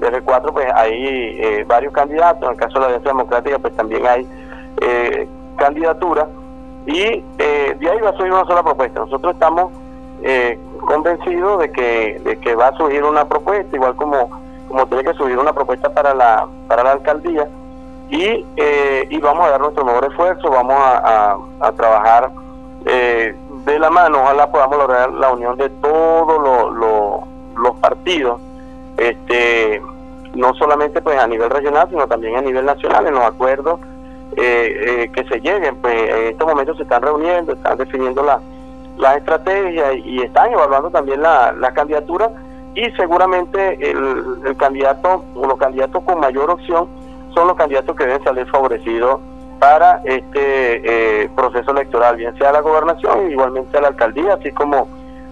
Desde 0.00 0.18
el 0.18 0.24
4 0.24 0.52
pues 0.52 0.66
hay 0.74 1.64
varios 1.64 1.92
candidatos, 1.92 2.42
en 2.42 2.50
el 2.50 2.56
caso 2.56 2.74
de 2.74 2.80
la 2.80 2.86
Alianza 2.86 3.08
Democrática 3.08 3.58
pues 3.58 3.74
también 3.76 4.06
hay 4.06 4.28
candidaturas 5.56 6.26
y 6.84 7.22
de 7.38 7.90
ahí 7.90 8.00
va 8.00 8.10
a 8.10 8.16
subir 8.16 8.32
una 8.32 8.44
sola 8.44 8.62
propuesta. 8.62 9.00
Nosotros 9.00 9.32
estamos 9.32 9.72
convencido 10.86 11.58
de 11.58 11.70
que, 11.70 12.20
de 12.24 12.36
que 12.38 12.54
va 12.54 12.68
a 12.68 12.76
surgir 12.76 13.04
una 13.04 13.26
propuesta, 13.26 13.76
igual 13.76 13.94
como, 13.96 14.30
como 14.68 14.86
tiene 14.86 15.04
que 15.04 15.14
surgir 15.14 15.38
una 15.38 15.52
propuesta 15.52 15.92
para 15.92 16.14
la, 16.14 16.46
para 16.68 16.84
la 16.84 16.92
alcaldía, 16.92 17.48
y, 18.08 18.46
eh, 18.56 19.06
y 19.10 19.18
vamos 19.18 19.46
a 19.46 19.50
dar 19.50 19.60
nuestro 19.60 19.84
mejor 19.84 20.04
esfuerzo, 20.04 20.48
vamos 20.48 20.76
a, 20.78 21.36
a, 21.60 21.72
trabajar 21.72 22.30
eh, 22.84 23.34
de 23.66 23.80
la 23.80 23.90
mano, 23.90 24.22
ojalá 24.22 24.50
podamos 24.50 24.78
lograr 24.78 25.10
la 25.10 25.30
unión 25.32 25.56
de 25.58 25.68
todos 25.68 26.72
los 27.56 27.80
partidos, 27.80 28.40
este 28.96 29.82
no 30.34 30.54
solamente 30.54 31.02
pues 31.02 31.18
a 31.18 31.26
nivel 31.26 31.50
regional, 31.50 31.88
sino 31.90 32.06
también 32.06 32.36
a 32.36 32.42
nivel 32.42 32.64
nacional 32.64 33.06
en 33.06 33.14
los 33.14 33.24
acuerdos 33.24 33.80
eh, 34.36 35.04
eh, 35.04 35.10
que 35.12 35.24
se 35.24 35.40
lleguen. 35.40 35.76
Pues 35.76 35.94
en 35.94 36.26
estos 36.28 36.46
momentos 36.46 36.76
se 36.76 36.84
están 36.84 37.02
reuniendo, 37.02 37.54
están 37.54 37.78
definiendo 37.78 38.22
la, 38.22 38.40
la 38.98 39.16
estrategia 39.16 39.94
y, 39.94 40.20
están 40.22 40.52
evaluando 40.52 40.90
también 40.90 41.22
la, 41.22 41.52
la 41.52 41.72
candidatura 41.72 42.30
y 42.74 42.90
seguramente 42.92 43.90
el, 43.90 44.42
el 44.44 44.56
candidato 44.56 45.24
o 45.34 45.46
los 45.46 45.58
candidatos 45.58 46.04
con 46.04 46.20
mayor 46.20 46.50
opción 46.50 46.86
son 47.34 47.48
los 47.48 47.56
candidatos 47.56 47.96
que 47.96 48.04
deben 48.04 48.22
salir 48.22 48.46
favorecidos 48.46 49.20
para 49.58 50.02
este 50.04 51.22
eh, 51.24 51.30
proceso 51.34 51.70
electoral, 51.70 52.16
bien 52.16 52.36
sea 52.38 52.52
la 52.52 52.60
gobernación, 52.60 53.30
igualmente 53.30 53.76
a 53.78 53.82
la 53.82 53.88
alcaldía, 53.88 54.34
así 54.34 54.52
como 54.52 54.88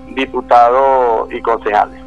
diputados 0.08 1.32
y 1.32 1.40
concejales. 1.40 2.00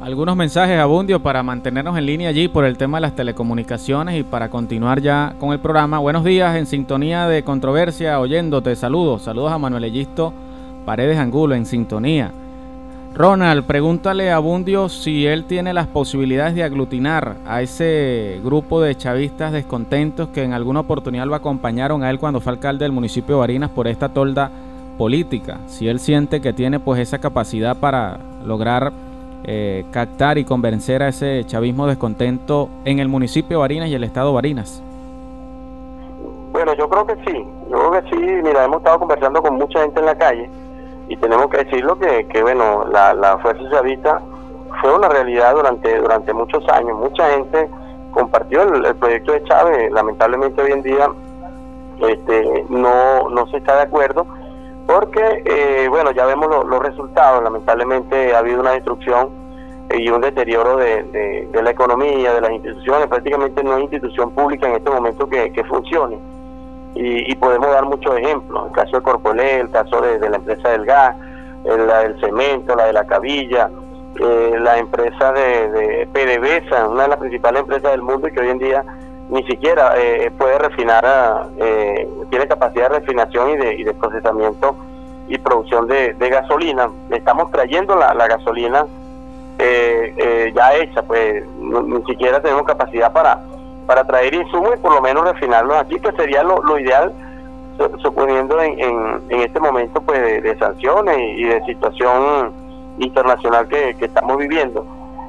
Algunos 0.00 0.36
mensajes, 0.36 0.78
Abundio, 0.78 1.20
para 1.20 1.42
mantenernos 1.42 1.96
en 1.96 2.04
línea 2.04 2.28
allí 2.28 2.48
por 2.48 2.64
el 2.64 2.76
tema 2.76 2.98
de 2.98 3.02
las 3.02 3.16
telecomunicaciones 3.16 4.16
y 4.16 4.22
para 4.22 4.50
continuar 4.50 5.00
ya 5.00 5.34
con 5.40 5.52
el 5.52 5.60
programa. 5.60 5.98
Buenos 5.98 6.24
días, 6.24 6.56
en 6.56 6.66
sintonía 6.66 7.26
de 7.26 7.42
controversia, 7.42 8.20
oyéndote. 8.20 8.76
Saludos, 8.76 9.22
saludos 9.22 9.52
a 9.52 9.58
Manuel 9.58 9.84
Ellisto 9.84 10.34
Paredes 10.84 11.18
Angulo, 11.18 11.54
en 11.54 11.66
sintonía. 11.66 12.30
Ronald, 13.16 13.64
pregúntale 13.64 14.32
a 14.32 14.36
Abundio 14.36 14.88
si 14.88 15.24
él 15.24 15.44
tiene 15.44 15.72
las 15.72 15.86
posibilidades 15.86 16.56
de 16.56 16.64
aglutinar 16.64 17.36
a 17.46 17.62
ese 17.62 18.40
grupo 18.42 18.80
de 18.80 18.96
chavistas 18.96 19.52
descontentos 19.52 20.30
que 20.30 20.42
en 20.42 20.52
alguna 20.52 20.80
oportunidad 20.80 21.24
lo 21.24 21.36
acompañaron 21.36 22.02
a 22.02 22.10
él 22.10 22.18
cuando 22.18 22.40
fue 22.40 22.54
alcalde 22.54 22.84
del 22.84 22.90
municipio 22.90 23.36
de 23.36 23.40
Barinas 23.40 23.70
por 23.70 23.86
esta 23.86 24.08
tolda 24.08 24.50
política. 24.98 25.60
Si 25.68 25.86
él 25.86 26.00
siente 26.00 26.40
que 26.40 26.52
tiene 26.52 26.80
pues 26.80 26.98
esa 26.98 27.20
capacidad 27.20 27.76
para 27.76 28.18
lograr 28.44 28.92
eh, 29.44 29.84
captar 29.92 30.36
y 30.38 30.44
convencer 30.44 31.00
a 31.04 31.08
ese 31.08 31.44
chavismo 31.44 31.86
descontento 31.86 32.68
en 32.84 32.98
el 32.98 33.06
municipio 33.06 33.58
de 33.58 33.60
Barinas 33.60 33.90
y 33.90 33.94
el 33.94 34.02
estado 34.02 34.30
de 34.30 34.34
Barinas? 34.34 34.82
Bueno, 36.50 36.74
yo 36.74 36.88
creo 36.88 37.06
que 37.06 37.14
sí, 37.24 37.46
yo 37.70 37.76
creo 37.76 37.90
que 37.92 38.10
sí, 38.10 38.22
mira, 38.42 38.64
hemos 38.64 38.78
estado 38.78 38.98
conversando 38.98 39.40
con 39.40 39.54
mucha 39.54 39.82
gente 39.82 40.00
en 40.00 40.06
la 40.06 40.18
calle 40.18 40.50
y 41.08 41.16
tenemos 41.16 41.48
que 41.48 41.64
decirlo 41.64 41.98
que, 41.98 42.26
que 42.26 42.42
bueno, 42.42 42.84
la, 42.90 43.14
la 43.14 43.38
Fuerza 43.38 43.62
Chavista 43.70 44.20
fue 44.80 44.94
una 44.94 45.08
realidad 45.08 45.54
durante, 45.54 45.98
durante 45.98 46.32
muchos 46.32 46.66
años, 46.68 46.96
mucha 46.98 47.30
gente 47.30 47.68
compartió 48.10 48.62
el, 48.62 48.94
proyecto 48.96 49.32
de 49.32 49.44
Chávez, 49.44 49.92
lamentablemente 49.92 50.62
hoy 50.62 50.72
en 50.72 50.82
día 50.82 51.08
este, 52.00 52.64
no, 52.68 53.28
no 53.28 53.46
se 53.48 53.58
está 53.58 53.76
de 53.76 53.82
acuerdo 53.82 54.26
porque, 54.86 55.42
eh, 55.46 55.86
bueno, 55.88 56.10
ya 56.10 56.26
vemos 56.26 56.48
los 56.66 56.82
resultados, 56.82 57.42
lamentablemente 57.42 58.34
ha 58.34 58.38
habido 58.38 58.60
una 58.60 58.72
destrucción 58.72 59.30
y 59.90 60.08
un 60.10 60.20
deterioro 60.20 60.76
de, 60.76 61.48
la 61.52 61.70
economía, 61.70 62.34
de 62.34 62.40
las 62.40 62.50
instituciones, 62.50 63.06
prácticamente 63.08 63.62
no 63.62 63.74
hay 63.74 63.82
institución 63.82 64.30
pública 64.32 64.68
en 64.68 64.74
este 64.74 64.90
momento 64.90 65.28
que, 65.28 65.64
funcione. 65.68 66.18
Y, 66.96 67.34
podemos 67.36 67.70
dar 67.70 67.84
muchos 67.84 68.16
ejemplos, 68.16 68.66
el 68.66 68.72
caso 68.72 68.96
de 68.96 69.02
Corpolé, 69.02 69.60
el 69.60 69.70
caso 69.70 70.00
de, 70.00 70.30
la 70.30 70.36
empresa 70.36 70.70
del 70.70 70.86
gas, 70.86 71.16
el, 71.64 71.86
la 71.86 71.98
del 72.00 72.20
cemento, 72.20 72.76
la 72.76 72.86
de 72.86 72.92
la 72.92 73.04
cabilla, 73.04 73.68
eh, 74.20 74.56
la 74.60 74.78
empresa 74.78 75.32
de, 75.32 75.70
de 75.70 76.06
PDVSA, 76.12 76.88
una 76.88 77.02
de 77.02 77.08
las 77.08 77.18
principales 77.18 77.62
empresas 77.62 77.90
del 77.90 78.02
mundo 78.02 78.28
y 78.28 78.32
que 78.32 78.40
hoy 78.40 78.48
en 78.48 78.58
día 78.58 78.84
ni 79.28 79.42
siquiera 79.44 79.94
eh, 79.96 80.30
puede 80.36 80.58
refinar, 80.58 81.48
eh, 81.58 82.08
tiene 82.30 82.46
capacidad 82.46 82.90
de 82.90 83.00
refinación 83.00 83.50
y 83.50 83.56
de, 83.56 83.74
y 83.74 83.84
de 83.84 83.94
procesamiento 83.94 84.76
y 85.28 85.38
producción 85.38 85.86
de, 85.86 86.14
gasolina. 86.18 86.90
Estamos 87.10 87.50
trayendo 87.50 87.96
la, 87.96 88.14
gasolina 88.28 88.86
eh, 89.58 90.52
ya 90.54 90.74
hecha, 90.74 91.02
pues 91.02 91.44
ni 91.58 92.02
siquiera 92.04 92.40
tenemos 92.40 92.64
capacidad 92.64 93.12
para, 93.12 93.40
para 93.86 94.04
traer 94.04 94.34
insumos 94.34 94.74
y 94.74 94.78
por 94.78 94.94
lo 94.94 95.00
menos 95.00 95.24
refinarlos 95.24 95.76
aquí, 95.76 95.98
que 95.98 96.12
sería 96.12 96.42
lo, 96.42 96.78
ideal, 96.78 97.12
suponiendo 98.02 98.60
en, 98.60 98.80
en, 99.28 99.40
este 99.40 99.60
momento 99.60 100.00
pues 100.00 100.42
de, 100.42 100.56
sanciones 100.58 101.18
y 101.18 101.44
de 101.44 101.64
situación 101.64 102.52
internacional 102.98 103.68
que, 103.68 103.94
que 103.94 104.06
estamos 104.06 104.36
viviendo. 104.38 104.86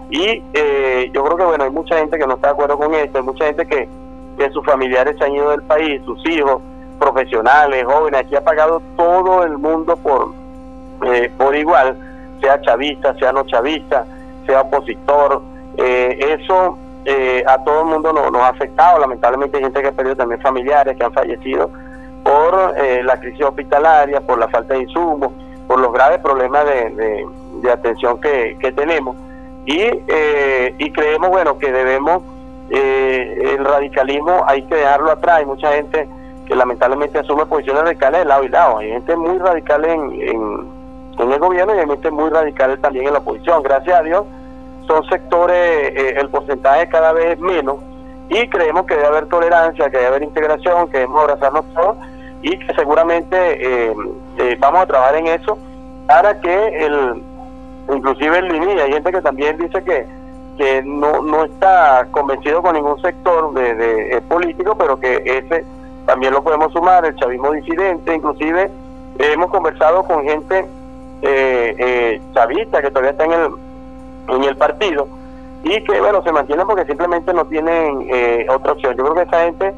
Y 0.09 0.43
eh, 0.53 1.09
yo 1.13 1.23
creo 1.23 1.37
que 1.37 1.45
bueno, 1.45 1.63
hay 1.63 1.71
mucha 1.71 1.97
gente 1.97 2.17
que 2.17 2.27
no 2.27 2.35
está 2.35 2.47
de 2.47 2.53
acuerdo 2.53 2.77
con 2.77 2.93
esto, 2.93 3.17
hay 3.17 3.23
mucha 3.23 3.45
gente 3.45 3.65
que, 3.65 3.89
que 4.37 4.49
sus 4.51 4.63
familiares 4.63 5.17
se 5.17 5.25
han 5.25 5.33
ido 5.33 5.49
del 5.49 5.63
país, 5.63 6.01
sus 6.05 6.23
hijos, 6.27 6.61
profesionales, 6.99 7.85
jóvenes, 7.85 8.21
aquí 8.21 8.35
ha 8.35 8.43
pagado 8.43 8.81
todo 8.95 9.43
el 9.43 9.57
mundo 9.57 9.97
por, 9.97 10.33
eh, 11.07 11.31
por 11.37 11.55
igual, 11.55 11.97
sea 12.41 12.61
chavista, 12.61 13.15
sea 13.15 13.31
no 13.31 13.45
chavista, 13.45 14.05
sea 14.45 14.61
opositor, 14.61 15.41
eh, 15.77 16.37
eso 16.39 16.77
a 17.47 17.63
todo 17.63 17.81
el 17.81 17.85
mundo 17.87 18.13
nos, 18.13 18.41
ha 18.41 18.49
afectado, 18.49 18.99
lamentablemente 18.99 19.57
hay 19.57 19.63
gente 19.63 19.81
que 19.81 19.87
ha 19.89 19.91
perdido 19.91 20.15
también 20.15 20.41
familiares 20.41 20.97
que 20.97 21.03
han 21.03 21.13
fallecido 21.13 21.69
por 22.23 22.75
la 23.03 23.19
crisis 23.19 23.45
hospitalaria, 23.45 24.21
por 24.21 24.39
la 24.39 24.47
falta 24.47 24.73
de 24.73 24.81
insumos, 24.81 25.31
por 25.67 25.79
los 25.79 25.93
graves 25.93 26.19
problemas 26.19 26.65
de, 26.65 27.25
de, 27.61 27.71
atención 27.71 28.19
que, 28.19 28.57
que 28.59 28.71
tenemos. 28.71 29.15
Y, 29.65 29.81
eh, 30.07 30.75
y 30.77 30.91
creemos 30.91 31.29
bueno 31.29 31.57
que 31.57 31.71
debemos 31.71 32.21
eh, 32.69 33.55
el 33.57 33.63
radicalismo 33.63 34.43
hay 34.47 34.63
que 34.63 34.75
dejarlo 34.75 35.11
atrás. 35.11 35.39
Hay 35.39 35.45
mucha 35.45 35.71
gente 35.73 36.07
que 36.47 36.55
lamentablemente 36.55 37.19
asume 37.19 37.45
posiciones 37.45 37.83
radicales 37.83 38.21
de 38.21 38.25
lado 38.25 38.43
y 38.43 38.49
lado. 38.49 38.77
Hay 38.77 38.89
gente 38.89 39.15
muy 39.15 39.37
radical 39.37 39.85
en, 39.85 40.21
en, 41.19 41.31
el 41.31 41.39
gobierno 41.39 41.75
y 41.75 41.79
hay 41.79 41.87
gente 41.87 42.11
muy 42.11 42.29
radical 42.29 42.77
también 42.79 43.07
en 43.07 43.13
la 43.13 43.19
oposición. 43.19 43.63
Gracias 43.63 43.99
a 43.99 44.03
Dios 44.03 44.23
son 44.87 45.03
sectores 45.07 45.57
eh, 45.57 46.15
el 46.17 46.29
porcentaje 46.29 46.87
cada 46.89 47.13
vez 47.13 47.33
es 47.33 47.39
menos 47.39 47.77
y 48.29 48.47
creemos 48.47 48.85
que 48.85 48.95
debe 48.95 49.07
haber 49.07 49.27
tolerancia 49.27 49.89
que 49.89 49.97
debe 49.97 50.07
haber 50.07 50.23
integración 50.23 50.87
que 50.89 50.99
debemos 50.99 51.21
abrazarnos 51.21 51.65
todos 51.73 51.97
y 52.41 52.57
que 52.59 52.73
seguramente 52.73 53.93
vamos 54.59 54.81
a 54.81 54.85
trabajar 54.85 55.15
en 55.15 55.27
eso 55.27 55.57
para 56.07 56.39
que 56.41 56.85
el 56.85 57.23
inclusive 57.93 58.37
en 58.37 58.47
línea 58.49 58.83
hay 58.83 58.93
gente 58.93 59.11
que 59.11 59.21
también 59.21 59.57
dice 59.57 59.83
que 59.83 60.05
que 60.57 60.81
no, 60.83 61.21
no 61.21 61.45
está 61.45 62.07
convencido 62.11 62.61
con 62.61 62.75
ningún 62.75 62.99
sector 63.01 63.53
de, 63.53 64.21
político, 64.27 64.75
pero 64.77 64.99
que 64.99 65.21
ese 65.25 65.65
también 66.05 66.33
lo 66.33 66.43
podemos 66.43 66.71
sumar, 66.71 67.05
el 67.05 67.15
chavismo 67.15 67.51
disidente, 67.51 68.15
inclusive 68.15 68.69
hemos 69.17 69.49
conversado 69.49 70.03
con 70.03 70.23
gente 70.23 70.65
eh, 71.21 71.75
eh, 71.77 72.21
chavista 72.33 72.81
que 72.81 72.89
todavía 72.89 73.11
está 73.11 73.25
en 73.25 73.33
el, 73.33 73.49
en 74.27 74.43
el 74.43 74.55
partido 74.57 75.07
y 75.63 75.83
que 75.83 75.99
bueno 75.99 76.21
se 76.23 76.31
mantienen 76.31 76.67
porque 76.67 76.85
simplemente 76.85 77.33
no 77.33 77.45
tienen 77.45 78.07
eh, 78.09 78.45
otra 78.49 78.73
opción. 78.73 78.95
Yo 78.95 79.03
creo 79.03 79.15
que 79.15 79.21
esa 79.23 79.45
gente 79.45 79.73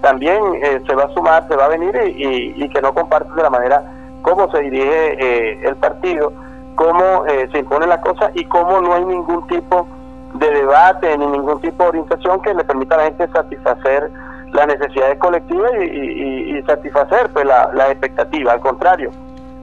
también 0.00 0.42
eh, 0.62 0.80
se 0.86 0.94
va 0.94 1.04
a 1.04 1.14
sumar, 1.14 1.46
se 1.48 1.56
va 1.56 1.66
a 1.66 1.68
venir 1.68 1.94
y, 2.16 2.54
y, 2.56 2.68
que 2.68 2.80
no 2.80 2.94
comparte 2.94 3.32
de 3.34 3.42
la 3.42 3.50
manera 3.50 3.82
como 4.22 4.50
se 4.50 4.60
dirige 4.60 5.66
el 5.66 5.76
partido 5.76 6.32
cómo 6.78 7.26
eh, 7.26 7.48
se 7.50 7.58
imponen 7.58 7.88
las 7.88 7.98
cosas 7.98 8.30
y 8.34 8.44
cómo 8.44 8.80
no 8.80 8.94
hay 8.94 9.04
ningún 9.04 9.44
tipo 9.48 9.88
de 10.34 10.48
debate 10.48 11.18
ni 11.18 11.26
ningún 11.26 11.60
tipo 11.60 11.82
de 11.82 11.88
orientación 11.88 12.40
que 12.40 12.54
le 12.54 12.62
permita 12.62 12.94
a 12.94 12.98
la 12.98 13.04
gente 13.06 13.26
satisfacer 13.28 14.08
las 14.52 14.66
necesidades 14.68 15.18
colectivas 15.18 15.72
y, 15.82 16.62
satisfacer 16.66 17.30
pues 17.32 17.46
la, 17.46 17.70
la 17.74 17.90
expectativa. 17.90 18.52
Al 18.52 18.60
contrario, 18.60 19.10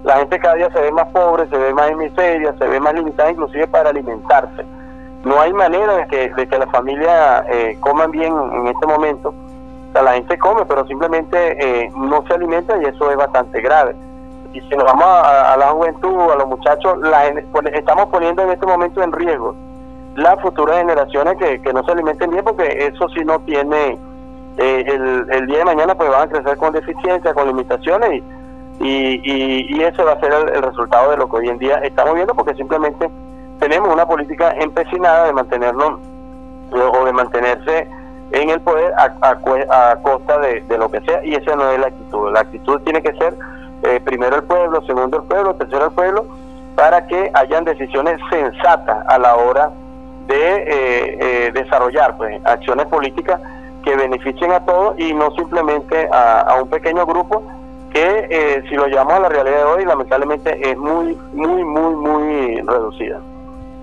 la 0.06 0.18
gente 0.18 0.40
cada 0.40 0.56
día 0.56 0.70
se 0.72 0.80
ve 0.80 0.92
más 0.92 1.08
pobre, 1.08 1.48
se 1.48 1.58
ve 1.58 1.74
más 1.74 1.90
en 1.90 1.98
miseria, 1.98 2.54
se 2.58 2.68
ve 2.68 2.80
más 2.80 2.94
limitada 2.94 3.32
inclusive 3.32 3.68
para 3.68 3.90
alimentarse. 3.90 4.66
No 5.24 5.42
hay 5.42 5.52
manera 5.54 5.98
de 5.98 6.08
que, 6.08 6.30
de 6.30 6.48
que 6.48 6.58
la 6.58 6.68
familia 6.68 7.44
eh, 7.50 7.78
coman 7.82 8.12
bien 8.12 8.34
en 8.54 8.68
este 8.68 8.86
momento. 8.86 9.30
O 9.30 9.92
sea, 9.92 10.04
la 10.04 10.14
gente 10.14 10.38
come, 10.38 10.66
pero 10.66 10.86
simplemente 10.86 11.38
eh, 11.60 11.92
no 11.98 12.24
se 12.28 12.34
alimenta 12.34 12.78
y 12.82 12.86
eso 12.86 13.10
es 13.10 13.18
bastante 13.18 13.60
grave 13.62 13.96
y 14.56 14.62
si 14.62 14.76
nos 14.76 14.86
vamos 14.86 15.06
a, 15.06 15.58
la 15.58 15.68
juventud, 15.68 16.32
a 16.32 16.38
los 16.38 16.48
muchachos, 16.48 16.98
la, 17.00 17.28
estamos 17.28 18.06
poniendo 18.06 18.42
en 18.42 18.52
este 18.52 18.66
momento 18.66 19.04
en 19.04 19.12
riesgo 19.12 19.54
las 20.16 20.40
futuras 20.42 20.78
generaciones 20.78 21.36
que, 21.38 21.74
no 21.74 21.84
se 21.84 21.92
alimenten 21.92 22.32
bien, 22.32 22.46
porque 22.46 22.88
eso 22.88 23.10
sí 23.10 23.20
no 23.26 23.38
tiene, 23.40 23.98
eh, 24.58 24.86
el, 24.88 25.46
día 25.46 25.58
de 25.58 25.66
mañana 25.66 25.94
pues 25.94 26.10
van 26.10 26.22
a 26.22 26.32
crecer 26.32 26.56
con 26.56 26.72
deficiencias, 26.72 27.34
con 27.34 27.48
limitaciones 27.48 28.12
y, 28.14 28.24
y, 28.80 29.82
eso 29.82 30.04
va 30.06 30.14
a 30.14 30.20
ser 30.20 30.34
el, 30.34 30.62
resultado 30.64 31.12
de 31.12 31.18
lo 31.18 31.30
que 31.30 31.38
hoy 31.38 31.50
en 31.50 31.58
día 31.58 31.78
estamos 31.78 32.16
viendo, 32.16 32.34
porque 32.34 32.56
simplemente 32.56 33.10
tenemos 33.60 33.94
una 33.94 34.06
política 34.06 34.54
empecinada 34.58 35.26
de 35.26 35.34
mantenernos 35.34 36.00
o 36.72 37.06
de 37.06 37.14
mantenerse 37.14 37.88
en 38.32 38.50
el 38.50 38.60
poder 38.62 38.94
a, 38.98 39.16
a, 39.30 39.96
costa 40.02 40.40
de, 40.40 40.62
de, 40.62 40.78
lo 40.78 40.90
que 40.90 41.00
sea 41.02 41.24
y 41.24 41.36
esa 41.36 41.56
no 41.56 41.70
es 41.72 41.80
la 41.80 41.88
actitud. 41.88 42.32
La 42.32 42.42
actitud 42.42 42.82
tiene 42.82 43.02
que 43.02 43.14
ser 43.14 43.36
eh, 43.84 44.00
primero 44.04 44.38
el 44.38 44.44
pueblo, 44.44 44.82
segundo 44.86 45.18
el 45.18 45.24
pueblo, 45.24 45.54
tercero 45.56 45.86
el 45.86 45.92
pueblo, 45.92 46.26
para 46.76 47.06
que 47.08 47.32
hayan 47.34 47.64
decisiones 47.64 48.20
sensatas 48.30 49.06
a 49.08 49.20
la 49.20 49.36
hora 49.36 49.72
de 50.28 50.56
eh, 50.56 51.18
eh, 51.20 51.52
desarrollar 51.54 52.18
pues, 52.18 52.42
acciones 52.46 52.88
políticas 52.88 53.40
que 53.84 53.96
beneficien 53.96 54.52
a 54.52 54.62
todos 54.62 54.98
y 55.00 55.14
no 55.14 55.30
simplemente 55.32 56.10
a, 56.12 56.58
un 56.60 56.68
pequeño 56.68 57.06
grupo 57.06 57.44
que 57.96 58.28
eh, 58.30 58.64
si 58.68 58.76
lo 58.76 58.88
llevamos 58.88 59.14
a 59.14 59.20
la 59.22 59.30
realidad 59.30 59.56
de 59.56 59.64
hoy 59.64 59.86
lamentablemente 59.86 60.70
es 60.70 60.78
muy 60.78 61.18
muy 61.34 61.64
muy 61.64 61.96
muy 61.96 62.62
reducida. 62.62 63.22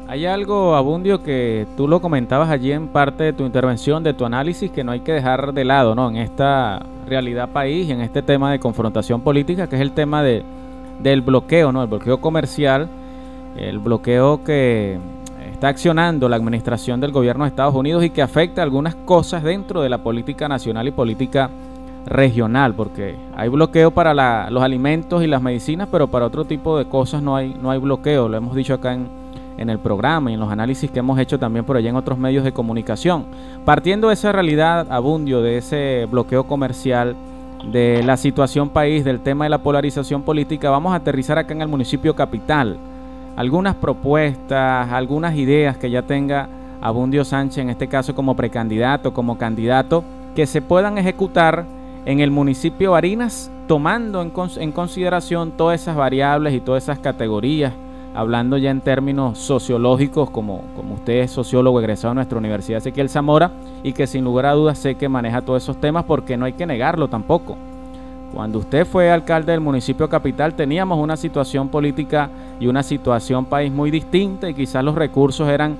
Hay 0.07 0.27
algo, 0.27 0.75
Abundio, 0.75 1.23
que 1.23 1.67
tú 1.79 1.89
lo 1.89 2.01
comentabas 2.03 2.51
allí 2.51 2.73
en 2.73 2.89
parte 2.89 3.25
de 3.25 3.33
tu 3.33 3.47
intervención, 3.47 4.03
de 4.03 4.13
tu 4.13 4.27
análisis, 4.27 4.71
que 4.71 4.85
no 4.85 4.93
hay 4.93 5.01
que 5.01 5.13
dejar 5.13 5.55
de 5.55 5.65
lado, 5.65 5.95
¿no? 5.95 6.11
En 6.11 6.17
esta 6.17 6.85
realidad 7.07 7.49
país 7.49 7.89
en 7.89 8.03
este 8.03 8.21
tema 8.21 8.53
de 8.53 8.59
confrontación 8.59 9.23
política, 9.23 9.67
que 9.67 9.77
es 9.77 9.83
el 9.83 9.93
tema 9.93 10.23
de, 10.23 10.43
del 11.01 11.23
bloqueo, 11.23 11.73
¿no? 11.73 11.83
El 11.83 11.89
bloqueo 11.89 12.21
comercial, 12.21 12.91
el 13.57 13.79
bloqueo 13.79 14.45
que 14.45 14.99
está 15.51 15.69
accionando 15.69 16.29
la 16.29 16.37
administración 16.37 17.01
del 17.01 17.13
gobierno 17.13 17.45
de 17.45 17.49
Estados 17.49 17.75
Unidos 17.75 18.05
y 18.05 18.11
que 18.11 18.21
afecta 18.21 18.63
algunas 18.63 18.95
cosas 18.95 19.43
dentro 19.43 19.81
de 19.81 19.89
la 19.89 19.99
política 19.99 20.49
nacional 20.49 20.87
y 20.87 20.91
política 20.91 21.49
regional, 22.07 22.75
porque 22.75 23.17
hay 23.37 23.49
bloqueo 23.49 23.91
para 23.91 24.51
los 24.51 24.63
alimentos 24.63 25.23
y 25.23 25.27
las 25.27 25.43
medicinas, 25.43 25.89
pero 25.91 26.09
para 26.09 26.27
otro 26.27 26.45
tipo 26.45 26.79
de 26.79 26.87
cosas 26.87 27.23
no 27.23 27.37
hay, 27.37 27.55
no 27.61 27.71
hay 27.71 27.79
bloqueo. 27.79 28.29
Lo 28.29 28.37
hemos 28.37 28.55
dicho 28.55 28.75
acá 28.75 28.95
en, 28.95 29.09
en 29.59 29.71
el 29.71 29.79
programa 29.79 30.31
y 30.31 30.35
en 30.35 30.41
los 30.41 30.51
análisis 30.51 30.91
que 30.91 30.99
hemos 30.99 31.19
hecho 31.19 31.39
también 31.39 31.65
por 31.65 31.77
allá 31.77 31.91
en 31.91 31.97
otros 31.97 32.19
medios 32.19 32.45
de 32.45 32.53
comunicación. 32.53 33.27
Partiendo 33.65 34.09
de 34.09 34.15
esa 34.15 34.33
realidad, 34.33 34.87
Abundio, 34.91 35.43
de 35.43 35.59
ese 35.59 36.07
bloqueo 36.11 36.45
comercial, 36.45 37.17
de 37.71 38.03
la 38.03 38.17
situación 38.17 38.71
país, 38.71 39.05
del 39.05 39.21
tema 39.21 39.45
de 39.45 39.51
la 39.51 39.59
polarización 39.59 40.23
política, 40.23 40.71
vamos 40.71 40.93
a 40.93 40.97
aterrizar 40.97 41.39
acá 41.39 41.55
en 41.55 41.63
el 41.63 41.69
municipio 41.69 42.15
capital 42.17 42.77
algunas 43.37 43.75
propuestas, 43.77 44.91
algunas 44.93 45.37
ideas 45.37 45.77
que 45.77 45.91
ya 45.91 46.03
tenga 46.03 46.49
Abundio 46.81 47.25
Sánchez, 47.25 47.59
en 47.59 47.71
este 47.71 47.89
caso 47.89 48.15
como 48.15 48.35
precandidato, 48.35 49.15
como 49.15 49.39
candidato, 49.39 50.05
que 50.35 50.47
se 50.47 50.61
puedan 50.61 50.99
ejecutar 50.99 51.65
en 52.05 52.21
el 52.21 52.31
municipio 52.31 52.89
de 52.89 52.93
Barinas, 52.93 53.51
tomando 53.69 54.23
en, 54.23 54.73
consideración 54.73 55.53
todas 55.53 55.81
esas 55.81 55.97
variables 55.97 56.55
y 56.55 56.61
todas 56.61 56.83
esas 56.83 56.99
categorías, 56.99 57.73
hablando 58.15 58.59
ya 58.59 58.71
en 58.71 58.81
términos 58.81 59.39
sociológicos, 59.39 60.31
como, 60.31 60.63
como 60.77 60.95
usted 60.95 61.21
es 61.21 61.31
sociólogo 61.31 61.81
egresado 61.81 62.13
de 62.13 62.17
nuestra 62.17 62.39
Universidad 62.39 62.79
Ezequiel 62.79 63.09
Zamora, 63.09 63.53
y 63.83 63.93
que 63.93 64.07
sin 64.07 64.25
lugar 64.25 64.47
a 64.47 64.53
dudas 64.53 64.79
sé 64.79 64.97
que 64.97 65.09
maneja 65.09 65.43
todos 65.43 65.63
esos 65.63 65.81
temas 65.81 66.05
porque 66.05 66.37
no 66.37 66.45
hay 66.45 66.53
que 66.55 66.67
negarlo 66.67 67.09
tampoco. 67.09 67.57
Cuando 68.35 68.59
usted 68.59 68.87
fue 68.87 69.11
alcalde 69.11 69.53
del 69.53 69.61
municipio 69.61 70.09
capital 70.09 70.55
teníamos 70.55 70.99
una 70.99 71.19
situación 71.19 71.69
política 71.69 72.31
y 72.59 72.67
una 72.67 72.83
situación 72.83 73.45
país 73.45 73.71
muy 73.71 73.91
distinta 73.91 74.49
y 74.49 74.55
quizás 74.55 74.83
los 74.83 74.95
recursos 74.95 75.47
eran 75.49 75.77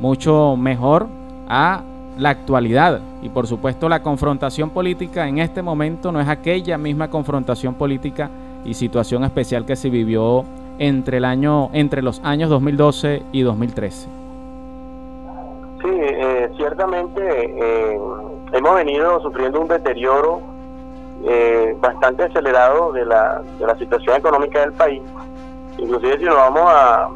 mucho 0.00 0.54
mejor 0.56 1.08
a 1.48 1.82
la 2.18 2.30
actualidad. 2.30 3.00
Y 3.22 3.28
por 3.28 3.46
supuesto 3.46 3.88
la 3.88 4.02
confrontación 4.02 4.70
política 4.70 5.28
en 5.28 5.38
este 5.38 5.62
momento 5.62 6.12
no 6.12 6.20
es 6.20 6.28
aquella 6.28 6.78
misma 6.78 7.08
confrontación 7.08 7.74
política 7.74 8.30
y 8.64 8.74
situación 8.74 9.24
especial 9.24 9.64
que 9.66 9.76
se 9.76 9.90
vivió 9.90 10.44
entre 10.78 11.18
el 11.18 11.24
año 11.24 11.70
entre 11.72 12.02
los 12.02 12.20
años 12.24 12.50
2012 12.50 13.22
y 13.32 13.42
2013. 13.42 14.08
Sí, 15.82 15.90
eh, 15.92 16.50
ciertamente 16.56 17.20
eh, 17.20 17.98
hemos 18.52 18.74
venido 18.74 19.20
sufriendo 19.20 19.60
un 19.60 19.68
deterioro 19.68 20.40
eh, 21.26 21.76
bastante 21.78 22.24
acelerado 22.24 22.92
de 22.92 23.04
la, 23.04 23.42
de 23.58 23.66
la 23.66 23.76
situación 23.76 24.16
económica 24.16 24.60
del 24.60 24.72
país. 24.72 25.02
Inclusive 25.78 26.18
si 26.18 26.24
nos 26.24 26.36
vamos 26.36 26.62
a, 26.66 27.08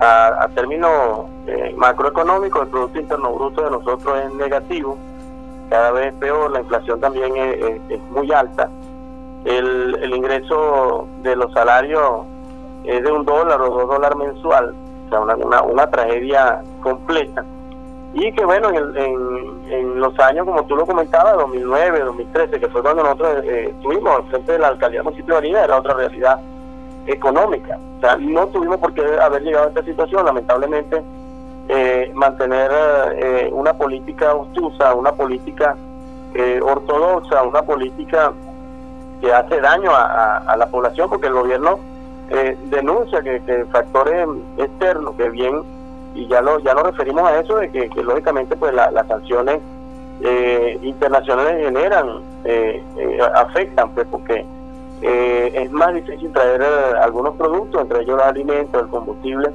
a, 0.00 0.48
términos 0.54 1.26
eh, 1.46 1.74
macroeconómicos, 1.76 2.62
el 2.62 2.68
Producto 2.68 2.98
Interno 2.98 3.32
Bruto 3.32 3.62
de 3.62 3.70
nosotros 3.70 4.18
es 4.24 4.34
negativo, 4.34 4.96
cada 5.70 5.90
vez 5.92 6.14
peor, 6.14 6.50
la 6.50 6.60
inflación 6.60 7.00
también 7.00 7.36
es, 7.36 8.00
muy 8.10 8.32
alta, 8.32 8.70
el, 9.44 9.98
el, 10.00 10.14
ingreso 10.14 11.08
de 11.22 11.36
los 11.36 11.52
salarios 11.52 12.24
es 12.84 13.02
de 13.02 13.10
un 13.10 13.24
dólar 13.24 13.60
o 13.60 13.70
dos 13.70 13.88
dólares 13.88 14.16
mensual, 14.16 14.74
o 15.06 15.08
sea, 15.08 15.20
una, 15.20 15.34
una, 15.36 15.62
una 15.62 15.90
tragedia 15.90 16.62
completa 16.82 17.44
y 18.18 18.32
que 18.32 18.46
bueno, 18.46 18.70
en, 18.70 19.70
en, 19.70 20.00
los 20.00 20.18
años, 20.20 20.46
como 20.46 20.64
tú 20.64 20.74
lo 20.74 20.86
comentabas, 20.86 21.36
2009, 21.36 22.00
2013, 22.00 22.60
que 22.60 22.68
fue 22.68 22.80
cuando 22.80 23.02
nosotros 23.02 23.44
eh, 23.44 23.74
estuvimos 23.76 24.16
al 24.16 24.24
frente 24.28 24.52
de 24.52 24.58
la 24.58 24.68
alcaldía 24.68 25.02
municipal 25.02 25.42
de 25.42 25.50
era 25.50 25.76
otra 25.76 25.92
realidad 25.92 26.40
económica. 27.06 27.78
O 27.98 28.00
sea, 28.00 28.16
no 28.16 28.46
tuvimos 28.46 28.78
por 28.78 28.94
qué 28.94 29.02
haber 29.20 29.42
llegado 29.42 29.66
a 29.66 29.68
esta 29.68 29.82
situación, 29.82 30.24
lamentablemente, 30.24 31.02
eh, 31.68 32.10
mantener 32.14 32.70
eh, 33.16 33.50
una 33.52 33.74
política 33.74 34.34
obtusa, 34.34 34.94
una 34.94 35.12
política 35.12 35.76
ortodoxa, 36.62 37.42
una 37.44 37.62
política 37.62 38.30
que 39.22 39.32
hace 39.32 39.58
daño 39.58 39.90
a, 39.90 40.54
la 40.58 40.66
población, 40.66 41.08
porque 41.08 41.28
el 41.28 41.32
gobierno 41.32 41.78
denuncia 42.64 43.22
que, 43.22 43.64
factores 43.72 44.28
externos 44.58 45.14
que 45.16 45.30
bien 45.30 45.62
y 46.16 46.26
ya 46.28 46.40
lo 46.40 46.58
ya 46.60 46.74
lo 46.74 46.82
referimos 46.82 47.22
a 47.22 47.40
eso 47.40 47.56
de 47.56 47.70
que, 47.70 47.88
lógicamente 48.02 48.56
pues 48.56 48.74
las 48.74 49.06
sanciones 49.06 49.60
eh, 50.22 50.78
internacionales 50.82 51.66
generan 51.66 52.22
eh, 52.44 52.82
eh, 52.96 53.18
afectan 53.34 53.90
pues 53.90 54.06
porque 54.10 54.46
es 55.02 55.70
más 55.70 55.94
difícil 55.94 56.32
traer 56.32 56.62
algunos 57.02 57.36
productos 57.36 57.82
entre 57.82 58.00
ellos 58.00 58.16
los 58.16 58.26
alimentos 58.26 58.82
el 58.82 58.88
combustible 58.88 59.50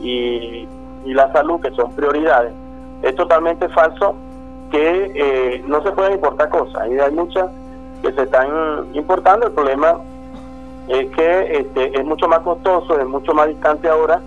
y, 0.00 0.68
y 1.04 1.14
la 1.14 1.32
salud 1.32 1.60
que 1.60 1.70
son 1.72 1.92
prioridades 1.92 2.52
es 3.02 3.14
totalmente 3.16 3.68
falso 3.68 4.14
que 4.70 5.62
no 5.66 5.82
se 5.82 5.92
pueden 5.92 6.14
importar 6.14 6.48
cosas. 6.48 6.88
Y 6.90 6.98
hay 6.98 7.12
muchas 7.12 7.50
que 8.00 8.12
se 8.12 8.22
están 8.22 8.86
importando. 8.94 9.46
El 9.46 9.52
problema 9.52 9.98
es 10.88 11.10
que 11.10 11.58
este, 11.58 11.98
es 11.98 12.04
mucho 12.04 12.26
más 12.28 12.40
costoso 12.40 12.98
es 12.98 13.06
mucho 13.06 13.32
más 13.34 13.48
distante 13.48 13.88
ahora 13.88 14.20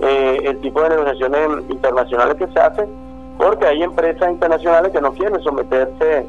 eh, 0.00 0.40
el 0.44 0.60
tipo 0.60 0.82
de 0.82 0.88
negociaciones 0.90 1.70
internacionales 1.70 2.36
que 2.36 2.48
se 2.48 2.58
hacen, 2.58 2.88
porque 3.38 3.66
hay 3.66 3.82
empresas 3.82 4.30
internacionales 4.30 4.90
que 4.90 5.00
no 5.00 5.12
quieren 5.12 5.40
someterse 5.42 6.26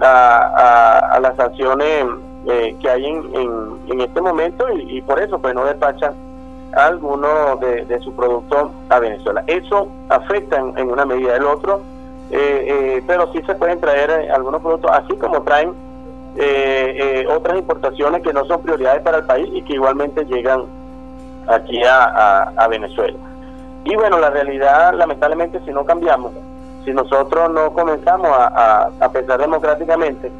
a, 0.00 1.18
las 1.20 1.36
sanciones 1.36 2.06
eh, 2.48 2.74
que 2.80 2.90
hay 2.90 3.06
en, 3.06 3.78
en, 3.86 4.00
este 4.00 4.20
momento 4.20 4.66
y, 4.74 5.00
por 5.02 5.20
eso 5.20 5.38
pues 5.38 5.54
no 5.54 5.64
despachan 5.64 6.14
algunos 6.74 7.60
de, 7.60 7.84
de 7.84 7.98
sus 8.00 8.14
productos 8.14 8.70
a 8.88 8.98
Venezuela. 8.98 9.44
Eso 9.46 9.88
afecta 10.08 10.58
en, 10.58 10.90
una 10.90 11.04
medida 11.04 11.34
del 11.34 11.46
otro, 11.46 11.82
eh, 12.30 13.02
pero 13.06 13.30
sí 13.32 13.42
se 13.46 13.54
pueden 13.54 13.80
traer 13.80 14.30
algunos 14.30 14.62
productos, 14.62 14.90
así 14.92 15.14
como 15.16 15.42
traen 15.42 15.74
otras 17.28 17.58
importaciones 17.58 18.22
que 18.22 18.32
no 18.32 18.44
son 18.46 18.62
prioridades 18.62 19.02
para 19.02 19.18
el 19.18 19.24
país 19.24 19.48
y 19.52 19.62
que 19.62 19.74
igualmente 19.74 20.24
llegan 20.24 20.64
aquí 21.46 21.82
a, 21.84 22.66
Venezuela. 22.68 23.18
Y 23.84 23.96
bueno, 23.96 24.18
la 24.18 24.30
realidad, 24.30 24.94
lamentablemente, 24.94 25.60
si 25.64 25.72
no 25.72 25.84
cambiamos, 25.84 26.32
si 26.84 26.92
nosotros 26.92 27.50
no 27.50 27.72
comenzamos 27.72 28.30
a, 28.30 28.90
pensar 29.12 29.40
democráticamente, 29.40 30.30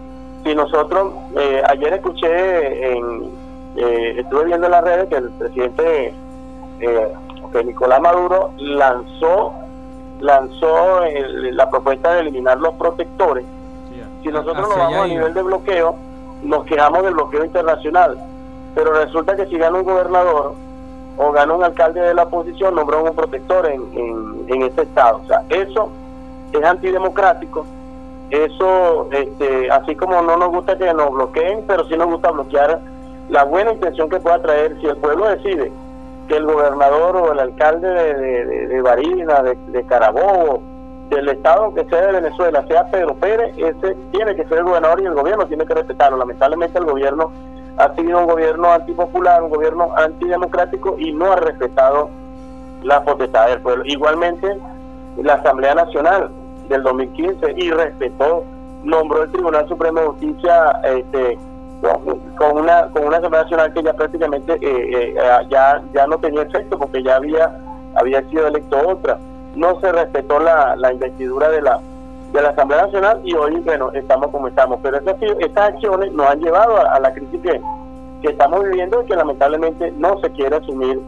si 0.44 0.54
nosotros, 0.54 1.12
eh, 1.36 1.62
ayer 1.68 1.94
escuché, 1.94 2.92
en, 2.92 3.30
eh, 3.76 4.14
estuve 4.18 4.44
viendo 4.44 4.66
en 4.66 4.72
las 4.72 4.84
redes 4.84 5.08
que 5.08 5.16
el 5.16 5.30
presidente 5.30 6.14
eh, 6.80 7.12
Nicolás 7.64 8.00
Maduro 8.00 8.50
lanzó 8.58 9.52
lanzó 10.20 11.00
la 11.50 11.68
propuesta 11.68 12.14
de 12.14 12.20
eliminar 12.20 12.58
los 12.58 12.74
protectores. 12.74 13.44
si 14.22 14.28
nosotros 14.28 14.68
nos 14.68 14.78
vamos 14.78 15.04
a 15.04 15.08
nivel 15.08 15.34
de 15.34 15.42
bloqueo, 15.42 15.96
nos 16.42 16.64
quejamos 16.64 17.02
del 17.02 17.14
bloqueo 17.14 17.44
internacional, 17.44 18.18
pero 18.74 18.92
resulta 18.92 19.36
que 19.36 19.46
si 19.46 19.58
gana 19.58 19.78
un 19.78 19.84
gobernador 19.84 20.54
o 21.18 21.32
gana 21.32 21.52
un 21.52 21.64
alcalde 21.64 22.00
de 22.00 22.14
la 22.14 22.22
oposición, 22.24 22.74
nombró 22.74 23.02
un 23.02 23.14
protector 23.14 23.66
en, 23.66 24.46
en, 24.48 24.62
este 24.62 24.82
estado. 24.82 25.20
O 25.24 25.26
sea, 25.26 25.42
eso 25.48 25.90
es 26.52 26.64
antidemocrático. 26.64 27.66
Eso, 28.30 29.08
este, 29.10 29.70
así 29.70 29.94
como 29.94 30.22
no 30.22 30.36
nos 30.36 30.50
gusta 30.50 30.78
que 30.78 30.92
nos 30.94 31.10
bloqueen, 31.10 31.64
pero 31.66 31.84
sí 31.86 31.96
nos 31.96 32.06
gusta 32.06 32.30
bloquear 32.30 32.80
la 33.28 33.44
buena 33.44 33.72
intención 33.72 34.08
que 34.08 34.20
pueda 34.20 34.40
traer. 34.40 34.76
Si 34.80 34.86
el 34.86 34.96
pueblo 34.96 35.28
decide 35.28 35.72
que 36.28 36.36
el 36.36 36.46
gobernador 36.46 37.16
o 37.16 37.32
el 37.32 37.38
alcalde 37.38 37.88
de, 37.88 38.14
de, 38.44 38.66
de, 38.68 38.82
Barina, 38.82 39.42
de, 39.42 39.84
Carabobo, 39.84 40.62
del 41.10 41.28
estado 41.28 41.74
que 41.74 41.84
sea 41.84 42.06
de 42.06 42.20
Venezuela, 42.20 42.64
sea 42.68 42.90
Pedro 42.90 43.14
Pérez, 43.14 43.54
ese 43.58 43.96
tiene 44.12 44.34
que 44.34 44.44
ser 44.44 44.58
el 44.58 44.64
gobernador 44.64 45.00
y 45.02 45.06
el 45.06 45.14
gobierno 45.14 45.46
tiene 45.46 45.66
que 45.66 45.74
respetarlo. 45.74 46.16
Lamentablemente 46.16 46.78
el 46.78 46.86
gobierno 46.86 47.32
ha 47.76 47.94
sido 47.94 48.18
un 48.20 48.26
gobierno 48.26 48.72
antipopular, 48.72 49.42
un 49.42 49.50
gobierno 49.50 49.88
antidemocrático 49.96 50.96
y 50.98 51.12
no 51.12 51.32
ha 51.32 51.36
respetado 51.36 52.10
la 52.82 53.02
potestad 53.02 53.48
del 53.48 53.60
pueblo. 53.60 53.84
Igualmente, 53.86 54.58
la 55.22 55.34
Asamblea 55.34 55.74
Nacional 55.74 56.30
del 56.68 56.82
2015 56.82 57.54
y 57.56 57.70
respetó, 57.70 58.44
nombró 58.82 59.22
el 59.22 59.30
Tribunal 59.30 59.68
Supremo 59.68 60.00
de 60.00 60.06
Justicia 60.06 60.80
este, 60.84 61.38
con 62.38 62.58
una 62.58 62.88
con 62.92 63.04
una 63.06 63.16
Asamblea 63.16 63.42
Nacional 63.42 63.72
que 63.72 63.82
ya 63.82 63.92
prácticamente 63.92 64.58
eh, 64.60 65.14
ya 65.50 65.82
ya 65.92 66.06
no 66.06 66.18
tenía 66.18 66.42
efecto 66.42 66.78
porque 66.78 67.02
ya 67.02 67.16
había 67.16 67.58
había 67.94 68.22
sido 68.28 68.46
electo 68.46 68.78
otra. 68.88 69.18
No 69.54 69.78
se 69.80 69.92
respetó 69.92 70.38
la, 70.38 70.76
investidura 70.92 71.50
de 71.50 71.60
la 71.60 71.80
de 72.32 72.40
la 72.40 72.50
Asamblea 72.50 72.82
Nacional 72.82 73.20
y 73.24 73.34
hoy 73.34 73.56
bueno 73.60 73.90
estamos 73.92 74.30
como 74.30 74.48
estamos. 74.48 74.78
Pero 74.82 74.98
esas, 74.98 75.16
estas 75.20 75.70
acciones 75.74 76.12
nos 76.12 76.26
han 76.26 76.40
llevado 76.40 76.76
a, 76.76 76.98
la 77.00 77.12
crisis 77.12 77.40
que, 77.42 77.60
que 78.22 78.28
estamos 78.28 78.62
viviendo 78.64 79.02
y 79.02 79.06
que 79.06 79.16
lamentablemente 79.16 79.92
no 79.98 80.18
se 80.20 80.30
quiere 80.30 80.56
asumir 80.56 81.00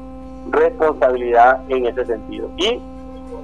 responsabilidad 0.50 1.60
en 1.68 1.86
ese 1.86 2.04
sentido. 2.04 2.50
Y 2.56 2.80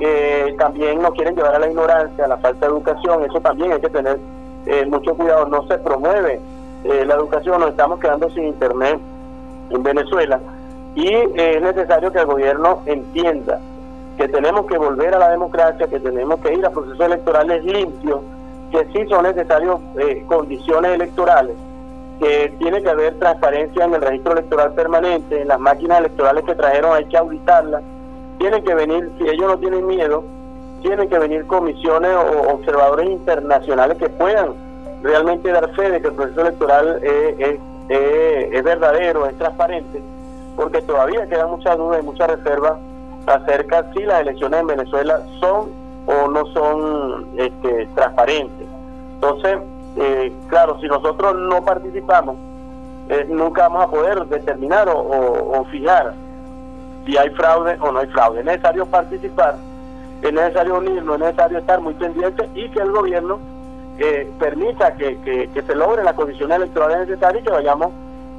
eh, 0.01 0.55
también 0.59 1.01
nos 1.01 1.12
quieren 1.12 1.35
llevar 1.35 1.55
a 1.55 1.59
la 1.59 1.68
ignorancia, 1.68 2.24
a 2.24 2.28
la 2.28 2.39
falta 2.39 2.66
de 2.66 2.72
educación, 2.72 3.24
eso 3.24 3.41
también 3.41 3.72
hay 3.72 3.81
que 3.81 3.91
tener 3.91 4.18
eh, 4.66 4.87
mucho 4.87 5.14
cuidado, 5.14 5.47
no 5.47 5.66
se 5.66 5.78
promueve 5.78 6.41
eh, 6.85 7.05
la 7.05 7.14
educación, 7.14 7.61
nos 7.61 7.70
estamos 7.70 8.01
quedando 8.01 8.31
sin 8.31 8.45
internet 8.45 8.99
en 9.70 9.83
Venezuela 9.83 10.41
y 10.95 11.14
es 11.14 11.62
necesario 11.62 12.11
que 12.11 12.18
el 12.18 12.26
gobierno 12.26 12.83
entienda 12.87 13.61
que 14.16 14.28
tenemos 14.28 14.66
que 14.66 14.76
volver 14.76 15.14
a 15.14 15.18
la 15.18 15.31
democracia, 15.31 15.87
que 15.87 16.01
tenemos 16.01 16.41
que 16.41 16.53
ir 16.53 16.66
a 16.66 16.70
procesos 16.70 17.01
electorales 17.01 17.64
limpios, 17.64 18.20
que 18.70 18.85
sí 18.93 19.09
son 19.09 19.22
necesarias 19.22 19.76
condiciones 20.26 20.93
electorales, 20.93 21.57
que 22.18 22.53
tiene 22.59 22.83
que 22.83 22.91
haber 22.91 23.18
transparencia 23.18 23.85
en 23.85 23.95
el 23.95 24.03
registro 24.03 24.33
electoral 24.33 24.74
permanente, 24.74 25.41
en 25.41 25.49
las 25.49 25.59
máquinas 25.59 26.01
electorales 26.01 26.45
que 26.45 26.55
trajeron 26.55 26.95
hay 26.95 27.07
que 27.07 27.16
auditarlas, 27.16 27.83
tienen 28.39 28.62
que 28.62 28.74
venir, 28.74 29.11
si 29.18 29.28
ellos 29.28 29.47
no 29.47 29.59
tienen 29.59 29.87
miedo, 29.87 30.24
tienen 30.83 31.09
que 31.09 31.18
venir 31.18 31.47
comisiones 31.47 32.11
o 32.14 32.55
observadores 32.55 33.09
internacionales 33.09 33.97
que 33.99 34.09
puedan 34.09 34.55
realmente 35.03 35.51
dar 35.51 35.70
fe 35.74 35.90
de 35.90 36.01
que 36.01 36.09
el 36.09 36.14
proceso 36.14 36.40
electoral 36.42 37.01
es, 37.03 38.64
verdadero, 38.64 39.26
es 39.26 39.36
transparente, 39.38 40.03
porque 40.57 40.82
todavía 40.82 41.26
quedan 41.26 41.51
muchas 41.51 41.76
dudas 41.76 42.01
y 42.03 42.05
muchas 42.05 42.28
reservas 42.28 42.74
acerca 43.26 43.90
si 43.92 44.03
las 44.03 44.22
elecciones 44.22 44.61
en 44.61 44.66
Venezuela 44.66 45.20
son 45.40 45.70
o 46.07 46.28
no 46.28 46.46
son 46.46 47.26
este, 47.36 47.88
transparentes. 47.94 48.66
Entonces, 49.14 49.59
eh, 49.96 50.32
claro, 50.48 50.78
si 50.80 50.86
nosotros 50.86 51.36
no 51.36 51.64
participamos, 51.64 52.36
eh, 53.09 53.26
nunca 53.28 53.68
vamos 53.68 53.84
a 53.84 53.90
poder 53.90 54.26
determinar 54.26 54.88
o 54.88 55.64
fijar 55.70 56.14
si 57.05 57.16
hay 57.16 57.30
fraude 57.30 57.76
o 57.80 57.92
no 57.92 58.01
hay 58.01 58.07
fraude. 58.09 58.40
Es 58.40 58.46
necesario 58.46 58.86
participar, 58.86 59.57
es 60.22 60.32
necesario 60.32 60.78
unirnos, 60.78 61.16
es 61.16 61.20
necesario 61.20 61.59
estar 61.59 61.80
muy 61.80 61.94
pendientes 61.94 62.48
y 62.55 62.68
que 62.70 62.80
el 62.80 62.92
gobierno 62.92 63.38
eh, 64.03 64.30
permita 64.38 64.94
que, 64.94 65.18
que, 65.20 65.62
se 65.62 65.74
logren 65.74 66.07
las 66.07 66.14
condiciones 66.14 66.57
electorales 66.57 67.07
necesarias 67.07 67.42
y 67.42 67.46
que 67.46 67.53
vayamos 67.53 67.88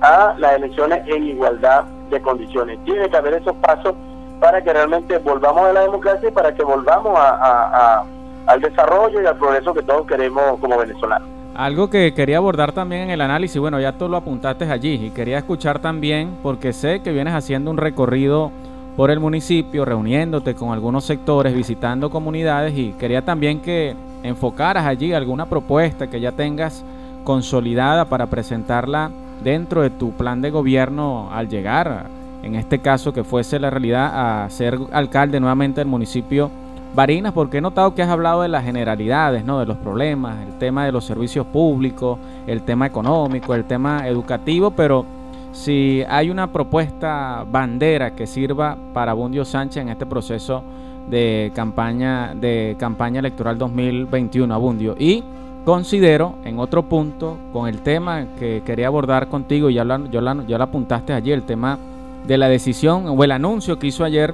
a 0.02 0.34
las 0.40 0.56
elecciones 0.56 1.08
en 1.08 1.28
igualdad 1.28 1.84
de 2.10 2.20
condiciones. 2.20 2.80
Tiene 2.84 3.08
que 3.08 3.16
haber 3.16 3.36
esos 3.36 3.56
pasos 3.58 3.94
para 4.40 4.64
que 4.64 4.74
realmente 4.74 5.20
volvamos 5.20 5.68
a 5.68 5.74
la 5.74 5.82
democracia 5.82 6.30
y 6.30 6.32
para 6.32 6.52
que 6.56 6.64
volvamos 6.64 7.14
a, 7.16 8.04
al 8.48 8.60
desarrollo 8.60 9.22
y 9.22 9.26
al 9.28 9.38
progreso 9.38 9.72
que 9.72 9.84
todos 9.84 10.08
queremos 10.08 10.60
como 10.60 10.80
venezolanos. 10.80 11.28
Algo 11.54 11.92
que 11.92 12.12
quería 12.16 12.38
abordar 12.38 12.72
también 12.72 13.04
en 13.04 13.10
el 13.12 13.22
análisis, 13.22 13.62
bueno, 13.62 13.80
ya 13.80 13.92
tú 13.92 14.10
lo 14.10 14.18
apuntaste 14.18 14.66
allí 14.66 14.94
y 14.94 15.12
quería 15.12 15.38
escuchar 15.38 15.78
también, 15.78 16.38
porque 16.42 16.74
sé 16.74 17.04
que 17.04 17.12
vienes 17.12 17.36
haciendo 17.36 17.70
un 17.70 17.78
recorrido 17.78 18.52
por 18.98 19.12
el 19.12 19.20
municipio, 19.20 19.86
reuniéndote 19.86 20.56
con 20.56 20.72
algunos 20.72 21.06
sectores, 21.06 21.54
visitando 21.54 22.10
comunidades 22.10 22.76
y 22.76 22.94
quería 22.94 23.24
también 23.24 23.62
que 23.62 23.96
enfocaras 24.24 24.86
allí 24.86 25.14
alguna 25.14 25.46
propuesta 25.46 26.08
que 26.08 26.20
ya 26.20 26.32
tengas 26.32 26.84
consolidada 27.24 28.06
para 28.06 28.28
presentarla 28.28 29.12
dentro 29.44 29.82
de 29.82 29.90
tu 29.90 30.12
plan 30.12 30.42
de 30.42 30.52
gobierno 30.52 31.30
al 31.32 31.50
llegar, 31.50 32.08
en 32.44 32.56
este 32.56 32.80
caso 32.80 33.14
que 33.14 33.24
fuese 33.24 33.60
la 33.60 33.70
realidad, 33.70 34.44
a 34.44 34.50
ser 34.50 34.78
alcalde 34.92 35.40
nuevamente 35.40 35.82
del 35.82 35.88
municipio 35.88 36.52
Barinas, 36.94 37.32
porque 37.32 37.60
he 37.60 37.62
notado 37.62 37.96
que 37.96 38.02
has 38.02 38.10
hablado 38.10 38.42
de 38.42 38.50
las 38.50 38.66
generalidades, 38.66 39.46
¿no? 39.46 39.60
de 39.60 39.66
los 39.66 39.78
problemas, 39.78 40.46
el 40.46 40.58
tema 40.58 40.86
de 40.86 40.92
los 40.92 41.06
servicios 41.06 41.46
públicos, 41.46 42.20
el 42.48 42.64
tema 42.64 42.86
económico, 42.86 43.56
el 43.56 43.64
tema 43.64 44.10
educativo, 44.10 44.72
pero 44.72 45.06
si 45.54 46.04
hay 46.10 46.30
una 46.30 46.52
propuesta 46.52 47.46
bandera 47.50 48.14
que 48.14 48.28
sirva 48.28 48.76
para 48.94 49.14
Bundio 49.14 49.46
Sánchez 49.46 49.84
en 49.84 49.90
este 49.90 50.06
proceso 50.06 50.64
de 51.12 51.52
campaña 51.54 52.34
de 52.34 52.76
campaña 52.80 53.20
electoral 53.20 53.58
2021 53.58 54.52
a 54.52 54.58
Bundio 54.58 54.96
y 54.98 55.24
considero 55.66 56.36
en 56.46 56.58
otro 56.58 56.84
punto 56.84 57.38
con 57.52 57.68
el 57.68 57.82
tema 57.82 58.28
que 58.40 58.64
quería 58.66 58.88
abordar 58.88 59.28
contigo 59.28 59.70
y 59.70 59.76
ya 59.76 59.84
lo, 59.84 60.10
ya 60.10 60.58
lo 60.58 60.64
apuntaste 60.64 61.14
allí 61.14 61.34
el 61.34 61.44
tema 61.44 61.78
de 62.26 62.38
la 62.38 62.48
decisión 62.48 63.06
o 63.08 63.24
el 63.24 63.32
anuncio 63.32 63.78
que 63.78 63.88
hizo 63.88 64.06
ayer 64.06 64.34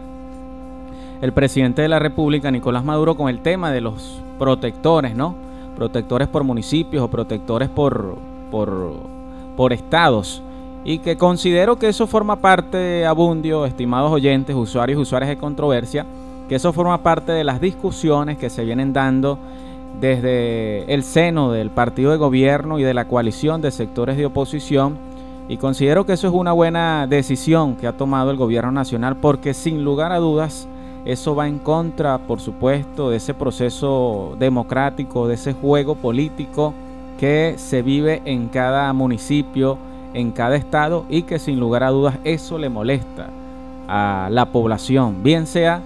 el 1.20 1.34
presidente 1.34 1.82
de 1.82 1.90
la 1.90 1.98
República, 1.98 2.52
Nicolás 2.52 2.84
Maduro, 2.84 3.16
con 3.16 3.28
el 3.28 3.40
tema 3.40 3.72
de 3.72 3.82
los 3.82 4.22
protectores, 4.38 5.16
¿no? 5.16 5.36
Protectores 5.76 6.28
por 6.28 6.44
municipios 6.44 7.04
o 7.04 7.08
protectores 7.08 7.70
por, 7.70 8.18
por, 8.52 8.94
por 9.56 9.74
estados. 9.74 10.44
Y 10.86 11.00
que 11.00 11.18
considero 11.18 11.78
que 11.78 11.90
eso 11.90 12.06
forma 12.06 12.36
parte, 12.36 13.04
Abundio, 13.08 13.66
estimados 13.66 14.12
oyentes, 14.12 14.56
usuarios 14.56 15.00
y 15.00 15.02
usuarias 15.02 15.30
de 15.30 15.38
controversia, 15.38 16.06
que 16.48 16.56
eso 16.56 16.74
forma 16.74 17.04
parte 17.04 17.32
de 17.32 17.44
las 17.44 17.60
discusiones 17.60 18.38
que 18.38 18.50
se 18.50 18.64
vienen 18.64 18.94
dando 18.94 19.38
desde 20.00 20.92
el 20.94 21.04
seno 21.04 21.52
del 21.52 21.70
partido 21.72 22.12
de 22.12 22.18
gobierno 22.18 22.80
y 22.80 22.84
de 22.84 22.94
la 22.94 23.06
coalición 23.06 23.62
de 23.62 23.72
sectores 23.72 24.18
de 24.18 24.26
oposición. 24.26 24.98
Y 25.50 25.58
considero 25.58 26.06
que 26.06 26.14
eso 26.14 26.28
es 26.28 26.34
una 26.34 26.52
buena 26.52 27.08
decisión 27.08 27.76
que 27.76 27.88
ha 27.88 27.94
tomado 27.94 28.32
el 28.32 28.38
gobierno 28.38 28.72
nacional 28.72 29.16
porque 29.18 29.54
sin 29.54 29.84
lugar 29.84 30.12
a 30.12 30.18
dudas 30.18 30.68
eso 31.06 31.36
va 31.36 31.48
en 31.48 31.58
contra, 31.60 32.18
por 32.18 32.42
supuesto, 32.42 33.10
de 33.10 33.18
ese 33.18 33.34
proceso 33.34 34.36
democrático, 34.40 35.28
de 35.28 35.36
ese 35.36 35.54
juego 35.54 35.96
político 35.96 36.74
que 37.18 37.56
se 37.58 37.82
vive 37.82 38.22
en 38.26 38.50
cada 38.50 38.92
municipio, 38.92 39.78
en 40.14 40.32
cada 40.32 40.58
estado 40.58 41.06
y 41.10 41.24
que 41.24 41.40
sin 41.40 41.60
lugar 41.60 41.84
a 41.84 41.92
dudas 41.92 42.16
eso 42.26 42.58
le 42.58 42.70
molesta 42.70 43.30
a 43.88 44.28
la 44.30 44.48
población, 44.48 45.24
bien 45.24 45.48
sea 45.48 45.82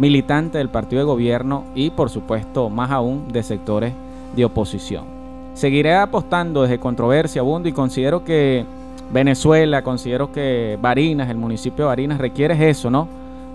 militante 0.00 0.56
del 0.56 0.70
partido 0.70 1.00
de 1.00 1.06
gobierno 1.06 1.64
y 1.74 1.90
por 1.90 2.08
supuesto 2.08 2.70
más 2.70 2.90
aún 2.90 3.30
de 3.30 3.42
sectores 3.42 3.92
de 4.34 4.46
oposición. 4.46 5.04
Seguiré 5.52 5.94
apostando 5.94 6.62
desde 6.62 6.80
controversia, 6.80 7.42
Bundo, 7.42 7.68
y 7.68 7.72
considero 7.72 8.24
que 8.24 8.64
Venezuela, 9.12 9.82
considero 9.82 10.32
que 10.32 10.78
Barinas, 10.80 11.28
el 11.28 11.36
municipio 11.36 11.84
de 11.84 11.88
Barinas 11.88 12.18
requiere 12.18 12.70
eso, 12.70 12.90
¿no? 12.90 13.08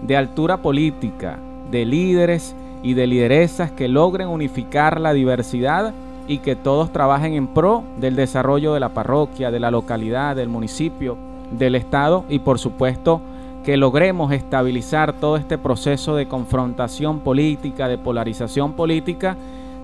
de 0.03 0.15
altura 0.15 0.57
política, 0.57 1.39
de 1.71 1.83
líderes 1.83 2.55
y 2.83 2.93
de 2.93 3.07
lideresas 3.07 3.71
que 3.71 3.87
logren 3.87 4.27
unificar 4.27 5.01
la 5.01 5.13
diversidad 5.13 5.93
y 6.27 6.39
que 6.39 6.55
todos 6.55 6.91
trabajen 6.91 7.33
en 7.33 7.47
pro 7.47 7.83
del 7.97 8.15
desarrollo 8.15 8.75
de 8.75 8.79
la 8.79 8.89
parroquia, 8.89 9.49
de 9.49 9.59
la 9.59 9.71
localidad, 9.71 10.35
del 10.35 10.49
municipio, 10.49 11.17
del 11.49 11.73
Estado 11.73 12.23
y 12.29 12.37
por 12.37 12.59
supuesto 12.59 13.21
que 13.66 13.78
logremos 13.78 14.32
estabilizar 14.32 15.13
todo 15.13 15.38
este 15.38 15.57
proceso 15.57 16.16
de 16.16 16.28
confrontación 16.28 17.22
política, 17.22 17.88
de 17.88 17.97
polarización 17.97 18.74
política 18.74 19.36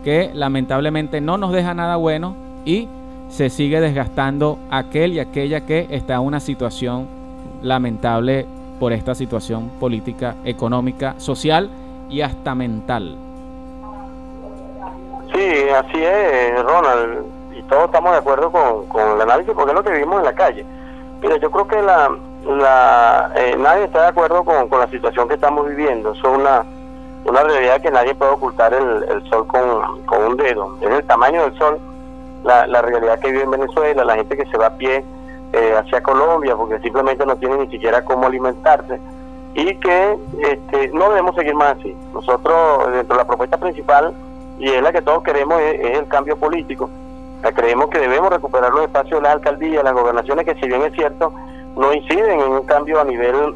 que 0.03 0.29
lamentablemente 0.35 1.19
no 1.19 1.37
nos 1.37 1.51
deja 1.51 1.73
nada 1.73 1.95
bueno 1.95 2.35
y 2.63 2.87
se 3.29 3.49
sigue 3.49 3.81
desgastando 3.81 4.59
aquel 4.69 5.13
y 5.13 5.19
aquella 5.19 5.61
que 5.61 5.87
está 5.89 6.15
en 6.15 6.21
una 6.21 6.39
situación 6.39 7.07
lamentable 7.63 8.45
por 8.79 8.93
esta 8.93 9.15
situación 9.15 9.69
política, 9.79 10.35
económica, 10.43 11.15
social 11.17 11.69
y 12.07 12.21
hasta 12.21 12.53
mental. 12.53 13.15
Sí, 15.33 15.69
así 15.75 16.03
es, 16.03 16.63
Ronald, 16.63 17.25
y 17.57 17.63
todos 17.63 17.85
estamos 17.85 18.11
de 18.11 18.17
acuerdo 18.19 18.51
con, 18.51 19.15
el 19.15 19.21
análisis 19.21 19.53
porque 19.55 19.71
es 19.71 19.75
lo 19.75 19.83
que 19.83 19.91
vivimos 19.91 20.19
en 20.19 20.25
la 20.25 20.33
calle. 20.33 20.65
Mira, 21.21 21.37
yo 21.37 21.49
creo 21.49 21.67
que 21.67 21.81
la, 21.81 22.11
la 22.45 23.31
eh, 23.35 23.55
nadie 23.57 23.85
está 23.85 24.01
de 24.01 24.07
acuerdo 24.07 24.43
con, 24.43 24.67
la 24.79 24.87
situación 24.87 25.27
que 25.27 25.35
estamos 25.35 25.67
viviendo. 25.67 26.13
Es 26.13 26.23
una, 26.23 26.63
realidad 27.25 27.81
que 27.81 27.91
nadie 27.91 28.15
puede 28.15 28.31
ocultar 28.31 28.73
el, 28.73 29.23
sol 29.29 29.47
con, 29.47 30.23
un 30.23 30.37
dedo. 30.37 30.77
Es 30.81 30.89
el 30.89 31.03
tamaño 31.05 31.43
del 31.43 31.57
sol, 31.57 31.79
la, 32.43 32.65
realidad 32.81 33.19
que 33.19 33.31
vive 33.31 33.43
en 33.43 33.51
Venezuela, 33.51 34.03
la 34.03 34.15
gente 34.15 34.35
que 34.35 34.45
se 34.47 34.57
va 34.57 34.67
a 34.67 34.77
pie 34.77 35.03
eh, 35.53 35.75
hacia 35.77 36.01
Colombia 36.01 36.55
porque 36.55 36.79
simplemente 36.79 37.25
no 37.25 37.35
tienen 37.35 37.59
ni 37.59 37.67
siquiera 37.67 38.03
cómo 38.03 38.25
alimentarse 38.25 38.99
y 39.53 39.75
que 39.75 40.17
este, 40.39 40.89
no 40.93 41.09
debemos 41.09 41.35
seguir 41.35 41.55
más 41.55 41.77
así. 41.77 41.95
Nosotros, 42.13 42.91
dentro 42.91 43.15
de 43.15 43.23
la 43.23 43.27
propuesta 43.27 43.57
principal, 43.57 44.13
y 44.57 44.69
es 44.69 44.81
la 44.81 44.91
que 44.91 45.01
todos 45.01 45.23
queremos, 45.23 45.59
es, 45.61 45.97
el 45.97 46.07
cambio 46.07 46.37
político. 46.37 46.89
creemos 47.55 47.89
que 47.89 47.99
debemos 47.99 48.29
recuperar 48.29 48.71
los 48.71 48.83
espacios 48.83 49.19
de 49.19 49.23
las 49.23 49.33
alcaldías, 49.33 49.83
las 49.83 49.93
gobernaciones, 49.93 50.45
que 50.45 50.55
si 50.55 50.67
bien 50.67 50.83
es 50.83 50.93
cierto, 50.93 51.33
no 51.75 51.93
inciden 51.93 52.41
en 52.41 52.51
un 52.51 52.63
cambio 52.63 52.99
a 52.99 53.03
nivel 53.03 53.55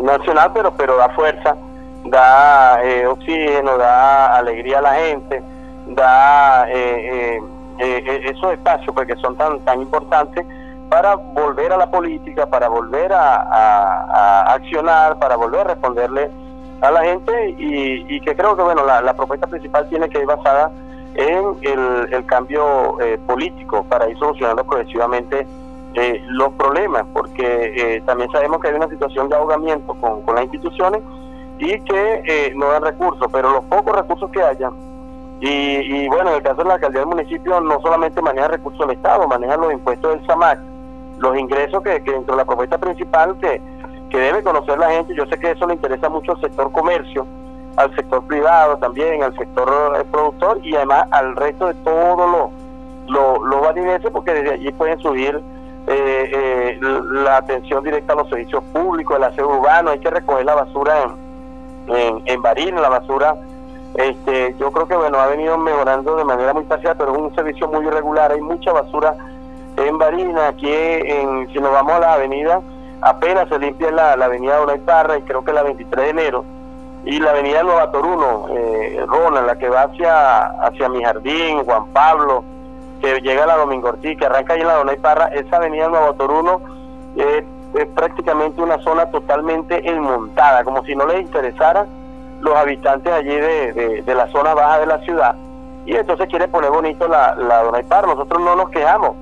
nacional, 0.00 0.50
pero, 0.54 0.72
pero 0.72 0.96
da 0.96 1.08
fuerza, 1.10 1.56
da 2.04 2.82
eh, 2.82 3.06
oxígeno, 3.06 3.76
da 3.78 4.36
alegría 4.36 4.78
a 4.78 4.82
la 4.82 4.94
gente, 4.94 5.42
da... 5.86 6.66
Eh, 6.68 7.40
esos 7.78 8.52
espacios 8.52 8.94
porque 8.94 9.14
pues, 9.14 9.22
son 9.22 9.36
tan, 9.36 9.58
tan 9.60 9.80
importantes 9.80 10.46
para 10.88 11.14
volver 11.14 11.72
a 11.72 11.78
la 11.78 11.90
política, 11.90 12.46
para 12.46 12.68
volver 12.68 13.12
a, 13.12 14.52
accionar, 14.54 15.18
para 15.18 15.36
volver 15.36 15.60
a 15.60 15.64
responderle 15.64 16.30
a 16.82 16.90
la 16.90 17.02
gente 17.04 17.54
y, 17.58 18.20
que 18.20 18.34
creo 18.36 18.56
que 18.56 18.62
bueno 18.62 18.84
la, 18.84 19.14
propuesta 19.14 19.46
principal 19.46 19.88
tiene 19.88 20.08
que 20.08 20.18
ir 20.18 20.26
basada 20.26 20.70
en 21.14 21.56
el, 21.62 22.24
cambio 22.26 23.00
eh, 23.00 23.18
político 23.26 23.84
para 23.84 24.08
ir 24.08 24.18
solucionando 24.18 24.64
progresivamente 24.64 25.46
eh, 25.94 26.22
los 26.28 26.52
problemas, 26.54 27.04
porque 27.12 27.72
eh, 27.76 28.02
también 28.06 28.30
sabemos 28.30 28.60
que 28.60 28.68
hay 28.68 28.74
una 28.74 28.88
situación 28.88 29.28
de 29.28 29.36
ahogamiento 29.36 29.94
con, 29.94 30.34
las 30.34 30.44
instituciones 30.44 31.02
y 31.58 31.78
que 31.80 32.52
no 32.56 32.68
dan 32.68 32.82
recursos, 32.82 33.28
pero 33.32 33.50
los 33.50 33.64
pocos 33.64 33.94
recursos 33.94 34.30
que 34.30 34.42
haya, 34.42 34.70
y, 35.40 35.48
y, 35.48 36.08
bueno, 36.08 36.30
en 36.30 36.36
el 36.36 36.42
caso 36.42 36.62
de 36.62 36.68
la 36.68 36.74
alcaldía 36.74 37.00
del 37.00 37.08
municipio 37.08 37.60
no 37.60 37.80
solamente 37.80 38.22
maneja 38.22 38.46
recursos 38.48 38.86
del 38.86 38.96
Estado, 38.96 39.26
maneja 39.26 39.56
los 39.56 39.72
impuestos 39.72 40.14
del 40.14 40.26
SAMAC, 40.26 40.60
los 41.18 41.36
ingresos 41.36 41.82
que, 41.82 42.00
dentro 42.00 42.34
de 42.34 42.36
la 42.36 42.44
propuesta 42.44 42.78
principal 42.78 43.36
que, 43.40 43.60
que 44.10 44.18
debe 44.18 44.42
conocer 44.42 44.78
la 44.78 44.90
gente, 44.90 45.14
yo 45.16 45.26
sé 45.26 45.38
que 45.38 45.50
eso 45.50 45.66
le 45.66 45.74
interesa 45.74 46.08
mucho 46.08 46.32
al 46.32 46.40
sector 46.40 46.70
comercio, 46.70 47.26
al 47.76 47.94
sector 47.96 48.24
privado 48.26 48.76
también, 48.78 49.22
al 49.22 49.36
sector 49.36 49.96
eh, 49.98 50.04
productor 50.10 50.60
y 50.62 50.76
además 50.76 51.06
al 51.10 51.34
resto 51.36 51.66
de 51.66 51.74
todos 51.74 52.30
los 52.30 52.50
lo, 53.08 53.44
lo 53.44 54.12
porque 54.12 54.32
desde 54.32 54.54
allí 54.54 54.72
pueden 54.72 54.98
subir 55.00 55.42
eh, 55.86 56.30
eh, 56.32 56.78
la 56.80 57.38
atención 57.38 57.82
directa 57.82 58.12
a 58.12 58.16
los 58.16 58.28
servicios 58.28 58.62
públicos, 58.72 59.16
el 59.16 59.24
aseo 59.24 59.48
urbano, 59.48 59.90
hay 59.90 59.98
que 59.98 60.10
recoger 60.10 60.44
la 60.44 60.54
basura 60.54 61.02
en, 61.02 61.96
en, 61.96 62.22
en 62.24 62.42
Barina, 62.42 62.80
la 62.80 62.88
basura, 62.88 63.36
este, 63.94 64.54
yo 64.58 64.70
creo 64.72 64.86
que 64.86 64.96
bueno, 64.96 65.18
ha 65.18 65.26
venido 65.26 65.58
mejorando 65.58 66.16
de 66.16 66.24
manera 66.24 66.54
muy 66.54 66.64
parcial, 66.64 66.94
pero 66.96 67.12
es 67.12 67.18
un 67.18 67.34
servicio 67.34 67.68
muy 67.68 67.86
irregular, 67.86 68.32
hay 68.32 68.40
mucha 68.40 68.72
basura 68.72 69.16
en 69.76 69.98
Barina, 69.98 70.48
aquí 70.48 70.70
en, 70.72 71.48
si 71.52 71.58
nos 71.58 71.72
vamos 71.72 71.92
a 71.92 72.00
la 72.00 72.14
avenida, 72.14 72.60
apenas 73.00 73.48
se 73.48 73.58
limpia 73.58 73.90
la, 73.90 74.16
la 74.16 74.26
avenida 74.26 74.62
Una 74.62 74.76
Parra 74.76 75.18
y 75.18 75.22
creo 75.22 75.44
que 75.44 75.52
la 75.52 75.62
23 75.62 76.04
de 76.04 76.10
enero, 76.10 76.44
y 77.04 77.18
la 77.18 77.30
avenida 77.30 77.62
Nueva 77.62 77.90
Toruno, 77.90 78.46
eh, 78.50 79.04
Rona, 79.06 79.42
la 79.42 79.56
que 79.56 79.68
va 79.68 79.82
hacia, 79.82 80.46
hacia 80.62 80.88
mi 80.88 81.02
jardín, 81.02 81.64
Juan 81.64 81.86
Pablo, 81.92 82.44
que 83.02 83.20
llega 83.20 83.44
a 83.44 83.46
la 83.46 83.56
Domingo 83.56 83.88
Ortiz, 83.88 84.16
que 84.16 84.26
arranca 84.26 84.54
ahí 84.54 84.60
en 84.60 84.68
la 84.68 84.76
Dona 84.76 84.94
Parra, 85.00 85.26
esa 85.34 85.56
avenida 85.56 85.88
Nueva 85.88 86.14
Toruno 86.14 86.60
es 87.16 87.44
prácticamente 87.94 88.62
una 88.62 88.78
zona 88.78 89.06
totalmente 89.10 89.86
enmontada, 89.88 90.64
como 90.64 90.84
si 90.84 90.94
no 90.94 91.06
les 91.06 91.20
interesara 91.22 91.86
los 92.40 92.54
habitantes 92.56 93.12
allí 93.12 93.34
de, 93.34 94.02
de, 94.02 94.14
la 94.14 94.26
zona 94.28 94.54
baja 94.54 94.78
de 94.78 94.86
la 94.86 94.98
ciudad. 95.00 95.34
Y 95.84 95.96
entonces 95.96 96.28
quiere 96.28 96.48
poner 96.48 96.70
bonito 96.70 97.08
la, 97.08 97.34
la 97.34 97.62
Dona 97.62 97.82
Parra. 97.82 98.08
Nosotros 98.08 98.40
no 98.40 98.56
nos 98.56 98.70
quejamos, 98.70 99.16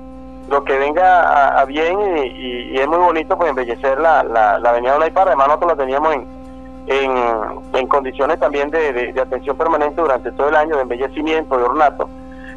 lo 0.51 0.63
que 0.63 0.77
venga 0.77 1.59
a, 1.59 1.65
bien 1.65 1.97
y, 2.25 2.77
es 2.77 2.87
muy 2.87 2.97
bonito 2.97 3.37
pues 3.37 3.49
embellecer 3.49 3.99
la, 3.99 4.23
la, 4.23 4.59
la 4.59 4.69
avenida 4.69 4.93
Donay 4.93 5.11
además 5.15 5.47
nosotros 5.47 5.71
la 5.71 5.77
teníamos 5.77 6.13
en, 6.13 6.27
en, 7.73 7.87
condiciones 7.87 8.39
también 8.39 8.69
de, 8.69 9.13
atención 9.21 9.55
permanente 9.55 10.01
durante 10.01 10.31
todo 10.31 10.49
el 10.49 10.55
año, 10.55 10.75
de 10.75 10.81
embellecimiento, 10.81 11.57
de 11.57 11.63
ornato, 11.63 12.09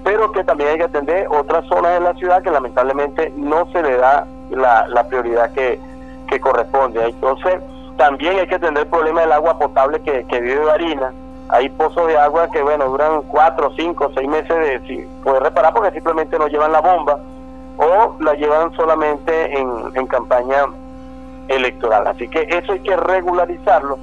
pero 0.05 0.31
que 0.33 0.45
también 0.45 0.71
hay 0.71 0.77
que 0.77 0.85
atender 0.85 1.27
otras 1.31 1.65
zonas 1.67 1.95
de 1.95 2.01
la 2.01 2.15
ciudad 2.15 2.43
que 2.43 2.51
lamentablemente 2.51 3.33
no 3.37 3.67
se 3.73 3.83
le 3.83 3.97
da 3.97 4.27
la, 4.51 4.87
la 4.89 5.09
prioridad 5.09 5.51
que, 5.53 5.81
que 6.29 6.39
corresponde. 6.39 7.05
Entonces, 7.05 7.61
también 7.97 8.39
hay 8.39 8.47
que 8.47 8.57
atender 8.57 8.85
el 8.85 8.91
problema 8.91 9.23
del 9.23 9.33
agua 9.33 9.59
potable 9.59 10.01
que, 10.01 10.25
que 10.25 10.41
vive 10.41 10.65
Barina. 10.65 11.13
Hay 11.49 11.69
pozos 11.71 12.07
de 12.07 12.19
agua 12.19 12.49
que, 12.51 12.63
bueno, 12.63 12.87
duran 12.87 13.23
cuatro, 13.29 13.73
cinco, 13.77 14.11
seis 14.15 14.29
meses 14.29 14.49
de 14.49 15.09
poder 15.23 15.43
reparar 15.43 15.73
porque 15.73 15.93
simplemente 15.93 16.39
no 16.39 16.49
llevan 16.49 16.73
la 16.73 16.81
bomba 16.81 17.19
o 17.77 18.17
la 18.21 18.35
llevan 18.35 18.73
solamente 18.75 19.59
en, 19.59 20.07
campaña 20.07 20.67
electoral. 21.49 22.07
Así 22.07 22.29
que 22.29 22.47
eso 22.51 22.73
hay 22.73 22.81
que 22.81 22.97
regularizarlo. 22.97 23.99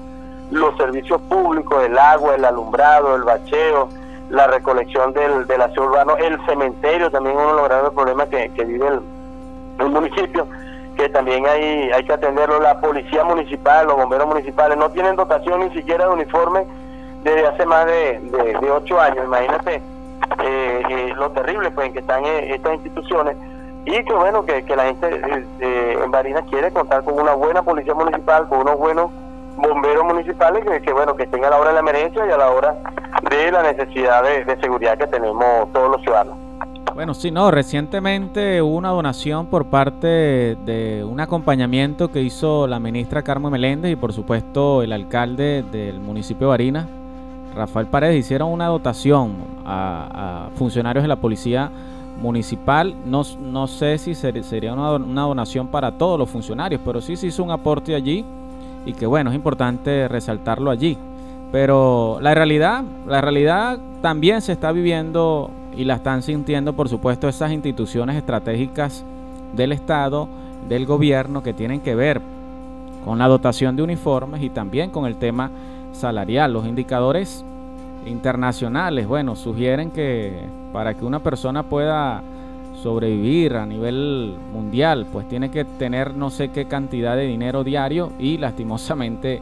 Los 0.51 0.75
servicios 0.77 1.21
públicos, 1.21 1.83
el 1.83 1.97
agua, 1.97 2.35
el 2.35 2.45
alumbrado, 2.45 3.15
el 3.15 3.23
bacheo, 3.23 3.89
la 4.31 4.47
recolección 4.47 5.13
del, 5.13 5.45
del 5.45 5.61
aseo 5.61 5.83
urbano, 5.83 6.15
el 6.17 6.43
cementerio, 6.45 7.11
también 7.11 7.35
uno 7.35 7.47
de 7.47 7.53
los 7.53 7.69
grandes 7.69 7.93
problemas 7.93 8.29
que, 8.29 8.63
vive 8.63 8.87
el, 8.87 9.89
municipio, 9.89 10.47
que 10.95 11.09
también 11.09 11.45
hay, 11.45 11.91
hay 11.91 12.03
que 12.05 12.13
atenderlo. 12.13 12.59
La 12.61 12.79
policía 12.79 13.23
municipal, 13.25 13.87
los 13.87 13.97
bomberos 13.97 14.27
municipales 14.27 14.77
no 14.77 14.89
tienen 14.89 15.15
dotación 15.15 15.59
ni 15.59 15.69
siquiera 15.71 16.05
de 16.05 16.13
uniforme 16.13 16.65
desde 17.23 17.45
hace 17.45 17.65
más 17.65 17.85
de, 17.85 18.19
de, 18.61 18.71
ocho 18.71 18.99
años. 18.99 19.25
Imagínate 19.25 19.75
eh, 19.75 20.83
eh, 20.89 21.13
lo 21.17 21.31
terrible 21.31 21.69
pues 21.71 21.87
en 21.87 21.93
que 21.93 21.99
están 21.99 22.25
eh, 22.25 22.55
estas 22.55 22.75
instituciones 22.75 23.35
y 23.85 24.03
que 24.03 24.13
bueno 24.13 24.45
que, 24.45 24.63
la 24.75 24.83
gente 24.83 25.21
eh, 25.59 25.99
en 26.01 26.11
Barinas 26.11 26.45
quiere 26.49 26.71
contar 26.71 27.03
con 27.03 27.19
una 27.19 27.33
buena 27.33 27.63
policía 27.63 27.93
municipal, 27.93 28.47
con 28.47 28.59
unos 28.59 28.77
buenos 28.77 29.11
bomberos 29.55 30.03
municipales 30.05 30.63
que, 30.83 30.93
bueno 30.93 31.15
que 31.15 31.23
estén 31.23 31.43
a 31.45 31.49
la 31.49 31.57
hora 31.57 31.69
de 31.69 31.73
la 31.75 31.79
emergencia 31.81 32.25
y 32.27 32.31
a 32.31 32.37
la 32.37 32.51
hora 32.51 32.75
de 33.29 33.51
la 33.51 33.63
necesidad 33.63 34.23
de, 34.23 34.57
seguridad 34.61 34.97
que 34.97 35.07
tenemos 35.07 35.71
todos 35.71 35.91
los 35.91 36.01
ciudadanos. 36.01 36.37
Bueno, 36.93 37.13
sí, 37.13 37.31
no, 37.31 37.51
recientemente 37.51 38.61
hubo 38.61 38.75
una 38.75 38.89
donación 38.89 39.47
por 39.47 39.65
parte 39.65 40.07
de 40.07 41.05
un 41.07 41.19
acompañamiento 41.19 42.11
que 42.11 42.21
hizo 42.21 42.67
la 42.67 42.79
ministra 42.79 43.21
Carmen 43.21 43.51
Meléndez 43.51 43.91
y 43.91 43.95
por 43.95 44.11
supuesto 44.11 44.81
el 44.83 44.91
alcalde 44.91 45.63
del 45.71 45.99
municipio 45.99 46.47
de 46.47 46.49
Barinas, 46.49 46.87
Rafael 47.55 47.87
Paredes, 47.87 48.17
hicieron 48.17 48.51
una 48.51 48.67
dotación 48.67 49.35
a, 49.65 50.47
a 50.47 50.57
funcionarios 50.57 51.03
de 51.03 51.07
la 51.07 51.17
policía 51.17 51.71
municipal. 52.21 52.95
No, 53.05 53.23
no 53.39 53.67
sé 53.67 53.97
si 53.97 54.15
sería 54.15 54.73
una, 54.73 55.21
donación 55.23 55.67
para 55.67 55.91
todos 55.91 56.17
los 56.17 56.29
funcionarios, 56.29 56.79
pero 56.85 57.01
sí 57.01 57.15
se 57.15 57.27
hizo 57.27 57.43
un 57.43 57.51
aporte 57.51 57.95
allí 57.95 58.23
y 58.85 58.93
que 58.93 59.05
bueno, 59.05 59.29
es 59.29 59.35
importante 59.35 60.07
resaltarlo 60.07 60.71
allí. 60.71 60.97
Pero 61.51 62.19
la 62.21 62.33
realidad, 62.33 62.83
la 63.07 63.21
realidad 63.21 63.79
también 64.01 64.41
se 64.41 64.53
está 64.53 64.71
viviendo 64.71 65.51
y 65.75 65.83
la 65.83 65.95
están 65.95 66.21
sintiendo, 66.21 66.73
por 66.73 66.89
supuesto, 66.89 67.27
esas 67.27 67.51
instituciones 67.51 68.15
estratégicas 68.15 69.03
del 69.53 69.71
Estado, 69.71 70.27
del 70.69 70.85
gobierno, 70.85 71.43
que 71.43 71.53
tienen 71.53 71.81
que 71.81 71.95
ver 71.95 72.21
con 73.03 73.19
la 73.19 73.27
dotación 73.27 73.75
de 73.75 73.83
uniformes 73.83 74.41
y 74.41 74.49
también 74.49 74.91
con 74.91 75.05
el 75.05 75.15
tema 75.15 75.49
salarial. 75.91 76.53
Los 76.53 76.65
indicadores 76.65 77.43
internacionales, 78.05 79.07
bueno, 79.07 79.35
sugieren 79.35 79.91
que 79.91 80.45
para 80.71 80.93
que 80.93 81.05
una 81.05 81.19
persona 81.19 81.63
pueda 81.63 82.21
sobrevivir 82.81 83.55
a 83.55 83.65
nivel 83.65 84.35
mundial, 84.51 85.05
pues 85.11 85.27
tiene 85.27 85.51
que 85.51 85.65
tener 85.65 86.15
no 86.15 86.29
sé 86.29 86.49
qué 86.49 86.65
cantidad 86.65 87.15
de 87.15 87.23
dinero 87.23 87.63
diario 87.63 88.11
y 88.19 88.37
lastimosamente 88.37 89.41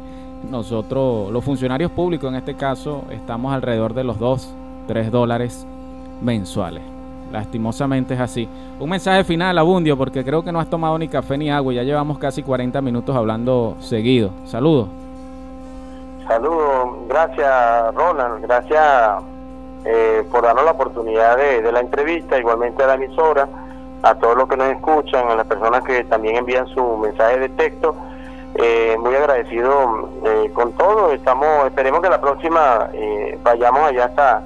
nosotros, 0.49 1.31
los 1.31 1.43
funcionarios 1.43 1.91
públicos 1.91 2.29
en 2.29 2.35
este 2.35 2.55
caso, 2.55 3.03
estamos 3.11 3.53
alrededor 3.53 3.93
de 3.93 4.03
los 4.03 4.19
2, 4.19 4.53
3 4.87 5.11
dólares 5.11 5.65
mensuales. 6.21 6.83
Lastimosamente 7.31 8.15
es 8.15 8.19
así. 8.19 8.49
Un 8.79 8.89
mensaje 8.89 9.23
final, 9.23 9.57
Abundio, 9.57 9.95
porque 9.97 10.23
creo 10.23 10.43
que 10.43 10.51
no 10.51 10.59
has 10.59 10.69
tomado 10.69 10.97
ni 10.97 11.07
café 11.07 11.37
ni 11.37 11.51
agua. 11.51 11.73
Ya 11.73 11.83
llevamos 11.83 12.17
casi 12.17 12.41
40 12.41 12.81
minutos 12.81 13.15
hablando 13.15 13.75
seguido. 13.79 14.31
Saludos. 14.45 14.87
Saludos, 16.27 17.07
gracias 17.07 17.95
Ronald, 17.95 18.41
gracias 18.43 19.23
eh, 19.85 20.23
por 20.29 20.43
darnos 20.43 20.65
la 20.65 20.71
oportunidad 20.71 21.37
de, 21.37 21.71
la 21.71 21.79
entrevista, 21.79 22.37
igualmente 22.37 22.83
a 22.83 22.87
la 22.87 22.93
emisora, 22.95 23.47
a 24.03 24.15
todos 24.15 24.35
los 24.35 24.47
que 24.47 24.57
nos 24.57 24.69
escuchan, 24.69 25.29
a 25.29 25.35
las 25.35 25.47
personas 25.47 25.83
que 25.83 26.03
también 26.03 26.37
envían 26.37 26.67
su 26.67 26.97
mensaje 26.97 27.39
de 27.39 27.49
texto. 27.49 27.95
Eh, 28.55 28.97
muy 28.99 29.15
agradecido 29.15 30.09
eh, 30.25 30.51
con 30.53 30.73
todo. 30.73 31.13
Estamos, 31.13 31.67
esperemos 31.67 32.01
que 32.01 32.09
la 32.09 32.19
próxima 32.19 32.89
vayamos 33.43 33.81
allá 33.83 34.05
hasta, 34.05 34.43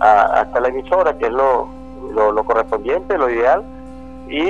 hasta 0.00 0.60
la 0.60 0.68
emisora, 0.68 1.18
que 1.18 1.26
es 1.26 1.32
lo, 1.32 1.68
lo, 2.12 2.44
correspondiente, 2.44 3.18
lo 3.18 3.28
ideal, 3.28 3.64
y 4.28 4.46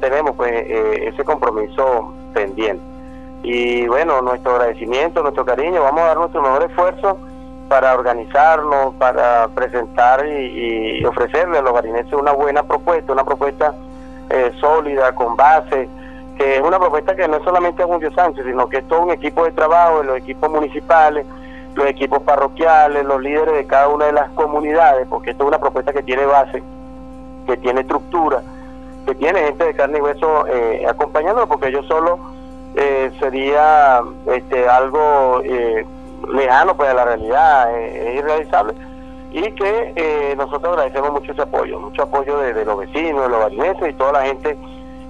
tenemos 0.00 0.34
pues 0.34 0.50
ese 0.52 1.22
compromiso 1.24 2.12
pendiente. 2.32 2.82
Y 3.42 3.86
bueno, 3.86 4.22
nuestro 4.22 4.52
agradecimiento, 4.52 5.22
nuestro 5.22 5.44
cariño, 5.44 5.82
vamos 5.82 6.00
a 6.00 6.06
dar 6.06 6.16
nuestro 6.16 6.42
mejor 6.42 6.62
esfuerzo 6.64 7.18
para 7.68 7.94
organizarnos, 7.94 8.94
para 8.96 9.48
presentar 9.48 10.26
y, 10.26 11.04
ofrecerle 11.04 11.58
a 11.58 11.62
los 11.62 11.72
barineses 11.72 12.12
una 12.12 12.32
buena 12.32 12.62
propuesta, 12.62 13.12
una 13.12 13.24
propuesta 13.24 13.74
eh, 14.30 14.52
sólida, 14.60 15.14
con 15.14 15.36
base, 15.36 15.88
que 16.36 16.56
es 16.56 16.62
una 16.62 16.78
propuesta 16.78 17.14
que 17.14 17.28
no 17.28 17.36
es 17.36 17.44
solamente 17.44 17.82
a 17.82 17.86
Julio 17.86 18.12
Sánchez, 18.12 18.44
sino 18.44 18.68
que 18.68 18.78
es 18.78 18.88
todo 18.88 19.02
un 19.02 19.10
equipo 19.10 19.44
de 19.44 19.52
trabajo, 19.52 20.02
los 20.02 20.16
equipos 20.16 20.50
municipales, 20.50 21.26
los 21.74 21.86
equipos 21.86 22.22
parroquiales, 22.22 23.04
los 23.04 23.20
líderes 23.20 23.54
de 23.54 23.66
cada 23.66 23.88
una 23.88 24.06
de 24.06 24.12
las 24.12 24.30
comunidades, 24.32 25.06
porque 25.08 25.30
esto 25.30 25.44
es 25.44 25.48
una 25.48 25.58
propuesta 25.58 25.92
que 25.92 26.02
tiene 26.02 26.26
base, 26.26 26.62
que 27.46 27.56
tiene 27.56 27.80
estructura, 27.80 28.42
que 29.06 29.14
tiene 29.14 29.40
gente 29.40 29.64
de 29.64 29.74
carne 29.74 29.98
y 29.98 30.00
hueso 30.00 30.46
eh, 30.46 30.86
acompañándolo, 30.88 31.46
porque 31.46 31.72
yo 31.72 31.82
solo 31.84 32.18
eh, 32.74 33.10
sería 33.18 34.00
este, 34.26 34.68
algo 34.68 35.40
eh, 35.44 35.86
lejano 36.28 36.76
pues 36.76 36.90
a 36.90 36.94
la 36.94 37.04
realidad, 37.04 37.74
eh, 37.76 38.10
es 38.10 38.18
irrealizable. 38.18 38.74
y 39.30 39.50
que 39.52 39.92
eh, 39.96 40.34
nosotros 40.36 40.72
agradecemos 40.72 41.12
mucho 41.12 41.32
ese 41.32 41.42
apoyo, 41.42 41.80
mucho 41.80 42.02
apoyo 42.02 42.38
de, 42.38 42.64
los 42.64 42.78
vecinos, 42.78 43.22
de 43.22 43.28
los 43.30 43.40
barineses 43.40 43.88
y 43.88 43.92
toda 43.94 44.12
la 44.12 44.22
gente 44.22 44.58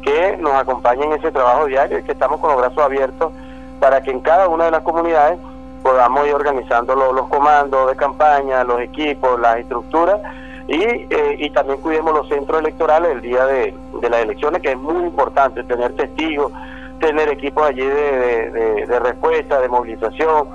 que 0.02 0.36
nos 0.38 0.52
acompaña 0.52 1.04
en 1.04 1.12
ese 1.12 1.32
trabajo 1.32 1.66
diario 1.66 1.98
y 1.98 2.02
que 2.02 2.12
estamos 2.12 2.40
con 2.40 2.50
los 2.50 2.60
brazos 2.60 2.78
abiertos 2.78 3.32
para 3.80 4.00
que 4.02 4.12
en 4.12 4.20
cada 4.20 4.48
una 4.48 4.66
de 4.66 4.70
las 4.70 4.82
comunidades 4.82 5.38
podamos 5.82 6.26
ir 6.26 6.34
organizando 6.34 6.94
los, 6.94 7.26
comandos 7.28 7.88
de 7.90 7.96
campaña, 7.96 8.62
los 8.62 8.80
equipos, 8.80 9.40
las 9.40 9.56
estructuras 9.56 10.20
y, 10.68 10.80
eh, 10.80 11.36
y 11.38 11.50
también 11.50 11.80
cuidemos 11.80 12.14
los 12.14 12.28
centros 12.28 12.60
electorales 12.60 13.10
el 13.12 13.20
día 13.20 13.44
de, 13.46 13.74
las 14.02 14.20
elecciones, 14.20 14.62
que 14.62 14.70
es 14.70 14.78
muy 14.78 15.04
importante 15.04 15.64
tener 15.64 15.94
testigos, 15.96 16.52
tener 17.00 17.28
equipos 17.28 17.64
allí 17.66 17.84
de, 17.84 18.86
de 18.86 19.00
respuesta, 19.00 19.60
de 19.60 19.68
movilización, 19.68 20.46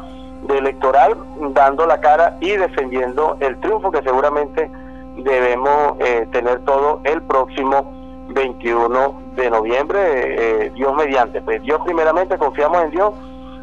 de 0.43 0.57
electoral, 0.57 1.17
dando 1.53 1.85
la 1.85 1.99
cara 1.99 2.37
y 2.39 2.51
defendiendo 2.51 3.37
el 3.39 3.57
triunfo 3.59 3.91
que 3.91 4.01
seguramente 4.01 4.69
debemos 5.17 5.95
eh, 5.99 6.27
tener 6.31 6.59
todo 6.59 7.01
el 7.03 7.21
próximo 7.23 7.91
21 8.29 9.21
de 9.35 9.49
noviembre, 9.49 9.99
eh, 10.65 10.71
Dios 10.75 10.95
mediante. 10.95 11.41
Pues 11.41 11.61
Dios 11.63 11.81
primeramente 11.83 12.37
confiamos 12.37 12.83
en 12.83 12.91
Dios, 12.91 13.13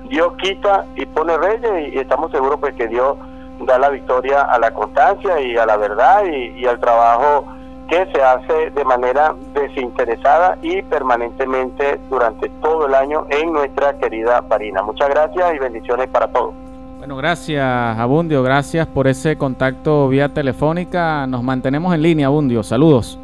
Dios 0.09 0.35
quita 0.39 0.87
y 0.97 1.07
pone 1.07 1.37
reyes 1.37 1.93
y, 1.93 1.99
estamos 1.99 2.31
seguros 2.31 2.59
pues 2.61 2.75
que 2.75 2.89
Dios 2.89 3.17
da 3.61 3.79
la 3.79 3.91
victoria 3.91 4.43
a 4.43 4.59
la 4.59 4.73
constancia 4.73 5.41
y 5.41 5.57
a 5.57 5.67
la 5.67 5.77
verdad 5.77 6.25
y, 6.27 6.67
al 6.67 6.81
trabajo 6.81 7.47
que 7.89 8.07
se 8.13 8.23
hace 8.23 8.71
de 8.71 8.85
manera 8.85 9.35
desinteresada 9.53 10.57
y 10.63 10.83
permanentemente 10.83 12.01
durante 12.09 12.49
todo 12.63 12.87
el 12.87 12.95
año 12.95 13.27
en 13.29 13.53
nuestra 13.53 13.99
querida 13.99 14.43
Parina. 14.43 14.83
Muchas 14.83 15.11
gracias 15.11 15.55
y 15.55 15.59
bendiciones 15.59 16.09
para 16.09 16.29
todos. 16.29 16.64
Bueno, 17.05 17.19
gracias 17.19 17.63
Abundio, 17.99 18.43
gracias 18.43 18.87
por 18.87 19.07
ese 19.09 19.37
contacto 19.37 20.09
vía 20.09 20.31
telefónica. 20.31 21.27
Nos 21.27 21.43
mantenemos 21.43 21.95
en 21.95 22.01
línea, 22.01 22.29
Abundio. 22.29 22.63
Saludos. 22.63 23.19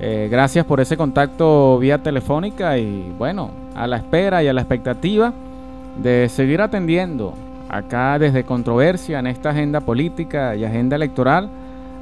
Eh, 0.00 0.28
gracias 0.30 0.64
por 0.64 0.80
ese 0.80 0.96
contacto 0.96 1.78
vía 1.78 1.98
telefónica 1.98 2.78
y 2.78 3.12
bueno, 3.18 3.50
a 3.74 3.86
la 3.86 3.98
espera 3.98 4.42
y 4.42 4.48
a 4.48 4.54
la 4.54 4.62
expectativa 4.62 5.34
de 6.02 6.30
seguir 6.30 6.62
atendiendo 6.62 7.34
acá 7.68 8.18
desde 8.18 8.44
controversia 8.44 9.18
en 9.18 9.26
esta 9.26 9.50
agenda 9.50 9.82
política 9.82 10.56
y 10.56 10.64
agenda 10.64 10.96
electoral 10.96 11.50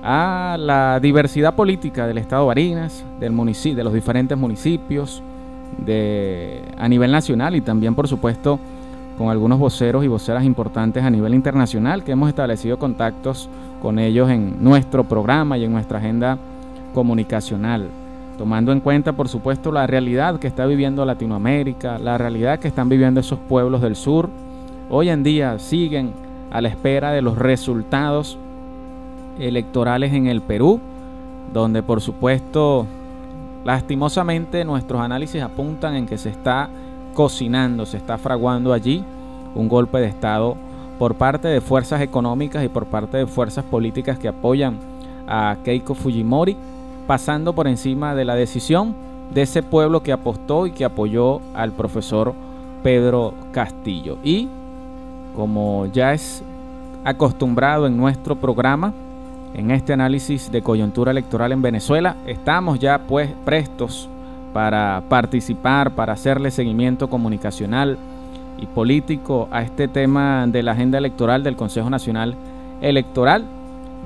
a 0.05 0.57
la 0.61 1.01
diversidad 1.01 1.57
política 1.57 2.07
del 2.07 2.19
estado 2.19 2.43
de 2.43 2.47
Barinas, 2.47 3.05
del 3.19 3.33
municipio, 3.33 3.79
de 3.79 3.83
los 3.83 3.95
diferentes 3.95 4.39
municipios, 4.39 5.25
de, 5.79 6.63
a 6.79 6.89
nivel 6.89 7.11
nacional 7.11 7.57
y 7.57 7.63
también 7.63 7.97
por 7.97 8.07
supuesto 8.07 8.61
con 9.17 9.31
algunos 9.31 9.59
voceros 9.59 10.05
y 10.05 10.09
voceras 10.09 10.45
importantes 10.45 11.03
a 11.03 11.11
nivel 11.11 11.35
internacional 11.35 12.05
que 12.05 12.13
hemos 12.13 12.29
establecido 12.29 12.79
contactos 12.79 13.49
con 13.81 13.99
ellos 13.99 14.31
en 14.31 14.63
nuestro 14.63 15.05
programa 15.05 15.57
y 15.57 15.65
en 15.65 15.73
nuestra 15.73 15.99
agenda 15.99 16.39
comunicacional, 16.95 17.89
tomando 18.39 18.73
en 18.73 18.81
cuenta, 18.81 19.13
por 19.13 19.29
supuesto, 19.29 19.73
la 19.73 19.87
realidad 19.87 20.39
que 20.39 20.47
está 20.47 20.67
viviendo 20.67 21.05
Latinoamérica, 21.05 21.99
la 21.99 22.19
realidad 22.19 22.59
que 22.59 22.69
están 22.69 22.89
viviendo 22.89 23.21
esos 23.21 23.39
pueblos 23.39 23.81
del 23.81 23.97
sur. 23.97 24.29
Hoy 24.91 25.09
en 25.09 25.23
día 25.23 25.59
siguen 25.59 26.13
a 26.51 26.61
la 26.61 26.69
espera 26.69 27.13
de 27.13 27.23
los 27.23 27.39
resultados 27.39 28.39
electorales 29.39 30.13
en 30.13 30.27
el 30.27 30.41
Perú, 30.41 30.81
donde 31.53 31.83
por 31.83 32.01
supuesto, 32.01 32.87
lastimosamente 33.65 34.65
nuestros 34.65 35.01
análisis 35.01 35.43
apuntan 35.43 35.95
en 35.97 36.07
que 36.07 36.19
se 36.19 36.31
está 36.31 36.69
cocinando, 37.17 37.87
se 37.87 37.97
está 37.97 38.19
fraguando 38.19 38.75
allí 38.75 39.03
un 39.55 39.71
golpe 39.71 39.99
de 39.99 40.07
Estado 40.07 40.55
por 40.99 41.15
parte 41.15 41.49
de 41.49 41.63
fuerzas 41.63 42.03
económicas 42.03 42.63
y 42.63 42.69
por 42.69 42.85
parte 42.85 43.17
de 43.17 43.27
fuerzas 43.27 43.65
políticas 43.65 44.19
que 44.19 44.29
apoyan 44.29 44.77
a 45.27 45.57
Keiko 45.65 45.95
Fujimori 45.95 46.57
pasando 47.07 47.55
por 47.55 47.69
encima 47.69 48.15
de 48.15 48.27
la 48.27 48.35
decisión 48.35 48.95
de 49.33 49.43
ese 49.43 49.63
pueblo 49.63 50.03
que 50.03 50.13
apostó 50.13 50.67
y 50.67 50.73
que 50.73 50.85
apoyó 50.85 51.41
al 51.55 51.73
profesor 51.73 52.35
Pedro 52.83 53.33
Castillo. 53.51 54.19
Y 54.23 54.49
como 55.35 55.87
ya 55.87 56.13
es 56.13 56.43
acostumbrado 57.03 57.87
en 57.87 57.97
nuestro 57.97 58.37
programa, 58.37 58.93
en 59.55 59.71
este 59.71 59.95
análisis 59.95 60.53
de 60.53 60.61
coyuntura 60.61 61.13
electoral 61.13 61.53
en 61.53 61.63
Venezuela, 61.63 62.17
estamos 62.27 62.79
ya 62.79 62.99
pues 62.99 63.31
prestos 63.47 64.07
para 64.53 65.03
participar, 65.09 65.93
para 65.93 66.15
hacerle 66.15 66.51
seguimiento 66.51 67.09
comunicacional 67.09 67.99
y 68.59 68.67
político 68.67 69.49
a 69.51 69.63
este 69.63 69.89
tema 69.89 70.47
de 70.47 70.63
la 70.63 70.73
agenda 70.73 70.99
electoral 70.99 71.43
del 71.43 71.57
Consejo 71.57 71.91
Nacional 71.91 72.35
Electoral 72.81 73.45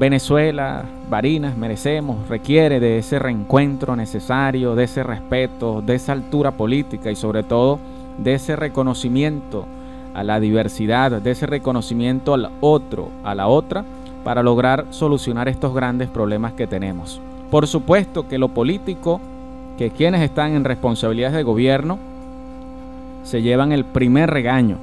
Venezuela, 0.00 0.86
Barinas, 1.10 1.58
merecemos, 1.58 2.26
requiere 2.26 2.80
de 2.80 2.96
ese 2.96 3.18
reencuentro 3.18 3.94
necesario, 3.96 4.74
de 4.74 4.84
ese 4.84 5.02
respeto, 5.02 5.82
de 5.82 5.94
esa 5.94 6.12
altura 6.12 6.52
política 6.52 7.10
y 7.10 7.16
sobre 7.16 7.42
todo 7.42 7.78
de 8.16 8.32
ese 8.32 8.56
reconocimiento 8.56 9.66
a 10.14 10.24
la 10.24 10.40
diversidad, 10.40 11.20
de 11.20 11.30
ese 11.30 11.44
reconocimiento 11.44 12.32
al 12.32 12.48
otro, 12.62 13.10
a 13.24 13.34
la 13.34 13.46
otra, 13.48 13.84
para 14.24 14.42
lograr 14.42 14.86
solucionar 14.88 15.48
estos 15.48 15.74
grandes 15.74 16.08
problemas 16.08 16.54
que 16.54 16.66
tenemos. 16.66 17.20
Por 17.50 17.66
supuesto 17.66 18.26
que 18.26 18.38
lo 18.38 18.48
político, 18.48 19.20
que 19.80 19.88
quienes 19.90 20.20
están 20.20 20.52
en 20.52 20.64
responsabilidades 20.64 21.34
de 21.34 21.42
gobierno, 21.42 21.98
se 23.24 23.40
llevan 23.40 23.72
el 23.72 23.86
primer 23.86 24.28
regaño 24.28 24.76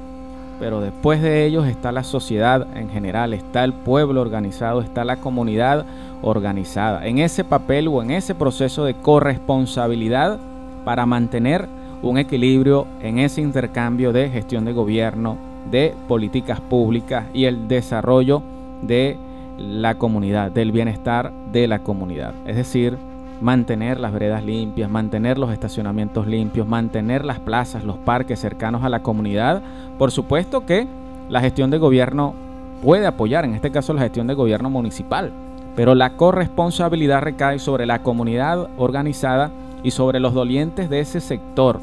pero 0.58 0.80
después 0.80 1.22
de 1.22 1.46
ellos 1.46 1.66
está 1.66 1.92
la 1.92 2.02
sociedad 2.02 2.66
en 2.76 2.90
general, 2.90 3.32
está 3.32 3.62
el 3.62 3.72
pueblo 3.72 4.20
organizado, 4.20 4.80
está 4.80 5.04
la 5.04 5.18
comunidad 5.18 5.86
organizada. 6.20 7.06
En 7.06 7.18
ese 7.18 7.44
papel 7.44 7.86
o 7.86 8.02
en 8.02 8.10
ese 8.10 8.34
proceso 8.34 8.84
de 8.84 8.94
corresponsabilidad 8.94 10.38
para 10.84 11.06
mantener 11.06 11.68
un 12.02 12.18
equilibrio 12.18 12.86
en 13.00 13.18
ese 13.18 13.40
intercambio 13.40 14.12
de 14.12 14.30
gestión 14.30 14.64
de 14.64 14.72
gobierno, 14.72 15.36
de 15.70 15.94
políticas 16.08 16.60
públicas 16.60 17.26
y 17.32 17.44
el 17.44 17.68
desarrollo 17.68 18.42
de 18.82 19.16
la 19.58 19.96
comunidad, 19.96 20.50
del 20.50 20.72
bienestar 20.72 21.32
de 21.52 21.68
la 21.68 21.80
comunidad. 21.80 22.34
Es 22.46 22.56
decir, 22.56 22.96
mantener 23.40 24.00
las 24.00 24.12
veredas 24.12 24.44
limpias, 24.44 24.90
mantener 24.90 25.38
los 25.38 25.52
estacionamientos 25.52 26.26
limpios, 26.26 26.66
mantener 26.66 27.24
las 27.24 27.38
plazas, 27.38 27.84
los 27.84 27.96
parques 27.96 28.40
cercanos 28.40 28.82
a 28.82 28.88
la 28.88 29.02
comunidad. 29.02 29.62
Por 29.98 30.10
supuesto 30.10 30.66
que 30.66 30.86
la 31.28 31.40
gestión 31.40 31.70
de 31.70 31.78
gobierno 31.78 32.34
puede 32.82 33.06
apoyar, 33.06 33.44
en 33.44 33.54
este 33.54 33.70
caso 33.70 33.92
la 33.92 34.02
gestión 34.02 34.26
de 34.26 34.34
gobierno 34.34 34.70
municipal, 34.70 35.32
pero 35.76 35.94
la 35.94 36.16
corresponsabilidad 36.16 37.22
recae 37.22 37.58
sobre 37.58 37.86
la 37.86 38.02
comunidad 38.02 38.68
organizada 38.76 39.50
y 39.82 39.92
sobre 39.92 40.20
los 40.20 40.34
dolientes 40.34 40.90
de 40.90 41.00
ese 41.00 41.20
sector. 41.20 41.80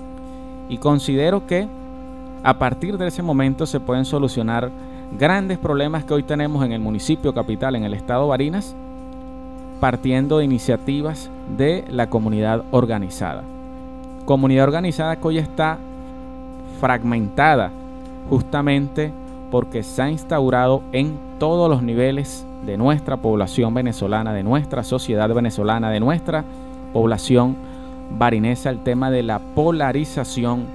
Y 0.68 0.78
considero 0.78 1.48
que 1.48 1.68
a 2.44 2.58
partir 2.58 2.98
de 2.98 3.08
ese 3.08 3.24
momento 3.24 3.66
se 3.66 3.80
pueden 3.80 4.06
solucionar 4.06 4.70
grandes 5.18 5.58
problemas 5.58 6.04
que 6.04 6.14
hoy 6.14 6.24
tenemos 6.24 6.66
en 6.66 6.74
el 6.74 6.82
municipio 6.82 7.34
capital, 7.34 7.76
en 7.76 7.84
el 7.84 7.94
estado 7.94 8.28
Barinas, 8.28 8.76
partiendo 9.80 10.40
de 10.40 10.46
iniciativas 10.46 11.30
de 11.58 11.86
la 11.90 12.10
comunidad 12.10 12.64
organizada. 12.72 13.44
Comunidad 14.26 14.66
organizada 14.66 15.16
que 15.16 15.28
hoy 15.28 15.38
está 15.38 15.78
fragmentada 16.80 17.72
justamente 18.30 19.12
porque 19.52 19.84
se 19.84 20.02
ha 20.02 20.10
instaurado 20.10 20.82
en 20.92 21.18
todos 21.40 21.70
los 21.70 21.82
niveles 21.84 22.46
de 22.66 22.78
nuestra 22.78 23.18
población 23.18 23.74
venezolana, 23.74 24.34
de 24.34 24.44
nuestra 24.44 24.84
sociedad 24.84 25.30
venezolana, 25.34 25.92
de 25.92 26.00
nuestra 26.00 26.44
población 26.94 27.56
barinesa, 28.18 28.70
el 28.70 28.80
tema 28.80 29.12
de 29.12 29.24
la 29.24 29.40
polarización 29.40 30.66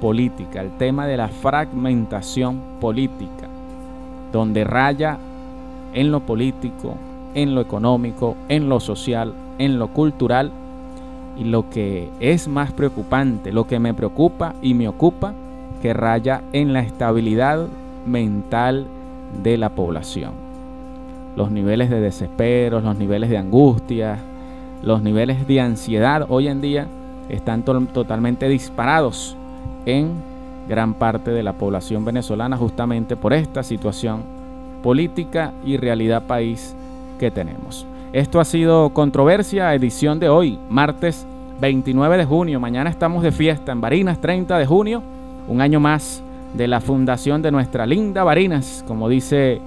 política, 0.00 0.60
el 0.60 0.76
tema 0.76 1.06
de 1.06 1.16
la 1.16 1.28
fragmentación 1.28 2.60
política, 2.80 3.48
donde 4.32 4.64
raya 4.64 5.18
en 5.94 6.10
lo 6.10 6.20
político, 6.20 6.96
en 7.34 7.54
lo 7.54 7.60
económico, 7.60 8.36
en 8.48 8.68
lo 8.68 8.80
social, 8.80 9.34
en 9.58 9.78
lo 9.78 9.88
cultural. 9.88 10.50
Y 11.38 11.44
lo 11.44 11.70
que 11.70 12.10
es 12.20 12.46
más 12.46 12.72
preocupante, 12.72 13.52
lo 13.52 13.66
que 13.66 13.78
me 13.78 13.94
preocupa 13.94 14.54
y 14.60 14.74
me 14.74 14.88
ocupa, 14.88 15.32
que 15.80 15.94
raya 15.94 16.42
en 16.52 16.72
la 16.72 16.80
estabilidad 16.80 17.66
mental 18.06 18.86
de 19.42 19.56
la 19.56 19.70
población. 19.70 20.32
Los 21.36 21.50
niveles 21.50 21.90
de 21.90 22.00
desespero, 22.00 22.80
los 22.80 22.98
niveles 22.98 23.30
de 23.30 23.38
angustia, 23.38 24.18
los 24.82 25.02
niveles 25.02 25.46
de 25.46 25.60
ansiedad 25.60 26.26
hoy 26.28 26.48
en 26.48 26.60
día 26.60 26.86
están 27.28 27.62
totalmente 27.62 28.48
disparados 28.48 29.36
en 29.86 30.12
gran 30.68 30.94
parte 30.94 31.30
de 31.30 31.42
la 31.42 31.54
población 31.54 32.04
venezolana 32.04 32.56
justamente 32.56 33.16
por 33.16 33.32
esta 33.32 33.62
situación 33.62 34.22
política 34.82 35.52
y 35.64 35.76
realidad 35.76 36.24
país 36.26 36.76
que 37.22 37.30
tenemos. 37.30 37.86
Esto 38.12 38.40
ha 38.40 38.44
sido 38.44 38.90
Controversia, 38.90 39.72
edición 39.74 40.18
de 40.18 40.28
hoy, 40.28 40.58
martes 40.68 41.24
29 41.60 42.16
de 42.16 42.24
junio. 42.24 42.58
Mañana 42.58 42.90
estamos 42.90 43.22
de 43.22 43.30
fiesta 43.30 43.70
en 43.70 43.80
Barinas, 43.80 44.20
30 44.20 44.58
de 44.58 44.66
junio, 44.66 45.04
un 45.46 45.60
año 45.60 45.78
más 45.78 46.20
de 46.52 46.66
la 46.66 46.80
fundación 46.80 47.40
de 47.40 47.52
nuestra 47.52 47.86
linda 47.86 48.24
Barinas, 48.24 48.84
como 48.88 49.08
dice 49.08 49.60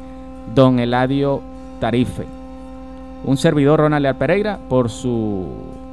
don 0.54 0.80
Eladio 0.80 1.40
Tarife. 1.80 2.26
un 3.24 3.38
servidor 3.38 3.80
Ronald 3.80 4.04
Leal 4.04 4.18
Pereira 4.18 4.60
por 4.68 4.90
su 4.90 5.46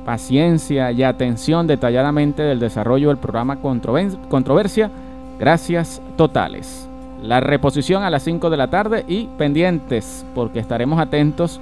paciencia 0.04 0.90
y 0.90 1.04
atención 1.04 1.68
detalladamente 1.68 2.42
del 2.42 2.58
desarrollo 2.58 3.06
del 3.06 3.18
programa 3.18 3.60
Controversia. 3.60 4.90
Gracias 5.38 6.02
totales. 6.16 6.88
La 7.22 7.38
reposición 7.38 8.02
a 8.02 8.10
las 8.10 8.24
5 8.24 8.50
de 8.50 8.56
la 8.56 8.68
tarde 8.68 9.04
y 9.06 9.28
pendientes 9.38 10.26
porque 10.34 10.58
estaremos 10.58 10.98
atentos 10.98 11.60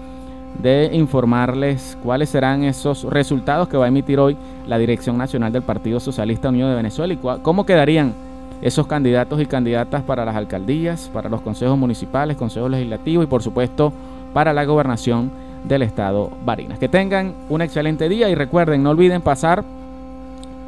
de 0.59 0.89
informarles 0.95 1.99
cuáles 2.03 2.31
serán 2.31 2.65
esos 2.65 3.05
resultados 3.05 3.69
que 3.69 3.77
va 3.77 3.85
a 3.85 3.89
emitir 3.89 4.19
hoy 4.19 4.39
la 4.67 4.79
Dirección 4.79 5.19
Nacional 5.19 5.53
del 5.53 5.63
Partido 5.63 6.01
Socialista 6.01 6.49
Unido 6.49 6.71
de 6.71 6.77
Venezuela 6.77 7.13
y 7.13 7.19
cómo 7.43 7.67
quedarían 7.67 8.15
esos 8.63 8.87
candidatos 8.87 9.39
y 9.41 9.47
candidatas 9.47 10.03
para 10.03 10.25
las 10.25 10.35
alcaldías, 10.35 11.11
para 11.13 11.29
los 11.29 11.43
consejos 11.43 11.79
municipales, 11.79 12.39
consejos 12.39 12.71
legislativos 12.71 13.25
y 13.25 13.29
por 13.29 13.43
supuesto 13.43 13.93
para 14.33 14.55
la 14.55 14.65
gobernación 14.65 15.31
del 15.65 15.83
estado 15.83 16.31
Barinas. 16.43 16.79
Que 16.79 16.89
tengan 16.89 17.35
un 17.51 17.61
excelente 17.61 18.09
día 18.09 18.31
y 18.31 18.35
recuerden, 18.35 18.83
no 18.83 18.91
olviden 18.91 19.21
pasar 19.21 19.63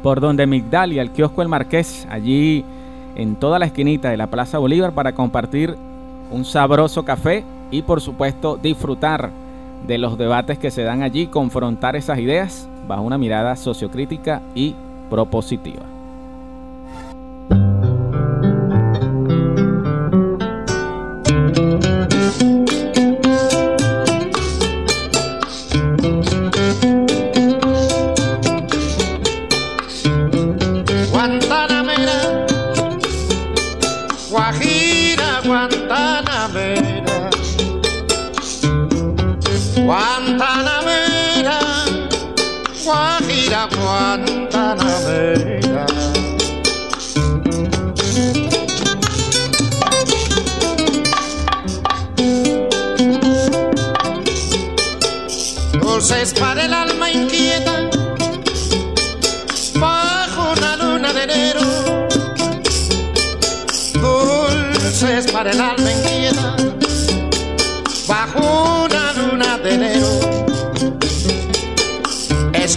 por 0.03 0.19
donde 0.19 0.45
Migdalia, 0.45 1.01
el 1.01 1.09
kiosco 1.09 1.41
El 1.41 1.47
Marqués, 1.47 2.07
allí 2.11 2.63
en 3.15 3.35
toda 3.35 3.59
la 3.59 3.65
esquinita 3.65 4.09
de 4.09 4.17
la 4.17 4.27
Plaza 4.27 4.57
Bolívar 4.57 4.93
para 4.93 5.13
compartir 5.13 5.75
un 6.31 6.45
sabroso 6.45 7.03
café 7.03 7.43
y 7.71 7.81
por 7.81 8.01
supuesto 8.01 8.57
disfrutar 8.61 9.29
de 9.87 9.97
los 9.97 10.17
debates 10.17 10.57
que 10.57 10.71
se 10.71 10.83
dan 10.83 11.03
allí, 11.03 11.27
confrontar 11.27 11.95
esas 11.95 12.19
ideas 12.19 12.67
bajo 12.87 13.01
una 13.01 13.17
mirada 13.17 13.55
sociocrítica 13.55 14.41
y 14.55 14.75
propositiva. 15.09 15.92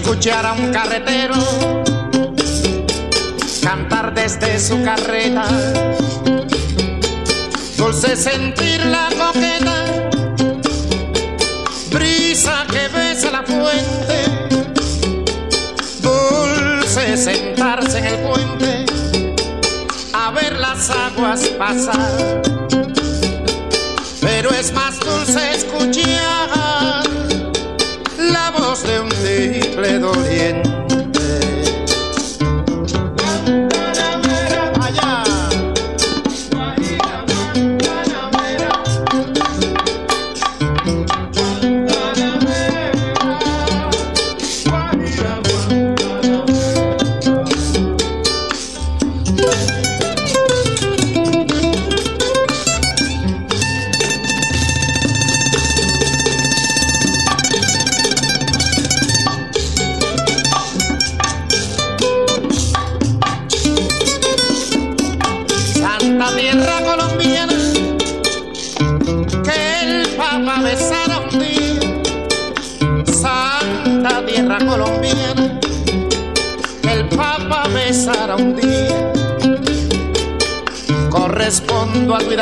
Escuchar 0.07 0.47
a 0.47 0.53
un 0.53 0.71
carretero 0.73 1.35
cantar 3.61 4.15
desde 4.15 4.61
su 4.61 4.81
carreta. 4.85 5.49
Dulce 7.77 8.15
sentir 8.15 8.87
la 8.87 9.09
coqueta 9.19 9.77
la 13.33 13.43
fuente, 13.43 14.19
dulce 16.03 17.17
sentarse 17.17 17.99
en 17.99 18.05
el 18.05 18.19
puente 18.21 18.87
a 20.13 20.31
ver 20.31 20.57
las 20.61 20.89
aguas 20.89 21.49
pasar. 21.59 22.43
Pero 24.21 24.51
es 24.51 24.73
más 24.73 25.01
dulce 25.01 25.51
escuchar 25.51 26.46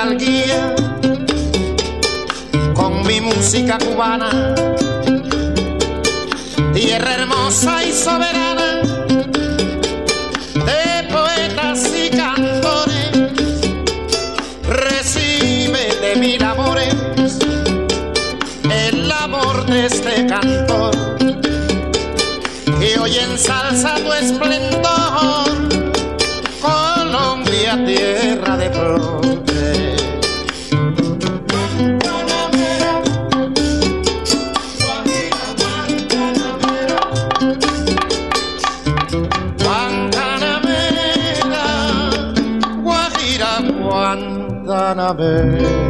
guía 0.03 0.75
con 2.75 3.07
mi 3.07 3.21
música 3.21 3.79
cubana, 3.79 4.55
tierra 6.75 7.15
hermosa 7.15 7.85
y 7.85 7.93
soberana 7.93 8.83
de 10.55 11.05
poetas 11.13 11.91
y 11.97 12.11
cantores, 12.11 13.11
recibe 14.69 15.95
de 16.03 16.17
mil 16.17 16.43
amores 16.43 16.95
el 18.71 19.13
amor 19.13 19.65
de 19.67 19.87
este 19.87 20.27
cantor 20.27 20.95
y 22.81 22.99
hoy 22.99 23.17
ensalza 23.17 23.95
tu 23.97 24.13
esplendor, 24.13 24.74
another 45.13 45.84